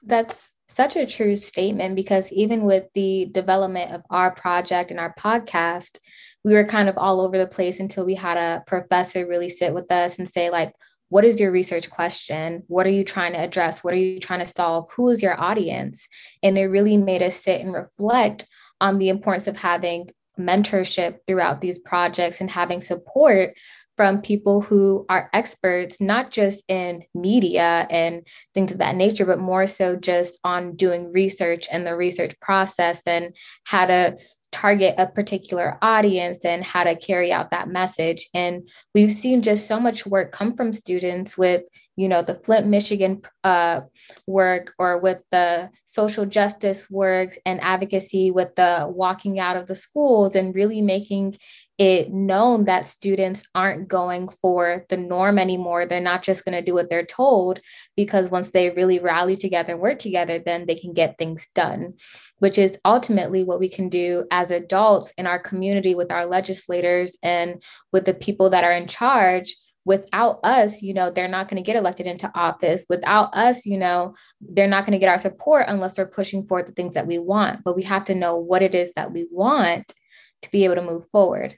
That's 0.03 0.51
such 0.67 0.95
a 0.95 1.05
true 1.05 1.35
statement 1.35 1.95
because 1.95 2.31
even 2.31 2.63
with 2.63 2.85
the 2.93 3.29
development 3.31 3.91
of 3.91 4.01
our 4.09 4.31
project 4.31 4.91
and 4.91 4.99
our 4.99 5.13
podcast, 5.15 5.99
we 6.43 6.53
were 6.53 6.63
kind 6.63 6.89
of 6.89 6.97
all 6.97 7.21
over 7.21 7.37
the 7.37 7.47
place 7.47 7.79
until 7.79 8.05
we 8.05 8.15
had 8.15 8.37
a 8.37 8.63
professor 8.67 9.27
really 9.27 9.49
sit 9.49 9.73
with 9.73 9.91
us 9.91 10.17
and 10.17 10.27
say, 10.27 10.49
like, 10.49 10.73
what 11.09 11.23
is 11.23 11.39
your 11.39 11.51
research 11.51 11.89
question? 11.89 12.63
What 12.67 12.85
are 12.85 12.91
you 12.91 13.03
trying 13.03 13.33
to 13.33 13.39
address? 13.39 13.83
What 13.83 13.93
are 13.93 13.97
you 13.97 14.19
trying 14.19 14.41
to 14.41 14.47
solve? 14.47 14.91
Who 14.95 15.09
is 15.09 15.23
your 15.23 15.39
audience? 15.39 16.07
And 16.43 16.57
it 16.57 16.65
really 16.65 16.97
made 16.97 17.23
us 17.23 17.41
sit 17.41 17.61
and 17.61 17.73
reflect 17.73 18.45
on 18.81 18.97
the 18.97 19.09
importance 19.09 19.47
of 19.47 19.57
having 19.57 20.09
mentorship 20.37 21.19
throughout 21.27 21.61
these 21.61 21.79
projects 21.79 22.41
and 22.41 22.49
having 22.49 22.81
support 22.81 23.57
from 23.95 24.21
people 24.21 24.61
who 24.61 25.05
are 25.09 25.29
experts, 25.33 25.99
not 25.99 26.29
just 26.29 26.63
in 26.67 27.03
media 27.15 27.87
and 27.89 28.27
things 28.53 28.71
of 28.71 28.77
that 28.77 28.95
nature, 28.95 29.25
but 29.25 29.39
more 29.39 29.65
so 29.65 29.95
just 29.95 30.39
on 30.43 30.75
doing 30.75 31.11
research 31.11 31.67
and 31.71 31.85
the 31.85 31.95
research 31.95 32.39
process 32.39 33.01
and 33.07 33.35
how 33.63 33.87
to 33.87 34.15
target 34.51 34.95
a 34.97 35.07
particular 35.07 35.77
audience 35.81 36.45
and 36.45 36.63
how 36.63 36.83
to 36.83 36.95
carry 36.95 37.31
out 37.31 37.51
that 37.51 37.67
message. 37.67 38.29
And 38.33 38.67
we've 38.93 39.11
seen 39.11 39.41
just 39.41 39.67
so 39.67 39.79
much 39.79 40.05
work 40.05 40.31
come 40.31 40.55
from 40.55 40.73
students 40.73 41.37
with, 41.37 41.63
you 41.97 42.07
know, 42.07 42.21
the 42.21 42.35
Flint, 42.35 42.67
Michigan 42.67 43.23
uh, 43.43 43.81
work 44.27 44.73
or 44.77 44.99
with 44.99 45.17
the 45.31 45.71
social 45.83 46.27
justice 46.27 46.87
work 46.91 47.35
and 47.43 47.59
advocacy 47.61 48.29
with 48.29 48.55
the 48.55 48.85
walking 48.87 49.39
out 49.39 49.57
of 49.57 49.65
the 49.65 49.73
schools 49.73 50.35
and 50.35 50.53
really 50.53 50.81
making 50.81 51.35
it 51.79 52.11
known 52.11 52.65
that 52.65 52.85
students 52.85 53.47
aren't 53.53 53.87
going 53.87 54.27
for 54.27 54.85
the 54.89 54.97
norm 54.97 55.39
anymore. 55.39 55.85
They're 55.85 55.99
not 55.99 56.23
just 56.23 56.45
going 56.45 56.57
to 56.57 56.65
do 56.65 56.73
what 56.73 56.89
they're 56.89 57.05
told 57.05 57.59
because 57.95 58.29
once 58.29 58.51
they 58.51 58.69
really 58.69 58.99
rally 58.99 59.35
together 59.35 59.73
and 59.73 59.81
work 59.81 59.97
together, 59.97 60.39
then 60.39 60.67
they 60.67 60.75
can 60.75 60.93
get 60.93 61.17
things 61.17 61.49
done, 61.55 61.93
which 62.37 62.59
is 62.59 62.77
ultimately 62.85 63.43
what 63.43 63.59
we 63.59 63.69
can 63.69 63.89
do 63.89 64.25
as 64.29 64.51
adults 64.51 65.11
in 65.17 65.25
our 65.25 65.39
community 65.39 65.95
with 65.95 66.11
our 66.11 66.27
legislators 66.27 67.17
and 67.23 67.63
with 67.91 68.05
the 68.05 68.13
people 68.13 68.51
that 68.51 68.63
are 68.63 68.73
in 68.73 68.87
charge 68.87 69.55
without 69.87 70.39
us, 70.43 70.81
you 70.81 70.93
know, 70.93 71.09
they're 71.09 71.29
not 71.29 71.47
going 71.47 71.63
to 71.63 71.65
get 71.65 71.77
elected 71.77 72.07
into 72.07 72.29
office. 72.35 72.85
Without 72.89 73.33
us, 73.33 73.65
you 73.65 73.77
know, 73.77 74.13
they're 74.41 74.67
not 74.67 74.85
going 74.85 74.91
to 74.91 74.99
get 74.99 75.09
our 75.09 75.17
support 75.17 75.65
unless 75.69 75.95
they're 75.95 76.05
pushing 76.05 76.45
for 76.45 76.61
the 76.61 76.73
things 76.73 76.93
that 76.93 77.07
we 77.07 77.17
want. 77.17 77.63
But 77.63 77.77
we 77.77 77.83
have 77.83 78.03
to 78.05 78.15
know 78.15 78.35
what 78.35 78.61
it 78.61 78.75
is 78.75 78.91
that 78.95 79.13
we 79.13 79.27
want 79.31 79.93
to 80.41 80.51
be 80.51 80.65
able 80.65 80.75
to 80.75 80.81
move 80.81 81.09
forward. 81.09 81.57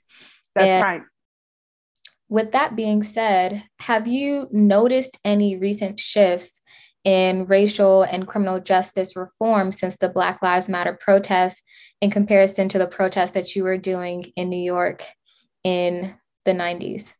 That's 0.54 0.68
and 0.68 0.84
right. 0.84 1.02
With 2.30 2.52
that 2.52 2.76
being 2.76 3.02
said, 3.02 3.64
have 3.80 4.08
you 4.08 4.48
noticed 4.52 5.18
any 5.26 5.58
recent 5.58 6.00
shifts 6.00 6.62
in 7.04 7.46
racial 7.46 8.04
and 8.04 8.28
criminal 8.28 8.60
justice 8.60 9.16
reform 9.16 9.72
since 9.72 9.98
the 9.98 10.10
Black 10.10 10.44
Lives 10.44 10.70
Matter 10.70 10.96
protests 11.02 11.64
in 12.00 12.12
comparison 12.12 12.70
to 12.70 12.78
the 12.78 12.86
protests 12.86 13.32
that 13.32 13.56
you 13.56 13.64
were 13.64 13.78
doing 13.78 14.32
in 14.36 14.50
New 14.50 14.62
York 14.62 15.04
in 15.64 16.14
the 16.46 16.52
90s? 16.52 17.16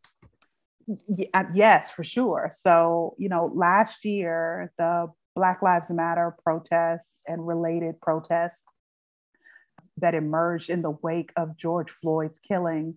Uh, 1.34 1.44
yes, 1.54 1.92
for 1.92 2.04
sure. 2.04 2.52
So, 2.54 3.16
you 3.18 3.30
know, 3.30 3.52
last 3.54 4.04
year, 4.06 4.72
the 4.78 5.08
Black 5.36 5.62
Lives 5.62 5.92
Matter 5.92 6.36
protests 6.44 7.22
and 7.28 7.46
related 7.46 8.00
protests 8.02 8.64
that 9.98 10.16
emerged 10.16 10.70
in 10.70 10.82
the 10.82 10.92
wake 11.02 11.32
of 11.36 11.58
George 11.58 11.92
Floyd's 11.92 12.40
killing, 12.40 12.96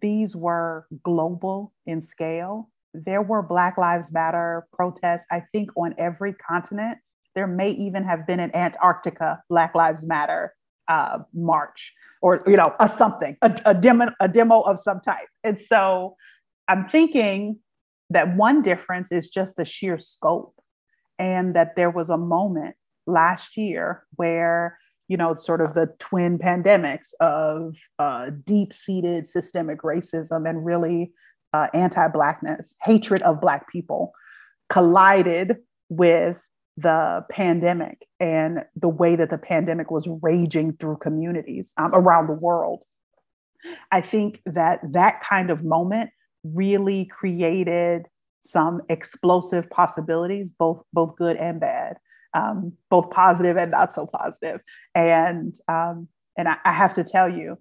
these 0.00 0.36
were 0.36 0.86
global 1.02 1.72
in 1.86 2.00
scale. 2.00 2.70
There 2.92 3.22
were 3.22 3.42
Black 3.42 3.76
Lives 3.76 4.12
Matter 4.12 4.66
protests, 4.72 5.26
I 5.30 5.42
think, 5.52 5.70
on 5.76 5.94
every 5.98 6.32
continent. 6.34 6.98
There 7.34 7.48
may 7.48 7.70
even 7.70 8.04
have 8.04 8.26
been 8.26 8.40
an 8.40 8.54
Antarctica 8.54 9.42
Black 9.48 9.74
Lives 9.74 10.06
Matter 10.06 10.54
uh, 10.86 11.18
march 11.32 11.92
or, 12.22 12.42
you 12.46 12.56
know, 12.56 12.74
a 12.78 12.88
something, 12.88 13.36
a, 13.42 13.54
a, 13.66 13.74
demo, 13.74 14.10
a 14.20 14.28
demo 14.28 14.60
of 14.60 14.78
some 14.78 15.00
type. 15.00 15.28
And 15.42 15.58
so 15.58 16.16
I'm 16.68 16.88
thinking 16.88 17.58
that 18.10 18.36
one 18.36 18.62
difference 18.62 19.12
is 19.12 19.28
just 19.28 19.56
the 19.56 19.64
sheer 19.64 19.98
scope 19.98 20.54
and 21.18 21.54
that 21.54 21.76
there 21.76 21.90
was 21.90 22.10
a 22.10 22.18
moment 22.18 22.76
last 23.06 23.56
year 23.56 24.04
where 24.16 24.78
you 25.08 25.16
know, 25.16 25.34
sort 25.34 25.60
of 25.60 25.74
the 25.74 25.92
twin 25.98 26.38
pandemics 26.38 27.12
of 27.20 27.76
uh, 27.98 28.30
deep 28.44 28.72
seated 28.72 29.26
systemic 29.26 29.82
racism 29.82 30.48
and 30.48 30.64
really 30.64 31.12
uh, 31.52 31.68
anti 31.74 32.08
Blackness, 32.08 32.74
hatred 32.82 33.22
of 33.22 33.40
Black 33.40 33.70
people 33.70 34.12
collided 34.70 35.58
with 35.88 36.36
the 36.76 37.24
pandemic 37.30 38.06
and 38.18 38.64
the 38.74 38.88
way 38.88 39.14
that 39.14 39.30
the 39.30 39.38
pandemic 39.38 39.90
was 39.90 40.08
raging 40.22 40.72
through 40.72 40.96
communities 40.96 41.72
um, 41.76 41.94
around 41.94 42.26
the 42.26 42.32
world. 42.32 42.82
I 43.92 44.00
think 44.00 44.40
that 44.46 44.80
that 44.92 45.22
kind 45.22 45.50
of 45.50 45.62
moment 45.62 46.10
really 46.44 47.06
created 47.06 48.06
some 48.42 48.82
explosive 48.88 49.68
possibilities, 49.70 50.52
both 50.52 50.82
both 50.92 51.16
good 51.16 51.36
and 51.36 51.60
bad 51.60 51.96
um, 52.34 52.72
both 52.90 53.10
positive 53.10 53.56
and 53.56 53.70
not 53.70 53.92
so 53.92 54.06
positive. 54.06 54.60
And 54.94 55.56
um, 55.68 56.08
and 56.36 56.48
I, 56.48 56.56
I, 56.64 56.72
have 56.72 56.92
to 56.94 57.04
tell 57.04 57.28
you, 57.30 57.56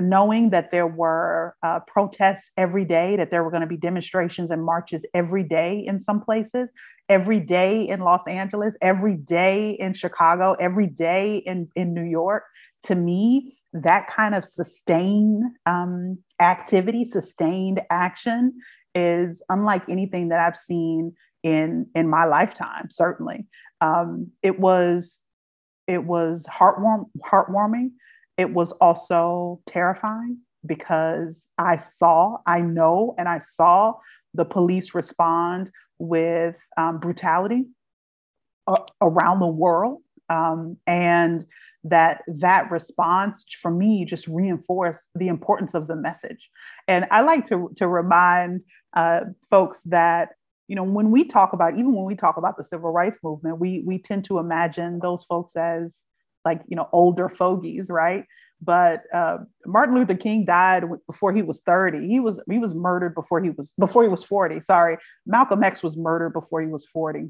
knowing 0.00 0.50
that 0.50 0.70
there 0.70 0.86
were 0.86 1.56
uh, 1.62 1.80
protests 1.88 2.50
every 2.56 2.84
day, 2.84 3.16
that 3.16 3.30
there 3.30 3.42
were 3.42 3.50
going 3.50 3.62
to 3.62 3.66
be 3.66 3.76
demonstrations 3.76 4.50
and 4.50 4.64
marches 4.64 5.02
every 5.12 5.42
day 5.42 5.82
in 5.84 5.98
some 5.98 6.20
places, 6.20 6.70
every 7.08 7.40
day 7.40 7.82
in 7.82 8.00
Los 8.00 8.26
Angeles, 8.28 8.76
every 8.80 9.16
day 9.16 9.72
in 9.72 9.92
Chicago, 9.92 10.52
every 10.60 10.86
day 10.86 11.38
in 11.38 11.68
in 11.74 11.92
New 11.92 12.08
York. 12.08 12.44
To 12.84 12.94
me, 12.94 13.55
that 13.82 14.08
kind 14.08 14.34
of 14.34 14.44
sustained 14.44 15.44
um, 15.66 16.18
activity, 16.40 17.04
sustained 17.04 17.82
action 17.90 18.54
is 18.94 19.42
unlike 19.48 19.88
anything 19.88 20.28
that 20.28 20.40
I've 20.40 20.56
seen 20.56 21.14
in 21.42 21.86
in 21.94 22.08
my 22.08 22.24
lifetime 22.24 22.88
certainly. 22.90 23.46
Um, 23.80 24.30
it 24.42 24.58
was 24.58 25.20
it 25.86 26.04
was 26.04 26.46
heartwarm 26.46 27.04
heartwarming. 27.24 27.90
It 28.36 28.52
was 28.52 28.72
also 28.72 29.60
terrifying 29.66 30.38
because 30.64 31.46
i 31.58 31.76
saw 31.76 32.36
i 32.44 32.60
know 32.60 33.14
and 33.18 33.28
i 33.28 33.38
saw 33.38 33.92
the 34.34 34.44
police 34.44 34.96
respond 34.96 35.70
with 35.98 36.56
um, 36.76 36.98
brutality 36.98 37.66
a- 38.66 38.84
around 39.00 39.40
the 39.40 39.46
world. 39.46 40.02
Um, 40.28 40.76
and 40.86 41.46
that 41.88 42.22
that 42.26 42.70
response 42.70 43.44
for 43.60 43.70
me 43.70 44.04
just 44.04 44.26
reinforced 44.26 45.08
the 45.14 45.28
importance 45.28 45.74
of 45.74 45.86
the 45.86 45.96
message 45.96 46.50
and 46.88 47.06
i 47.10 47.20
like 47.20 47.44
to, 47.46 47.70
to 47.76 47.86
remind 47.88 48.62
uh, 48.94 49.20
folks 49.48 49.82
that 49.82 50.30
you 50.68 50.74
know, 50.74 50.82
when 50.82 51.10
we 51.10 51.24
talk 51.24 51.52
about, 51.52 51.74
even 51.74 51.94
when 51.94 52.04
we 52.04 52.16
talk 52.16 52.36
about 52.36 52.56
the 52.56 52.64
civil 52.64 52.90
rights 52.90 53.18
movement, 53.22 53.58
we 53.58 53.82
we 53.84 53.98
tend 53.98 54.24
to 54.24 54.38
imagine 54.38 54.98
those 55.00 55.24
folks 55.24 55.54
as 55.56 56.02
like, 56.44 56.60
you 56.68 56.76
know, 56.76 56.88
older 56.92 57.28
fogies, 57.28 57.88
right? 57.88 58.24
But 58.60 59.02
uh, 59.12 59.38
Martin 59.66 59.94
Luther 59.94 60.14
King 60.14 60.44
died 60.44 60.84
before 61.06 61.32
he 61.32 61.42
was 61.42 61.60
30. 61.60 62.06
He 62.08 62.20
was 62.20 62.40
he 62.50 62.58
was 62.58 62.74
murdered 62.74 63.14
before 63.14 63.40
he 63.42 63.50
was 63.50 63.74
before 63.78 64.02
he 64.02 64.08
was 64.08 64.24
40. 64.24 64.60
Sorry, 64.60 64.96
Malcolm 65.24 65.62
X 65.62 65.82
was 65.82 65.96
murdered 65.96 66.32
before 66.32 66.62
he 66.62 66.68
was 66.68 66.86
40. 66.86 67.28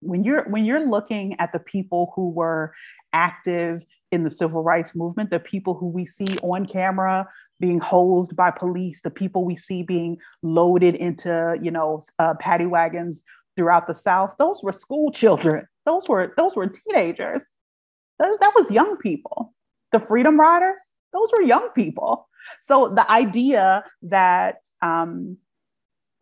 When 0.00 0.24
you're 0.24 0.44
when 0.48 0.64
you're 0.64 0.86
looking 0.86 1.36
at 1.38 1.52
the 1.52 1.58
people 1.58 2.12
who 2.14 2.30
were 2.30 2.74
active 3.12 3.82
in 4.12 4.24
the 4.24 4.30
civil 4.30 4.62
rights 4.62 4.94
movement, 4.94 5.30
the 5.30 5.40
people 5.40 5.74
who 5.74 5.88
we 5.88 6.06
see 6.06 6.38
on 6.38 6.66
camera 6.66 7.28
being 7.58 7.80
hosed 7.80 8.36
by 8.36 8.50
police, 8.50 9.00
the 9.02 9.10
people 9.10 9.44
we 9.44 9.56
see 9.56 9.82
being 9.82 10.18
loaded 10.42 10.94
into, 10.94 11.58
you 11.62 11.70
know, 11.70 12.02
uh, 12.18 12.34
paddy 12.34 12.66
wagons 12.66 13.22
throughout 13.56 13.86
the 13.86 13.94
South, 13.94 14.34
those 14.38 14.62
were 14.62 14.72
school 14.72 15.10
children. 15.10 15.66
Those 15.86 16.08
were 16.08 16.34
those 16.36 16.54
were 16.54 16.66
teenagers. 16.66 17.48
That, 18.18 18.36
that 18.40 18.52
was 18.54 18.70
young 18.70 18.96
people. 18.98 19.54
The 19.92 20.00
Freedom 20.00 20.38
Riders, 20.38 20.80
those 21.12 21.30
were 21.32 21.42
young 21.42 21.68
people. 21.74 22.28
So 22.62 22.88
the 22.88 23.10
idea 23.10 23.84
that 24.02 24.56
um, 24.82 25.38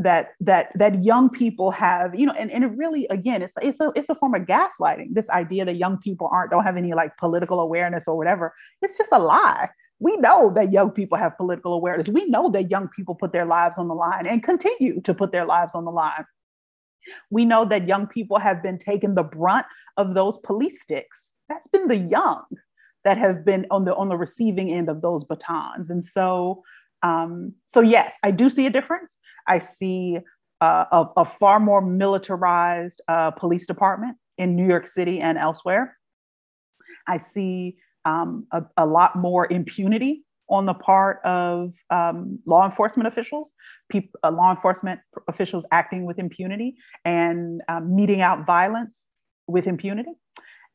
that 0.00 0.30
that 0.40 0.70
that 0.74 1.04
young 1.04 1.30
people 1.30 1.70
have 1.70 2.14
you 2.14 2.26
know 2.26 2.32
and, 2.32 2.50
and 2.50 2.64
it 2.64 2.70
really 2.76 3.06
again 3.08 3.42
it's 3.42 3.54
it's 3.62 3.78
a 3.78 3.92
it's 3.94 4.10
a 4.10 4.14
form 4.14 4.34
of 4.34 4.42
gaslighting 4.42 5.06
this 5.12 5.30
idea 5.30 5.64
that 5.64 5.76
young 5.76 5.98
people 5.98 6.28
aren't 6.32 6.50
don't 6.50 6.64
have 6.64 6.76
any 6.76 6.92
like 6.94 7.16
political 7.16 7.60
awareness 7.60 8.08
or 8.08 8.16
whatever 8.16 8.52
it's 8.82 8.98
just 8.98 9.10
a 9.12 9.18
lie 9.18 9.68
we 10.00 10.16
know 10.16 10.52
that 10.54 10.72
young 10.72 10.90
people 10.90 11.16
have 11.16 11.36
political 11.36 11.72
awareness. 11.72 12.08
We 12.08 12.26
know 12.26 12.50
that 12.50 12.70
young 12.70 12.88
people 12.88 13.14
put 13.14 13.32
their 13.32 13.46
lives 13.46 13.78
on 13.78 13.88
the 13.88 13.94
line 13.94 14.26
and 14.26 14.42
continue 14.42 15.00
to 15.00 15.14
put 15.14 15.32
their 15.32 15.46
lives 15.46 15.74
on 15.74 15.84
the 15.84 15.90
line. 15.90 16.24
We 17.30 17.44
know 17.44 17.64
that 17.66 17.86
young 17.86 18.06
people 18.06 18.38
have 18.38 18.62
been 18.62 18.78
taking 18.78 19.14
the 19.14 19.22
brunt 19.22 19.66
of 19.96 20.14
those 20.14 20.38
police 20.38 20.82
sticks. 20.82 21.32
That's 21.48 21.68
been 21.68 21.88
the 21.88 21.96
young 21.96 22.44
that 23.04 23.18
have 23.18 23.44
been 23.44 23.66
on 23.70 23.84
the 23.84 23.94
on 23.94 24.08
the 24.08 24.16
receiving 24.16 24.70
end 24.70 24.88
of 24.88 25.02
those 25.02 25.24
batons. 25.24 25.90
And 25.90 26.02
so, 26.02 26.62
um, 27.04 27.52
so 27.68 27.82
yes, 27.82 28.16
I 28.22 28.30
do 28.30 28.48
see 28.48 28.66
a 28.66 28.70
difference. 28.70 29.14
I 29.46 29.58
see 29.58 30.18
uh, 30.60 30.84
a, 30.90 31.06
a, 31.18 31.24
far 31.26 31.60
more 31.60 31.82
militarized 31.82 33.02
uh, 33.08 33.30
police 33.32 33.66
department. 33.66 34.16
in 34.38 34.56
New 34.56 34.66
York 34.66 34.86
City 34.86 35.20
and 35.20 35.38
elsewhere. 35.38 35.96
I 37.06 37.18
see 37.18 37.76
um, 38.04 38.46
a, 38.50 38.62
a, 38.76 38.86
lot 38.86 39.16
more 39.16 39.46
impunity 39.52 40.24
on 40.48 40.66
the 40.66 40.74
part 40.74 41.20
of 41.24 41.72
um, 41.90 42.38
law 42.46 42.64
enforcement 42.64 43.06
officials, 43.06 43.52
uh, 43.94 44.30
law 44.30 44.50
enforcement 44.50 45.00
officials 45.28 45.64
acting 45.70 46.04
with 46.04 46.18
impunity 46.18 46.76
and 47.04 47.62
um, 47.68 47.94
meting 47.94 48.20
out 48.20 48.46
violence 48.46 49.04
with 49.46 49.66
impunity. 49.66 50.12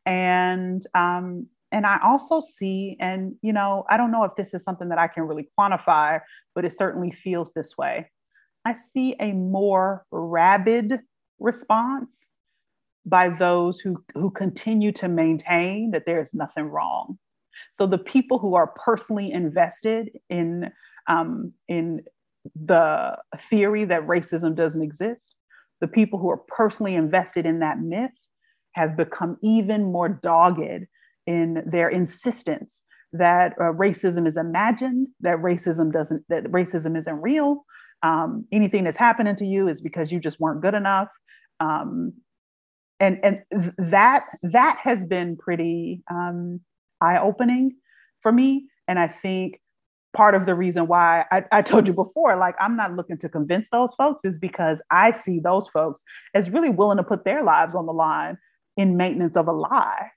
And 0.06 0.86
um, 0.94 1.48
and 1.72 1.86
I 1.86 2.00
also 2.04 2.42
see, 2.42 2.98
and 3.00 3.36
you 3.42 3.54
know, 3.54 3.86
I 3.90 3.98
don't 3.98 4.12
know 4.12 4.24
if 4.24 4.36
this 4.36 4.54
is 4.54 4.64
something 4.64 4.90
that 4.90 4.98
I 4.98 5.08
can 5.08 5.24
really 5.24 5.48
quantify, 5.58 6.20
but 6.56 6.66
it 6.66 6.76
certainly 6.76 7.12
feels 7.12 7.52
this 7.54 7.78
way. 7.78 8.10
I 8.66 8.76
see 8.76 9.16
a 9.20 9.32
more 9.32 10.06
rabid 10.12 11.00
response 11.40 12.28
by 13.06 13.30
those 13.30 13.80
who, 13.80 14.04
who 14.14 14.30
continue 14.32 14.92
to 14.94 15.08
maintain 15.08 15.92
that 15.92 16.04
there 16.06 16.22
is 16.22 16.34
nothing 16.34 16.66
wrong. 16.66 17.18
So 17.76 17.86
the 17.88 17.98
people 17.98 18.40
who 18.40 18.56
are 18.56 18.68
personally 18.68 19.32
invested 19.32 20.12
in, 20.30 20.72
um, 21.08 21.54
in 21.68 22.02
the 22.56 23.18
theory 23.50 23.86
that 23.86 24.08
racism 24.08 24.56
doesn't 24.56 24.82
exist, 24.82 25.36
the 25.82 25.88
people 25.88 26.20
who 26.20 26.30
are 26.30 26.42
personally 26.48 26.96
invested 26.96 27.46
in 27.46 27.60
that 27.60 27.80
myth 27.80 28.12
have 28.74 28.98
become 28.98 29.38
even 29.42 29.92
more 29.92 30.10
dogged 30.10 30.88
in 31.30 31.62
their 31.64 31.90
insistence 31.90 32.82
that 33.14 33.54
uh, 33.60 33.66
racism 33.66 34.28
is 34.28 34.36
imagined, 34.36 35.08
that 35.22 35.38
racism 35.38 35.94
doesn't, 35.94 36.24
that 36.30 36.46
racism 36.46 36.98
isn't 36.98 37.22
real. 37.22 37.66
Um, 38.02 38.46
anything 38.52 38.84
that's 38.84 38.98
happening 38.98 39.36
to 39.36 39.46
you 39.46 39.68
is 39.68 39.80
because 39.80 40.12
you 40.12 40.20
just 40.20 40.40
weren't 40.40 40.62
good 40.62 40.74
enough. 40.74 41.10
Um, 41.60 42.14
and 43.00 43.20
and 43.24 43.44
that 43.78 44.26
that 44.42 44.80
has 44.82 45.06
been 45.06 45.38
pretty 45.38 46.02
um, 46.10 46.62
eye-opening 47.00 47.76
for 48.22 48.32
me. 48.32 48.66
And 48.88 48.98
I 48.98 49.08
think 49.08 49.62
part 50.14 50.34
of 50.34 50.48
the 50.48 50.56
reason 50.56 50.88
why 50.88 51.26
I, 51.32 51.44
I, 51.52 51.62
told 51.62 51.88
you 51.88 51.94
before, 51.94 52.36
like 52.38 52.56
I'm 52.60 52.76
not 52.76 52.96
looking 52.96 53.20
to 53.20 53.30
convince 53.30 53.70
those 53.72 53.94
folks, 53.96 54.26
is 54.26 54.40
because 54.40 54.82
I 54.90 55.12
see 55.12 55.40
those 55.40 55.68
folks 55.70 56.04
as 56.34 56.50
really 56.50 56.72
willing 56.72 56.98
to 56.98 57.04
put 57.04 57.24
their 57.24 57.44
lives 57.44 57.76
on 57.76 57.86
the 57.86 57.94
line 57.94 58.38
in 58.76 58.98
maintenance 58.98 59.38
of 59.38 59.48
a 59.48 59.54
lie. 59.54 60.10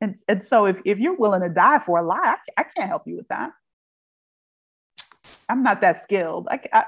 And, 0.00 0.16
and 0.28 0.42
so 0.42 0.66
if, 0.66 0.76
if 0.84 0.98
you're 0.98 1.16
willing 1.16 1.42
to 1.42 1.48
die 1.48 1.80
for 1.80 1.98
a 1.98 2.02
lie, 2.06 2.36
I, 2.56 2.60
I 2.60 2.64
can't 2.64 2.88
help 2.88 3.06
you 3.06 3.16
with 3.16 3.28
that. 3.28 3.52
I'm 5.48 5.62
not 5.62 5.80
that 5.82 6.02
skilled. 6.02 6.48
I, 6.50 6.60
I, 6.72 6.84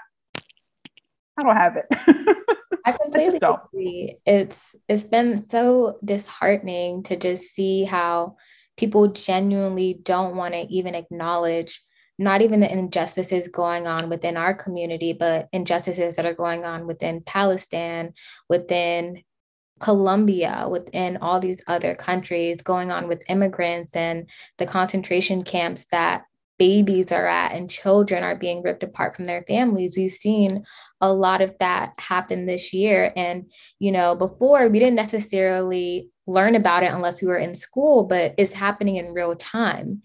I 1.36 1.42
don't 1.42 1.56
have 1.56 1.76
it. 1.76 1.86
I 2.84 2.92
completely 2.92 3.38
I 3.42 3.56
agree. 3.66 4.18
It's 4.26 4.74
it's 4.88 5.04
been 5.04 5.36
so 5.36 5.98
disheartening 6.04 7.04
to 7.04 7.16
just 7.16 7.52
see 7.52 7.84
how 7.84 8.36
people 8.76 9.08
genuinely 9.08 10.00
don't 10.02 10.36
want 10.36 10.54
to 10.54 10.62
even 10.62 10.94
acknowledge 10.94 11.80
not 12.18 12.42
even 12.42 12.60
the 12.60 12.70
injustices 12.70 13.48
going 13.48 13.86
on 13.86 14.08
within 14.08 14.36
our 14.36 14.54
community, 14.54 15.12
but 15.12 15.48
injustices 15.52 16.16
that 16.16 16.26
are 16.26 16.34
going 16.34 16.64
on 16.64 16.86
within 16.86 17.22
Palestine, 17.24 18.12
within 18.48 19.22
Colombia, 19.82 20.66
within 20.70 21.18
all 21.18 21.40
these 21.40 21.60
other 21.66 21.94
countries, 21.94 22.62
going 22.62 22.90
on 22.90 23.08
with 23.08 23.22
immigrants 23.28 23.94
and 23.96 24.30
the 24.58 24.66
concentration 24.66 25.42
camps 25.42 25.86
that 25.90 26.22
babies 26.58 27.10
are 27.10 27.26
at 27.26 27.52
and 27.52 27.68
children 27.68 28.22
are 28.22 28.36
being 28.36 28.62
ripped 28.62 28.84
apart 28.84 29.16
from 29.16 29.24
their 29.24 29.42
families. 29.48 29.96
We've 29.96 30.12
seen 30.12 30.64
a 31.00 31.12
lot 31.12 31.40
of 31.40 31.52
that 31.58 31.94
happen 31.98 32.46
this 32.46 32.72
year. 32.72 33.12
And, 33.16 33.50
you 33.80 33.90
know, 33.90 34.14
before 34.14 34.68
we 34.68 34.78
didn't 34.78 34.94
necessarily 34.94 36.08
learn 36.28 36.54
about 36.54 36.84
it 36.84 36.92
unless 36.92 37.20
we 37.20 37.26
were 37.26 37.38
in 37.38 37.54
school, 37.54 38.04
but 38.04 38.34
it's 38.38 38.52
happening 38.52 38.96
in 38.96 39.12
real 39.12 39.34
time 39.34 40.02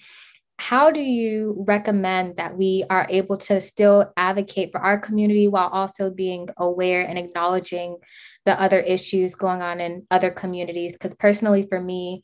how 0.59 0.91
do 0.91 1.01
you 1.01 1.63
recommend 1.67 2.37
that 2.37 2.57
we 2.57 2.83
are 2.89 3.05
able 3.09 3.37
to 3.37 3.61
still 3.61 4.11
advocate 4.17 4.71
for 4.71 4.81
our 4.81 4.99
community 4.99 5.47
while 5.47 5.67
also 5.67 6.09
being 6.09 6.49
aware 6.57 7.07
and 7.07 7.17
acknowledging 7.17 7.97
the 8.45 8.59
other 8.59 8.79
issues 8.79 9.35
going 9.35 9.61
on 9.61 9.79
in 9.79 10.07
other 10.09 10.31
communities? 10.31 10.93
Because 10.93 11.13
personally 11.13 11.67
for 11.69 11.79
me 11.79 12.23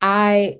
i 0.00 0.56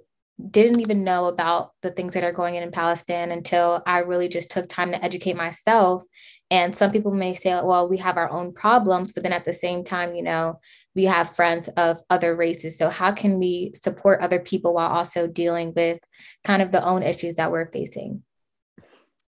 didn't 0.50 0.80
even 0.80 1.02
know 1.02 1.26
about 1.26 1.72
the 1.82 1.90
things 1.90 2.14
that 2.14 2.22
are 2.22 2.32
going 2.32 2.56
on 2.56 2.62
in 2.62 2.70
Palestine 2.70 3.32
until 3.32 3.82
I 3.86 4.00
really 4.00 4.28
just 4.28 4.50
took 4.50 4.68
time 4.68 4.92
to 4.92 5.04
educate 5.04 5.36
myself. 5.36 6.04
And 6.50 6.74
some 6.74 6.92
people 6.92 7.12
may 7.12 7.34
say, 7.34 7.50
well, 7.50 7.88
we 7.88 7.96
have 7.98 8.16
our 8.16 8.30
own 8.30 8.54
problems, 8.54 9.12
but 9.12 9.22
then 9.22 9.32
at 9.32 9.44
the 9.44 9.52
same 9.52 9.82
time, 9.84 10.14
you 10.14 10.22
know, 10.22 10.60
we 10.94 11.04
have 11.04 11.34
friends 11.34 11.68
of 11.76 11.98
other 12.08 12.36
races. 12.36 12.78
So 12.78 12.88
how 12.88 13.12
can 13.12 13.38
we 13.38 13.72
support 13.74 14.20
other 14.20 14.38
people 14.38 14.74
while 14.74 14.88
also 14.88 15.26
dealing 15.26 15.72
with 15.74 15.98
kind 16.44 16.62
of 16.62 16.70
the 16.70 16.84
own 16.84 17.02
issues 17.02 17.34
that 17.34 17.50
we're 17.50 17.70
facing? 17.70 18.22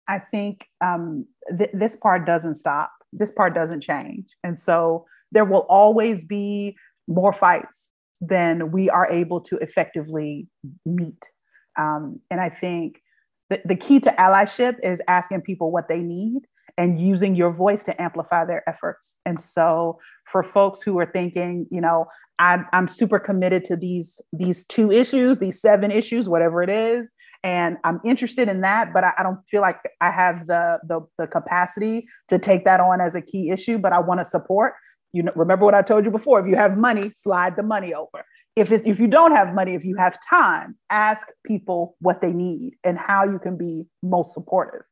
I 0.06 0.18
think 0.18 0.66
um, 0.84 1.26
th- 1.56 1.70
this 1.72 1.96
part 1.96 2.26
doesn't 2.26 2.56
stop. 2.56 2.92
This 3.12 3.32
part 3.32 3.54
doesn't 3.54 3.80
change. 3.80 4.26
And 4.44 4.58
so 4.58 5.06
there 5.32 5.44
will 5.44 5.66
always 5.68 6.24
be 6.24 6.76
more 7.08 7.32
fights 7.32 7.90
then 8.20 8.70
we 8.70 8.90
are 8.90 9.10
able 9.10 9.40
to 9.40 9.56
effectively 9.58 10.48
meet. 10.84 11.30
Um, 11.78 12.20
and 12.30 12.40
I 12.40 12.48
think 12.48 13.00
the, 13.48 13.60
the 13.64 13.76
key 13.76 14.00
to 14.00 14.10
allyship 14.12 14.76
is 14.82 15.02
asking 15.08 15.42
people 15.42 15.72
what 15.72 15.88
they 15.88 16.02
need 16.02 16.42
and 16.78 17.00
using 17.00 17.34
your 17.34 17.52
voice 17.52 17.84
to 17.84 18.00
amplify 18.00 18.44
their 18.44 18.66
efforts. 18.68 19.16
And 19.26 19.40
so 19.40 19.98
for 20.24 20.42
folks 20.42 20.80
who 20.82 20.98
are 20.98 21.10
thinking, 21.12 21.66
you 21.70 21.80
know, 21.80 22.06
I'm, 22.38 22.66
I'm 22.72 22.88
super 22.88 23.18
committed 23.18 23.64
to 23.64 23.76
these, 23.76 24.20
these 24.32 24.64
two 24.66 24.90
issues, 24.90 25.38
these 25.38 25.60
seven 25.60 25.90
issues, 25.90 26.28
whatever 26.28 26.62
it 26.62 26.70
is, 26.70 27.12
and 27.42 27.76
I'm 27.84 28.00
interested 28.04 28.48
in 28.48 28.60
that, 28.60 28.92
but 28.92 29.04
I, 29.04 29.12
I 29.18 29.22
don't 29.22 29.40
feel 29.48 29.62
like 29.62 29.78
I 30.00 30.10
have 30.10 30.46
the, 30.46 30.78
the, 30.86 31.00
the 31.18 31.26
capacity 31.26 32.06
to 32.28 32.38
take 32.38 32.64
that 32.64 32.80
on 32.80 33.00
as 33.00 33.14
a 33.14 33.22
key 33.22 33.50
issue, 33.50 33.78
but 33.78 33.92
I 33.92 33.98
want 33.98 34.20
to 34.20 34.24
support 34.24 34.74
you 35.12 35.22
know, 35.22 35.32
remember 35.34 35.64
what 35.64 35.74
I 35.74 35.82
told 35.82 36.04
you 36.04 36.10
before. 36.10 36.40
If 36.40 36.46
you 36.46 36.56
have 36.56 36.76
money, 36.76 37.10
slide 37.12 37.56
the 37.56 37.62
money 37.62 37.94
over. 37.94 38.24
If 38.56 38.72
if 38.72 38.98
you 38.98 39.06
don't 39.06 39.32
have 39.32 39.54
money, 39.54 39.74
if 39.74 39.84
you 39.84 39.96
have 39.96 40.18
time, 40.28 40.76
ask 40.90 41.26
people 41.44 41.96
what 42.00 42.20
they 42.20 42.32
need 42.32 42.74
and 42.84 42.98
how 42.98 43.24
you 43.24 43.38
can 43.38 43.56
be 43.56 43.86
most 44.02 44.34
supportive. 44.34 44.82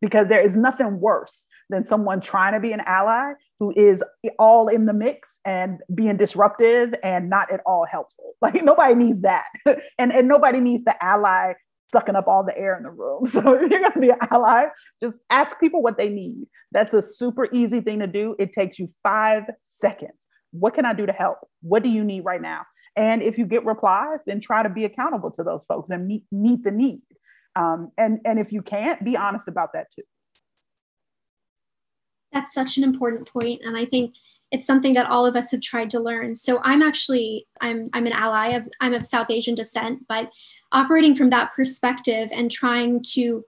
Because 0.00 0.28
there 0.28 0.40
is 0.40 0.56
nothing 0.56 1.00
worse 1.00 1.44
than 1.70 1.84
someone 1.84 2.20
trying 2.20 2.52
to 2.52 2.60
be 2.60 2.72
an 2.72 2.80
ally 2.86 3.32
who 3.58 3.72
is 3.76 4.02
all 4.38 4.68
in 4.68 4.86
the 4.86 4.92
mix 4.92 5.40
and 5.44 5.80
being 5.92 6.16
disruptive 6.16 6.94
and 7.02 7.28
not 7.28 7.50
at 7.50 7.60
all 7.66 7.84
helpful. 7.84 8.24
Like 8.40 8.62
nobody 8.62 8.94
needs 8.94 9.22
that. 9.22 9.46
and, 9.98 10.12
and 10.12 10.28
nobody 10.28 10.60
needs 10.60 10.84
the 10.84 10.94
ally 11.02 11.54
sucking 11.90 12.16
up 12.16 12.28
all 12.28 12.44
the 12.44 12.56
air 12.56 12.76
in 12.76 12.82
the 12.82 12.90
room. 12.90 13.26
So 13.26 13.40
if 13.54 13.70
you're 13.70 13.80
going 13.80 13.92
to 13.92 14.00
be 14.00 14.10
an 14.10 14.18
ally, 14.30 14.66
just 15.02 15.20
ask 15.30 15.58
people 15.60 15.82
what 15.82 15.98
they 15.98 16.08
need. 16.08 16.46
That's 16.72 16.94
a 16.94 17.02
super 17.02 17.48
easy 17.52 17.80
thing 17.80 17.98
to 18.00 18.06
do. 18.06 18.34
It 18.38 18.52
takes 18.52 18.78
you 18.78 18.90
five 19.02 19.44
seconds. 19.62 20.26
What 20.52 20.74
can 20.74 20.84
I 20.84 20.94
do 20.94 21.06
to 21.06 21.12
help? 21.12 21.38
What 21.62 21.82
do 21.82 21.88
you 21.88 22.04
need 22.04 22.24
right 22.24 22.40
now? 22.40 22.62
And 22.96 23.22
if 23.22 23.38
you 23.38 23.46
get 23.46 23.64
replies, 23.64 24.20
then 24.26 24.40
try 24.40 24.62
to 24.62 24.68
be 24.68 24.84
accountable 24.84 25.30
to 25.32 25.44
those 25.44 25.64
folks 25.68 25.90
and 25.90 26.06
meet 26.06 26.24
meet 26.32 26.64
the 26.64 26.72
need. 26.72 27.02
Um, 27.54 27.92
and 27.96 28.18
and 28.24 28.38
if 28.38 28.52
you 28.52 28.62
can't, 28.62 29.04
be 29.04 29.16
honest 29.16 29.46
about 29.46 29.72
that 29.74 29.86
too. 29.94 30.02
That's 32.32 32.52
such 32.52 32.76
an 32.76 32.84
important 32.84 33.26
point, 33.28 33.62
and 33.64 33.76
I 33.76 33.84
think 33.84 34.14
it's 34.50 34.66
something 34.66 34.94
that 34.94 35.06
all 35.06 35.26
of 35.26 35.36
us 35.36 35.50
have 35.50 35.60
tried 35.60 35.90
to 35.90 36.00
learn. 36.00 36.34
So 36.34 36.60
I'm 36.62 36.82
actually 36.82 37.46
I'm 37.60 37.90
I'm 37.92 38.06
an 38.06 38.12
ally 38.12 38.48
of 38.48 38.68
I'm 38.80 38.94
of 38.94 39.04
South 39.04 39.30
Asian 39.30 39.54
descent, 39.54 40.06
but 40.08 40.30
operating 40.72 41.14
from 41.14 41.30
that 41.30 41.52
perspective 41.54 42.30
and 42.32 42.50
trying 42.50 43.02
to 43.14 43.44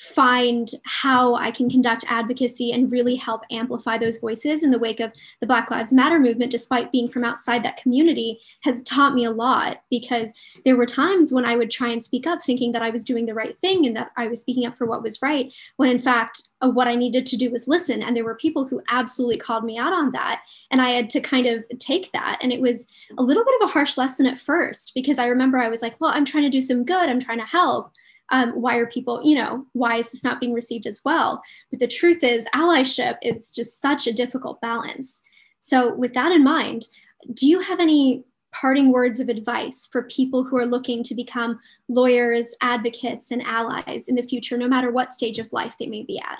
find 0.00 0.70
how 0.84 1.34
I 1.34 1.50
can 1.50 1.68
conduct 1.68 2.06
advocacy 2.08 2.72
and 2.72 2.90
really 2.90 3.16
help 3.16 3.42
amplify 3.50 3.98
those 3.98 4.16
voices 4.16 4.62
in 4.62 4.70
the 4.70 4.78
wake 4.78 4.98
of 4.98 5.12
the 5.40 5.46
Black 5.46 5.70
Lives 5.70 5.92
Matter 5.92 6.18
movement, 6.18 6.50
despite 6.50 6.90
being 6.90 7.06
from 7.06 7.22
outside 7.22 7.62
that 7.62 7.76
community, 7.76 8.40
has 8.62 8.82
taught 8.84 9.12
me 9.12 9.26
a 9.26 9.30
lot 9.30 9.82
because 9.90 10.32
there 10.64 10.74
were 10.74 10.86
times 10.86 11.34
when 11.34 11.44
I 11.44 11.54
would 11.54 11.70
try 11.70 11.88
and 11.88 12.02
speak 12.02 12.26
up 12.26 12.40
thinking 12.40 12.72
that 12.72 12.80
I 12.80 12.88
was 12.88 13.04
doing 13.04 13.26
the 13.26 13.34
right 13.34 13.60
thing 13.60 13.84
and 13.84 13.94
that 13.94 14.10
I 14.16 14.26
was 14.26 14.40
speaking 14.40 14.64
up 14.64 14.78
for 14.78 14.86
what 14.86 15.02
was 15.02 15.20
right, 15.20 15.52
when 15.76 15.90
in 15.90 15.98
fact, 15.98 16.44
uh, 16.62 16.70
what 16.70 16.88
I 16.88 16.94
needed 16.94 17.26
to 17.26 17.36
do 17.36 17.50
was 17.50 17.68
listen. 17.68 18.02
And 18.02 18.16
there 18.16 18.24
were 18.24 18.36
people 18.36 18.64
who 18.64 18.82
absolutely 18.88 19.36
called 19.36 19.64
me 19.64 19.76
out 19.76 19.92
on 19.92 20.12
that. 20.12 20.44
And 20.70 20.80
I 20.80 20.92
had 20.92 21.10
to 21.10 21.20
kind 21.20 21.46
of 21.46 21.62
take 21.78 22.10
that. 22.12 22.38
And 22.40 22.54
it 22.54 22.62
was 22.62 22.88
a 23.18 23.22
little 23.22 23.44
bit 23.44 23.54
of 23.60 23.68
a 23.68 23.72
harsh 23.72 23.98
lesson 23.98 24.24
at 24.24 24.38
first 24.38 24.92
because 24.94 25.18
I 25.18 25.26
remember 25.26 25.58
I 25.58 25.68
was 25.68 25.82
like, 25.82 26.00
well, 26.00 26.12
I'm 26.14 26.24
trying 26.24 26.44
to 26.44 26.50
do 26.50 26.62
some 26.62 26.86
good, 26.86 27.10
I'm 27.10 27.20
trying 27.20 27.38
to 27.38 27.44
help 27.44 27.92
um, 28.30 28.52
why 28.52 28.76
are 28.76 28.86
people, 28.86 29.20
you 29.24 29.34
know, 29.34 29.66
why 29.72 29.96
is 29.96 30.10
this 30.10 30.24
not 30.24 30.40
being 30.40 30.52
received 30.52 30.86
as 30.86 31.00
well? 31.04 31.42
But 31.70 31.80
the 31.80 31.86
truth 31.86 32.22
is, 32.22 32.46
allyship 32.54 33.16
is 33.22 33.50
just 33.50 33.80
such 33.80 34.06
a 34.06 34.12
difficult 34.12 34.60
balance. 34.60 35.22
So, 35.58 35.94
with 35.94 36.14
that 36.14 36.32
in 36.32 36.44
mind, 36.44 36.86
do 37.34 37.46
you 37.46 37.60
have 37.60 37.80
any 37.80 38.24
parting 38.52 38.90
words 38.90 39.20
of 39.20 39.28
advice 39.28 39.86
for 39.90 40.02
people 40.04 40.44
who 40.44 40.56
are 40.56 40.66
looking 40.66 41.02
to 41.04 41.14
become 41.14 41.60
lawyers, 41.88 42.54
advocates, 42.62 43.30
and 43.30 43.42
allies 43.42 44.08
in 44.08 44.14
the 44.14 44.22
future, 44.22 44.56
no 44.56 44.68
matter 44.68 44.90
what 44.90 45.12
stage 45.12 45.38
of 45.38 45.52
life 45.52 45.76
they 45.78 45.86
may 45.86 46.02
be 46.02 46.18
at? 46.18 46.38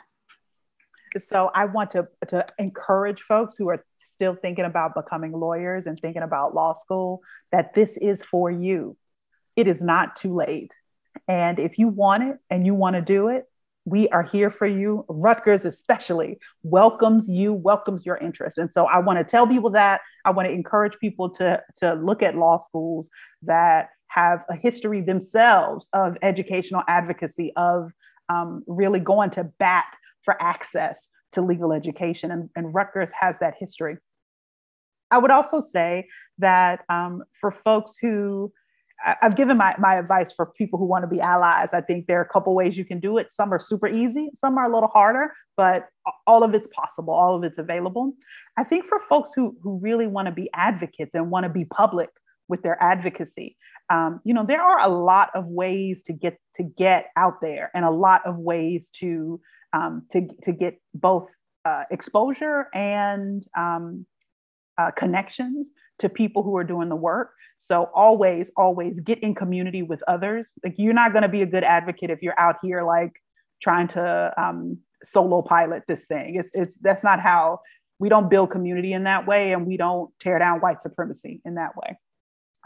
So 1.19 1.51
I 1.55 1.65
want 1.67 1.91
to, 1.93 2.09
to 2.29 2.47
encourage 2.59 3.21
folks 3.23 3.57
who 3.57 3.69
are 3.69 3.85
still 3.99 4.35
thinking 4.35 4.65
about 4.65 4.95
becoming 4.95 5.33
lawyers 5.33 5.87
and 5.87 5.99
thinking 6.01 6.23
about 6.23 6.55
law 6.55 6.73
school 6.73 7.23
that 7.53 7.75
this 7.75 7.97
is 7.97 8.23
for 8.23 8.51
you. 8.51 8.97
It 9.57 9.67
is 9.67 9.83
not 9.83 10.17
too 10.17 10.35
late. 10.35 10.73
And 11.29 11.59
if 11.59 11.79
you 11.79 11.89
want 11.89 12.23
it 12.25 12.39
and 12.51 12.65
you 12.67 12.75
want 12.75 12.97
to 12.97 13.03
do 13.03 13.29
it, 13.29 13.45
we 13.85 14.09
are 14.11 14.23
here 14.23 14.51
for 14.51 14.67
you. 14.67 15.05
Rutgers, 15.09 15.65
especially, 15.65 16.39
welcomes 16.63 17.29
you, 17.29 17.53
welcomes 17.53 18.05
your 18.05 18.17
interest. 18.19 18.59
And 18.59 18.73
so 18.73 18.87
I 18.87 18.99
want 18.99 19.19
to 19.19 19.25
tell 19.25 19.47
people 19.47 19.71
that. 19.71 20.01
I 20.25 20.31
want 20.31 20.49
to 20.49 20.55
encourage 20.55 20.99
people 20.99 21.31
to, 21.31 21.63
to 21.79 21.95
look 21.95 22.23
at 22.23 22.37
law 22.37 22.59
schools 22.59 23.09
that 23.43 23.89
have 24.09 24.45
a 24.49 24.57
history 24.57 25.01
themselves 25.01 25.89
of 25.93 26.19
educational 26.23 26.83
advocacy, 26.89 27.53
of 27.57 27.91
um, 28.29 28.63
really 28.67 29.01
going 29.01 29.31
to 29.31 29.45
bat 29.45 29.87
for 30.23 30.41
access 30.43 31.09
to 31.33 31.41
legal 31.41 31.73
education. 31.73 32.31
And, 32.31 32.51
and 32.55 32.75
Rutgers 32.75 33.13
has 33.19 33.39
that 33.39 33.55
history. 33.59 33.97
I 35.11 35.19
would 35.19 35.31
also 35.31 35.61
say 35.61 36.07
that 36.39 36.85
um, 36.89 37.25
for 37.33 37.51
folks 37.51 37.97
who 38.01 38.53
I've 39.05 39.37
given 39.37 39.57
my, 39.57 39.75
my 39.79 39.97
advice 39.97 40.31
for 40.33 40.47
people 40.47 40.79
who 40.79 40.85
want 40.85 41.03
to 41.03 41.09
be 41.09 41.21
allies. 41.21 41.73
I 41.73 41.81
think 41.81 42.07
there 42.07 42.19
are 42.19 42.23
a 42.23 42.29
couple 42.29 42.55
ways 42.55 42.77
you 42.77 42.85
can 42.85 43.01
do 43.01 43.17
it. 43.19 43.33
Some 43.33 43.53
are 43.53 43.59
super 43.59 43.89
easy, 43.89 44.31
some 44.35 44.59
are 44.59 44.71
a 44.71 44.73
little 44.73 44.89
harder, 44.89 45.33
but 45.57 45.89
all 46.27 46.45
of 46.45 46.55
it's 46.55 46.69
possible, 46.75 47.15
all 47.15 47.35
of 47.35 47.43
it's 47.45 47.59
available. 47.59 48.13
I 48.59 48.65
think 48.65 48.87
for 48.87 49.01
folks 49.09 49.31
who, 49.35 49.57
who 49.63 49.79
really 49.79 50.07
want 50.07 50.27
to 50.27 50.33
be 50.33 50.51
advocates 50.55 51.15
and 51.15 51.31
want 51.31 51.45
to 51.45 51.51
be 51.51 51.65
public 51.65 52.11
with 52.49 52.63
their 52.63 52.83
advocacy, 52.83 53.57
um, 53.91 54.21
you 54.25 54.33
know, 54.33 54.45
there 54.47 54.63
are 54.63 54.81
a 54.81 54.89
lot 54.89 55.31
of 55.35 55.47
ways 55.47 56.03
to 56.05 56.13
get 56.13 56.39
to 56.55 56.63
get 56.63 57.07
out 57.17 57.41
there 57.43 57.71
and 57.75 57.85
a 57.85 57.91
lot 57.91 58.25
of 58.25 58.37
ways 58.37 58.89
to 59.01 59.41
um, 59.73 60.07
to, 60.13 60.29
to 60.43 60.53
get 60.53 60.81
both 60.95 61.29
uh, 61.65 61.85
exposure 61.91 62.69
and 62.73 63.47
um, 63.57 64.07
uh, 64.81 64.91
connections 64.93 65.71
to 65.99 66.09
people 66.09 66.43
who 66.43 66.57
are 66.57 66.65
doing 66.65 66.89
the 66.89 66.97
work. 66.97 67.33
So 67.59 67.91
always, 67.95 68.51
always 68.57 69.01
get 69.01 69.19
in 69.21 69.35
community 69.35 69.83
with 69.83 70.03
others. 70.09 70.53
Like 70.65 70.75
you're 70.79 70.95
not 70.95 71.13
going 71.13 71.23
to 71.23 71.29
be 71.29 71.43
a 71.43 71.47
good 71.47 71.65
advocate 71.65 72.11
if 72.11 72.23
you're 72.23 72.39
out 72.39 72.57
here 72.63 72.83
like 72.83 73.13
trying 73.61 73.89
to 73.89 74.33
um, 74.39 74.79
solo 75.03 75.43
pilot 75.43 75.83
this 75.87 76.07
thing. 76.07 76.37
It's 76.37 76.51
it's 76.55 76.77
that's 76.79 77.05
not 77.05 77.21
how 77.21 77.61
we 77.99 78.09
don't 78.09 78.31
build 78.31 78.51
community 78.51 78.93
in 78.95 79.05
that 79.05 79.27
way, 79.27 79.53
and 79.53 79.67
we 79.67 79.77
don't 79.77 80.11
tear 80.21 80.39
down 80.39 80.61
white 80.61 80.81
supremacy 80.81 81.43
in 81.45 81.57
that 81.57 81.77
way. 81.77 81.99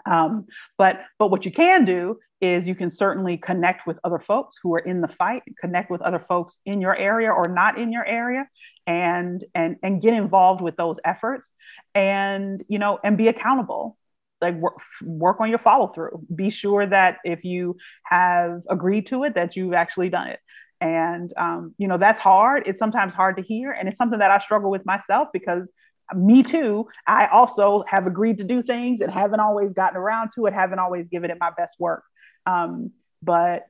Um, 0.06 0.46
but 0.78 1.00
but 1.18 1.30
what 1.30 1.44
you 1.44 1.50
can 1.50 1.84
do 1.84 2.18
is 2.44 2.66
you 2.66 2.74
can 2.74 2.90
certainly 2.90 3.36
connect 3.36 3.86
with 3.86 3.98
other 4.04 4.18
folks 4.18 4.56
who 4.62 4.74
are 4.74 4.80
in 4.80 5.00
the 5.00 5.08
fight, 5.08 5.42
connect 5.60 5.90
with 5.90 6.02
other 6.02 6.24
folks 6.28 6.58
in 6.66 6.80
your 6.80 6.96
area 6.96 7.30
or 7.30 7.48
not 7.48 7.78
in 7.78 7.92
your 7.92 8.04
area, 8.04 8.48
and 8.86 9.44
and 9.54 9.76
and 9.82 10.02
get 10.02 10.14
involved 10.14 10.60
with 10.60 10.76
those 10.76 10.98
efforts, 11.04 11.50
and 11.94 12.62
you 12.68 12.78
know 12.78 12.98
and 13.02 13.16
be 13.16 13.28
accountable. 13.28 13.96
Like 14.40 14.56
work, 14.56 14.74
work 15.02 15.40
on 15.40 15.48
your 15.48 15.60
follow 15.60 15.86
through. 15.86 16.26
Be 16.34 16.50
sure 16.50 16.86
that 16.86 17.18
if 17.24 17.44
you 17.44 17.76
have 18.04 18.60
agreed 18.68 19.06
to 19.06 19.24
it, 19.24 19.36
that 19.36 19.56
you've 19.56 19.72
actually 19.72 20.10
done 20.10 20.28
it 20.28 20.40
and 20.80 21.32
um, 21.38 21.74
you 21.78 21.88
know 21.88 21.96
that's 21.96 22.20
hard 22.20 22.64
it's 22.66 22.78
sometimes 22.78 23.14
hard 23.14 23.36
to 23.36 23.42
hear 23.42 23.72
and 23.72 23.88
it's 23.88 23.96
something 23.96 24.18
that 24.18 24.30
i 24.30 24.38
struggle 24.38 24.70
with 24.70 24.84
myself 24.84 25.28
because 25.32 25.72
me 26.14 26.42
too 26.42 26.86
i 27.06 27.26
also 27.28 27.84
have 27.86 28.06
agreed 28.06 28.36
to 28.38 28.44
do 28.44 28.60
things 28.60 29.00
and 29.00 29.10
haven't 29.10 29.40
always 29.40 29.72
gotten 29.72 29.96
around 29.96 30.30
to 30.34 30.46
it 30.46 30.52
haven't 30.52 30.78
always 30.78 31.08
given 31.08 31.30
it 31.30 31.38
my 31.40 31.50
best 31.56 31.76
work 31.78 32.02
um, 32.46 32.90
but 33.22 33.66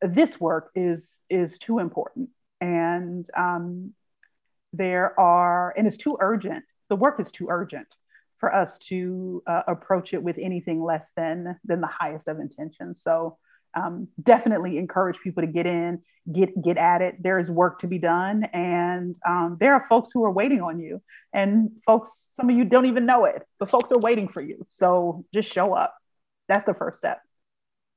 this 0.00 0.40
work 0.40 0.70
is 0.74 1.18
is 1.28 1.58
too 1.58 1.78
important 1.78 2.30
and 2.60 3.28
um, 3.36 3.92
there 4.72 5.18
are 5.18 5.74
and 5.76 5.86
it's 5.86 5.96
too 5.96 6.16
urgent 6.20 6.64
the 6.88 6.96
work 6.96 7.20
is 7.20 7.30
too 7.30 7.48
urgent 7.50 7.88
for 8.38 8.54
us 8.54 8.78
to 8.78 9.42
uh, 9.46 9.62
approach 9.68 10.14
it 10.14 10.22
with 10.22 10.38
anything 10.38 10.82
less 10.82 11.12
than 11.16 11.58
than 11.64 11.80
the 11.80 11.86
highest 11.86 12.28
of 12.28 12.38
intentions 12.38 13.02
so 13.02 13.36
um, 13.74 14.08
definitely 14.22 14.78
encourage 14.78 15.20
people 15.20 15.42
to 15.42 15.46
get 15.46 15.66
in, 15.66 16.02
get 16.32 16.60
get 16.60 16.76
at 16.76 17.02
it. 17.02 17.22
There 17.22 17.38
is 17.38 17.50
work 17.50 17.80
to 17.80 17.86
be 17.86 17.98
done, 17.98 18.44
and 18.44 19.16
um, 19.26 19.56
there 19.60 19.74
are 19.74 19.82
folks 19.82 20.10
who 20.12 20.24
are 20.24 20.32
waiting 20.32 20.60
on 20.60 20.80
you. 20.80 21.02
And 21.32 21.70
folks, 21.86 22.28
some 22.32 22.50
of 22.50 22.56
you 22.56 22.64
don't 22.64 22.86
even 22.86 23.06
know 23.06 23.24
it, 23.24 23.46
but 23.58 23.70
folks 23.70 23.92
are 23.92 23.98
waiting 23.98 24.28
for 24.28 24.40
you. 24.40 24.66
So 24.70 25.24
just 25.32 25.52
show 25.52 25.74
up. 25.74 25.94
That's 26.48 26.64
the 26.64 26.74
first 26.74 26.98
step. 26.98 27.20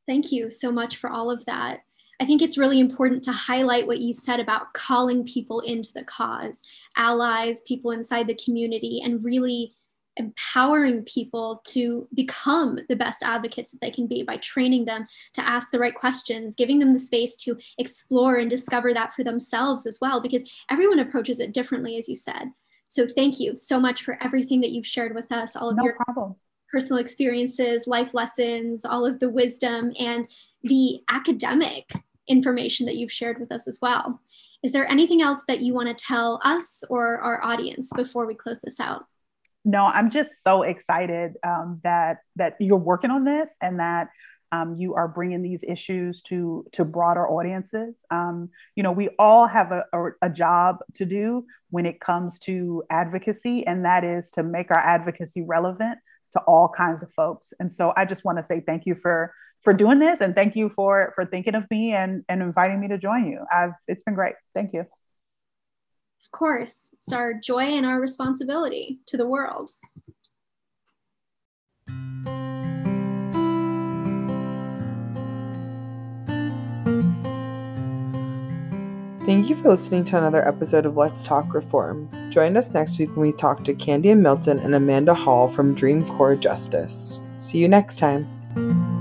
Thank 0.07 0.31
you 0.31 0.51
so 0.51 0.71
much 0.71 0.97
for 0.97 1.09
all 1.09 1.31
of 1.31 1.45
that. 1.45 1.81
I 2.19 2.25
think 2.25 2.41
it's 2.41 2.57
really 2.57 2.79
important 2.79 3.23
to 3.23 3.31
highlight 3.31 3.87
what 3.87 3.99
you 3.99 4.13
said 4.13 4.39
about 4.39 4.73
calling 4.73 5.25
people 5.25 5.61
into 5.61 5.91
the 5.93 6.03
cause, 6.03 6.61
allies, 6.95 7.61
people 7.61 7.91
inside 7.91 8.27
the 8.27 8.39
community, 8.43 9.01
and 9.03 9.23
really 9.23 9.73
empowering 10.17 11.03
people 11.03 11.61
to 11.65 12.07
become 12.13 12.77
the 12.87 12.95
best 12.95 13.23
advocates 13.23 13.71
that 13.71 13.81
they 13.81 13.89
can 13.89 14.05
be 14.05 14.21
by 14.21 14.37
training 14.37 14.85
them 14.85 15.07
to 15.33 15.47
ask 15.47 15.71
the 15.71 15.79
right 15.79 15.95
questions, 15.95 16.55
giving 16.55 16.77
them 16.77 16.91
the 16.91 16.99
space 16.99 17.35
to 17.35 17.57
explore 17.79 18.35
and 18.35 18.49
discover 18.49 18.93
that 18.93 19.15
for 19.15 19.23
themselves 19.23 19.87
as 19.87 19.97
well, 20.01 20.21
because 20.21 20.43
everyone 20.69 20.99
approaches 20.99 21.39
it 21.39 21.51
differently, 21.51 21.97
as 21.97 22.07
you 22.07 22.15
said. 22.15 22.51
So 22.87 23.07
thank 23.07 23.39
you 23.39 23.55
so 23.55 23.79
much 23.79 24.03
for 24.03 24.21
everything 24.23 24.61
that 24.61 24.69
you've 24.69 24.85
shared 24.85 25.15
with 25.15 25.31
us, 25.31 25.55
all 25.55 25.71
of 25.71 25.77
no 25.77 25.83
your 25.83 25.95
problem. 25.95 26.35
Personal 26.73 26.99
experiences, 26.99 27.87
life 27.87 28.13
lessons, 28.13 28.83
all 28.83 29.05
of 29.05 29.19
the 29.19 29.29
wisdom, 29.29 29.93
and 29.97 30.27
the 30.63 30.99
academic 31.09 31.93
information 32.27 32.85
that 32.87 32.95
you've 32.95 33.11
shared 33.11 33.39
with 33.39 33.51
us 33.51 33.67
as 33.67 33.79
well. 33.81 34.19
Is 34.63 34.71
there 34.71 34.89
anything 34.89 35.21
else 35.21 35.43
that 35.47 35.61
you 35.61 35.73
want 35.73 35.89
to 35.89 36.05
tell 36.05 36.41
us 36.43 36.83
or 36.89 37.19
our 37.19 37.43
audience 37.43 37.91
before 37.95 38.25
we 38.25 38.33
close 38.33 38.61
this 38.61 38.79
out? 38.79 39.05
no, 39.65 39.85
I'm 39.85 40.09
just 40.09 40.43
so 40.43 40.63
excited 40.63 41.35
um, 41.43 41.79
that 41.83 42.19
that 42.35 42.55
you're 42.59 42.77
working 42.77 43.11
on 43.11 43.23
this 43.23 43.55
and 43.61 43.79
that 43.79 44.09
um, 44.51 44.75
you 44.75 44.93
are 44.93 45.07
bringing 45.07 45.41
these 45.41 45.63
issues 45.63 46.21
to 46.23 46.65
to 46.73 46.83
broader 46.85 47.27
audiences. 47.27 48.03
Um, 48.11 48.49
you 48.75 48.83
know, 48.83 48.91
we 48.91 49.09
all 49.17 49.47
have 49.47 49.71
a, 49.71 49.85
a, 49.93 50.09
a, 50.23 50.29
job 50.29 50.79
to 50.95 51.05
do 51.05 51.45
when 51.69 51.85
it 51.85 52.01
comes 52.01 52.39
to 52.39 52.83
advocacy, 52.89 53.65
and 53.65 53.85
that 53.85 54.03
is 54.03 54.31
to 54.31 54.43
make 54.43 54.69
our 54.69 54.79
advocacy 54.79 55.41
relevant 55.41 55.97
to 56.33 56.39
all 56.41 56.69
kinds 56.69 57.01
of 57.01 57.11
folks. 57.13 57.53
And 57.59 57.71
so, 57.71 57.93
I 57.95 58.05
just 58.05 58.25
want 58.25 58.37
to 58.37 58.43
say 58.43 58.59
thank 58.59 58.85
you 58.85 58.95
for 58.95 59.33
for 59.61 59.73
doing 59.73 59.99
this, 59.99 60.21
and 60.21 60.35
thank 60.35 60.55
you 60.55 60.69
for 60.69 61.13
for 61.15 61.25
thinking 61.25 61.55
of 61.55 61.63
me 61.71 61.93
and 61.93 62.23
and 62.29 62.41
inviting 62.41 62.79
me 62.79 62.89
to 62.89 62.97
join 62.97 63.27
you. 63.27 63.45
I've 63.51 63.73
it's 63.87 64.03
been 64.03 64.15
great. 64.15 64.35
Thank 64.53 64.73
you. 64.73 64.81
Of 64.81 66.31
course, 66.31 66.89
it's 66.93 67.13
our 67.13 67.33
joy 67.33 67.63
and 67.63 67.85
our 67.85 67.99
responsibility 67.99 68.99
to 69.07 69.17
the 69.17 69.27
world. 69.27 69.71
Thank 79.25 79.47
you 79.47 79.55
for 79.55 79.69
listening 79.69 80.03
to 80.05 80.17
another 80.17 80.45
episode 80.45 80.85
of 80.85 80.97
Let's 80.97 81.23
Talk 81.23 81.53
Reform. 81.53 82.09
Join 82.29 82.57
us 82.57 82.71
next 82.71 82.99
week 82.99 83.07
when 83.15 83.25
we 83.25 83.31
talk 83.31 83.63
to 83.63 83.73
Candia 83.73 84.17
Milton 84.17 84.59
and 84.59 84.75
Amanda 84.75 85.13
Hall 85.13 85.47
from 85.47 85.73
Dream 85.73 86.05
Corps 86.05 86.35
Justice. 86.35 87.21
See 87.37 87.57
you 87.57 87.69
next 87.69 87.99
time. 87.99 88.92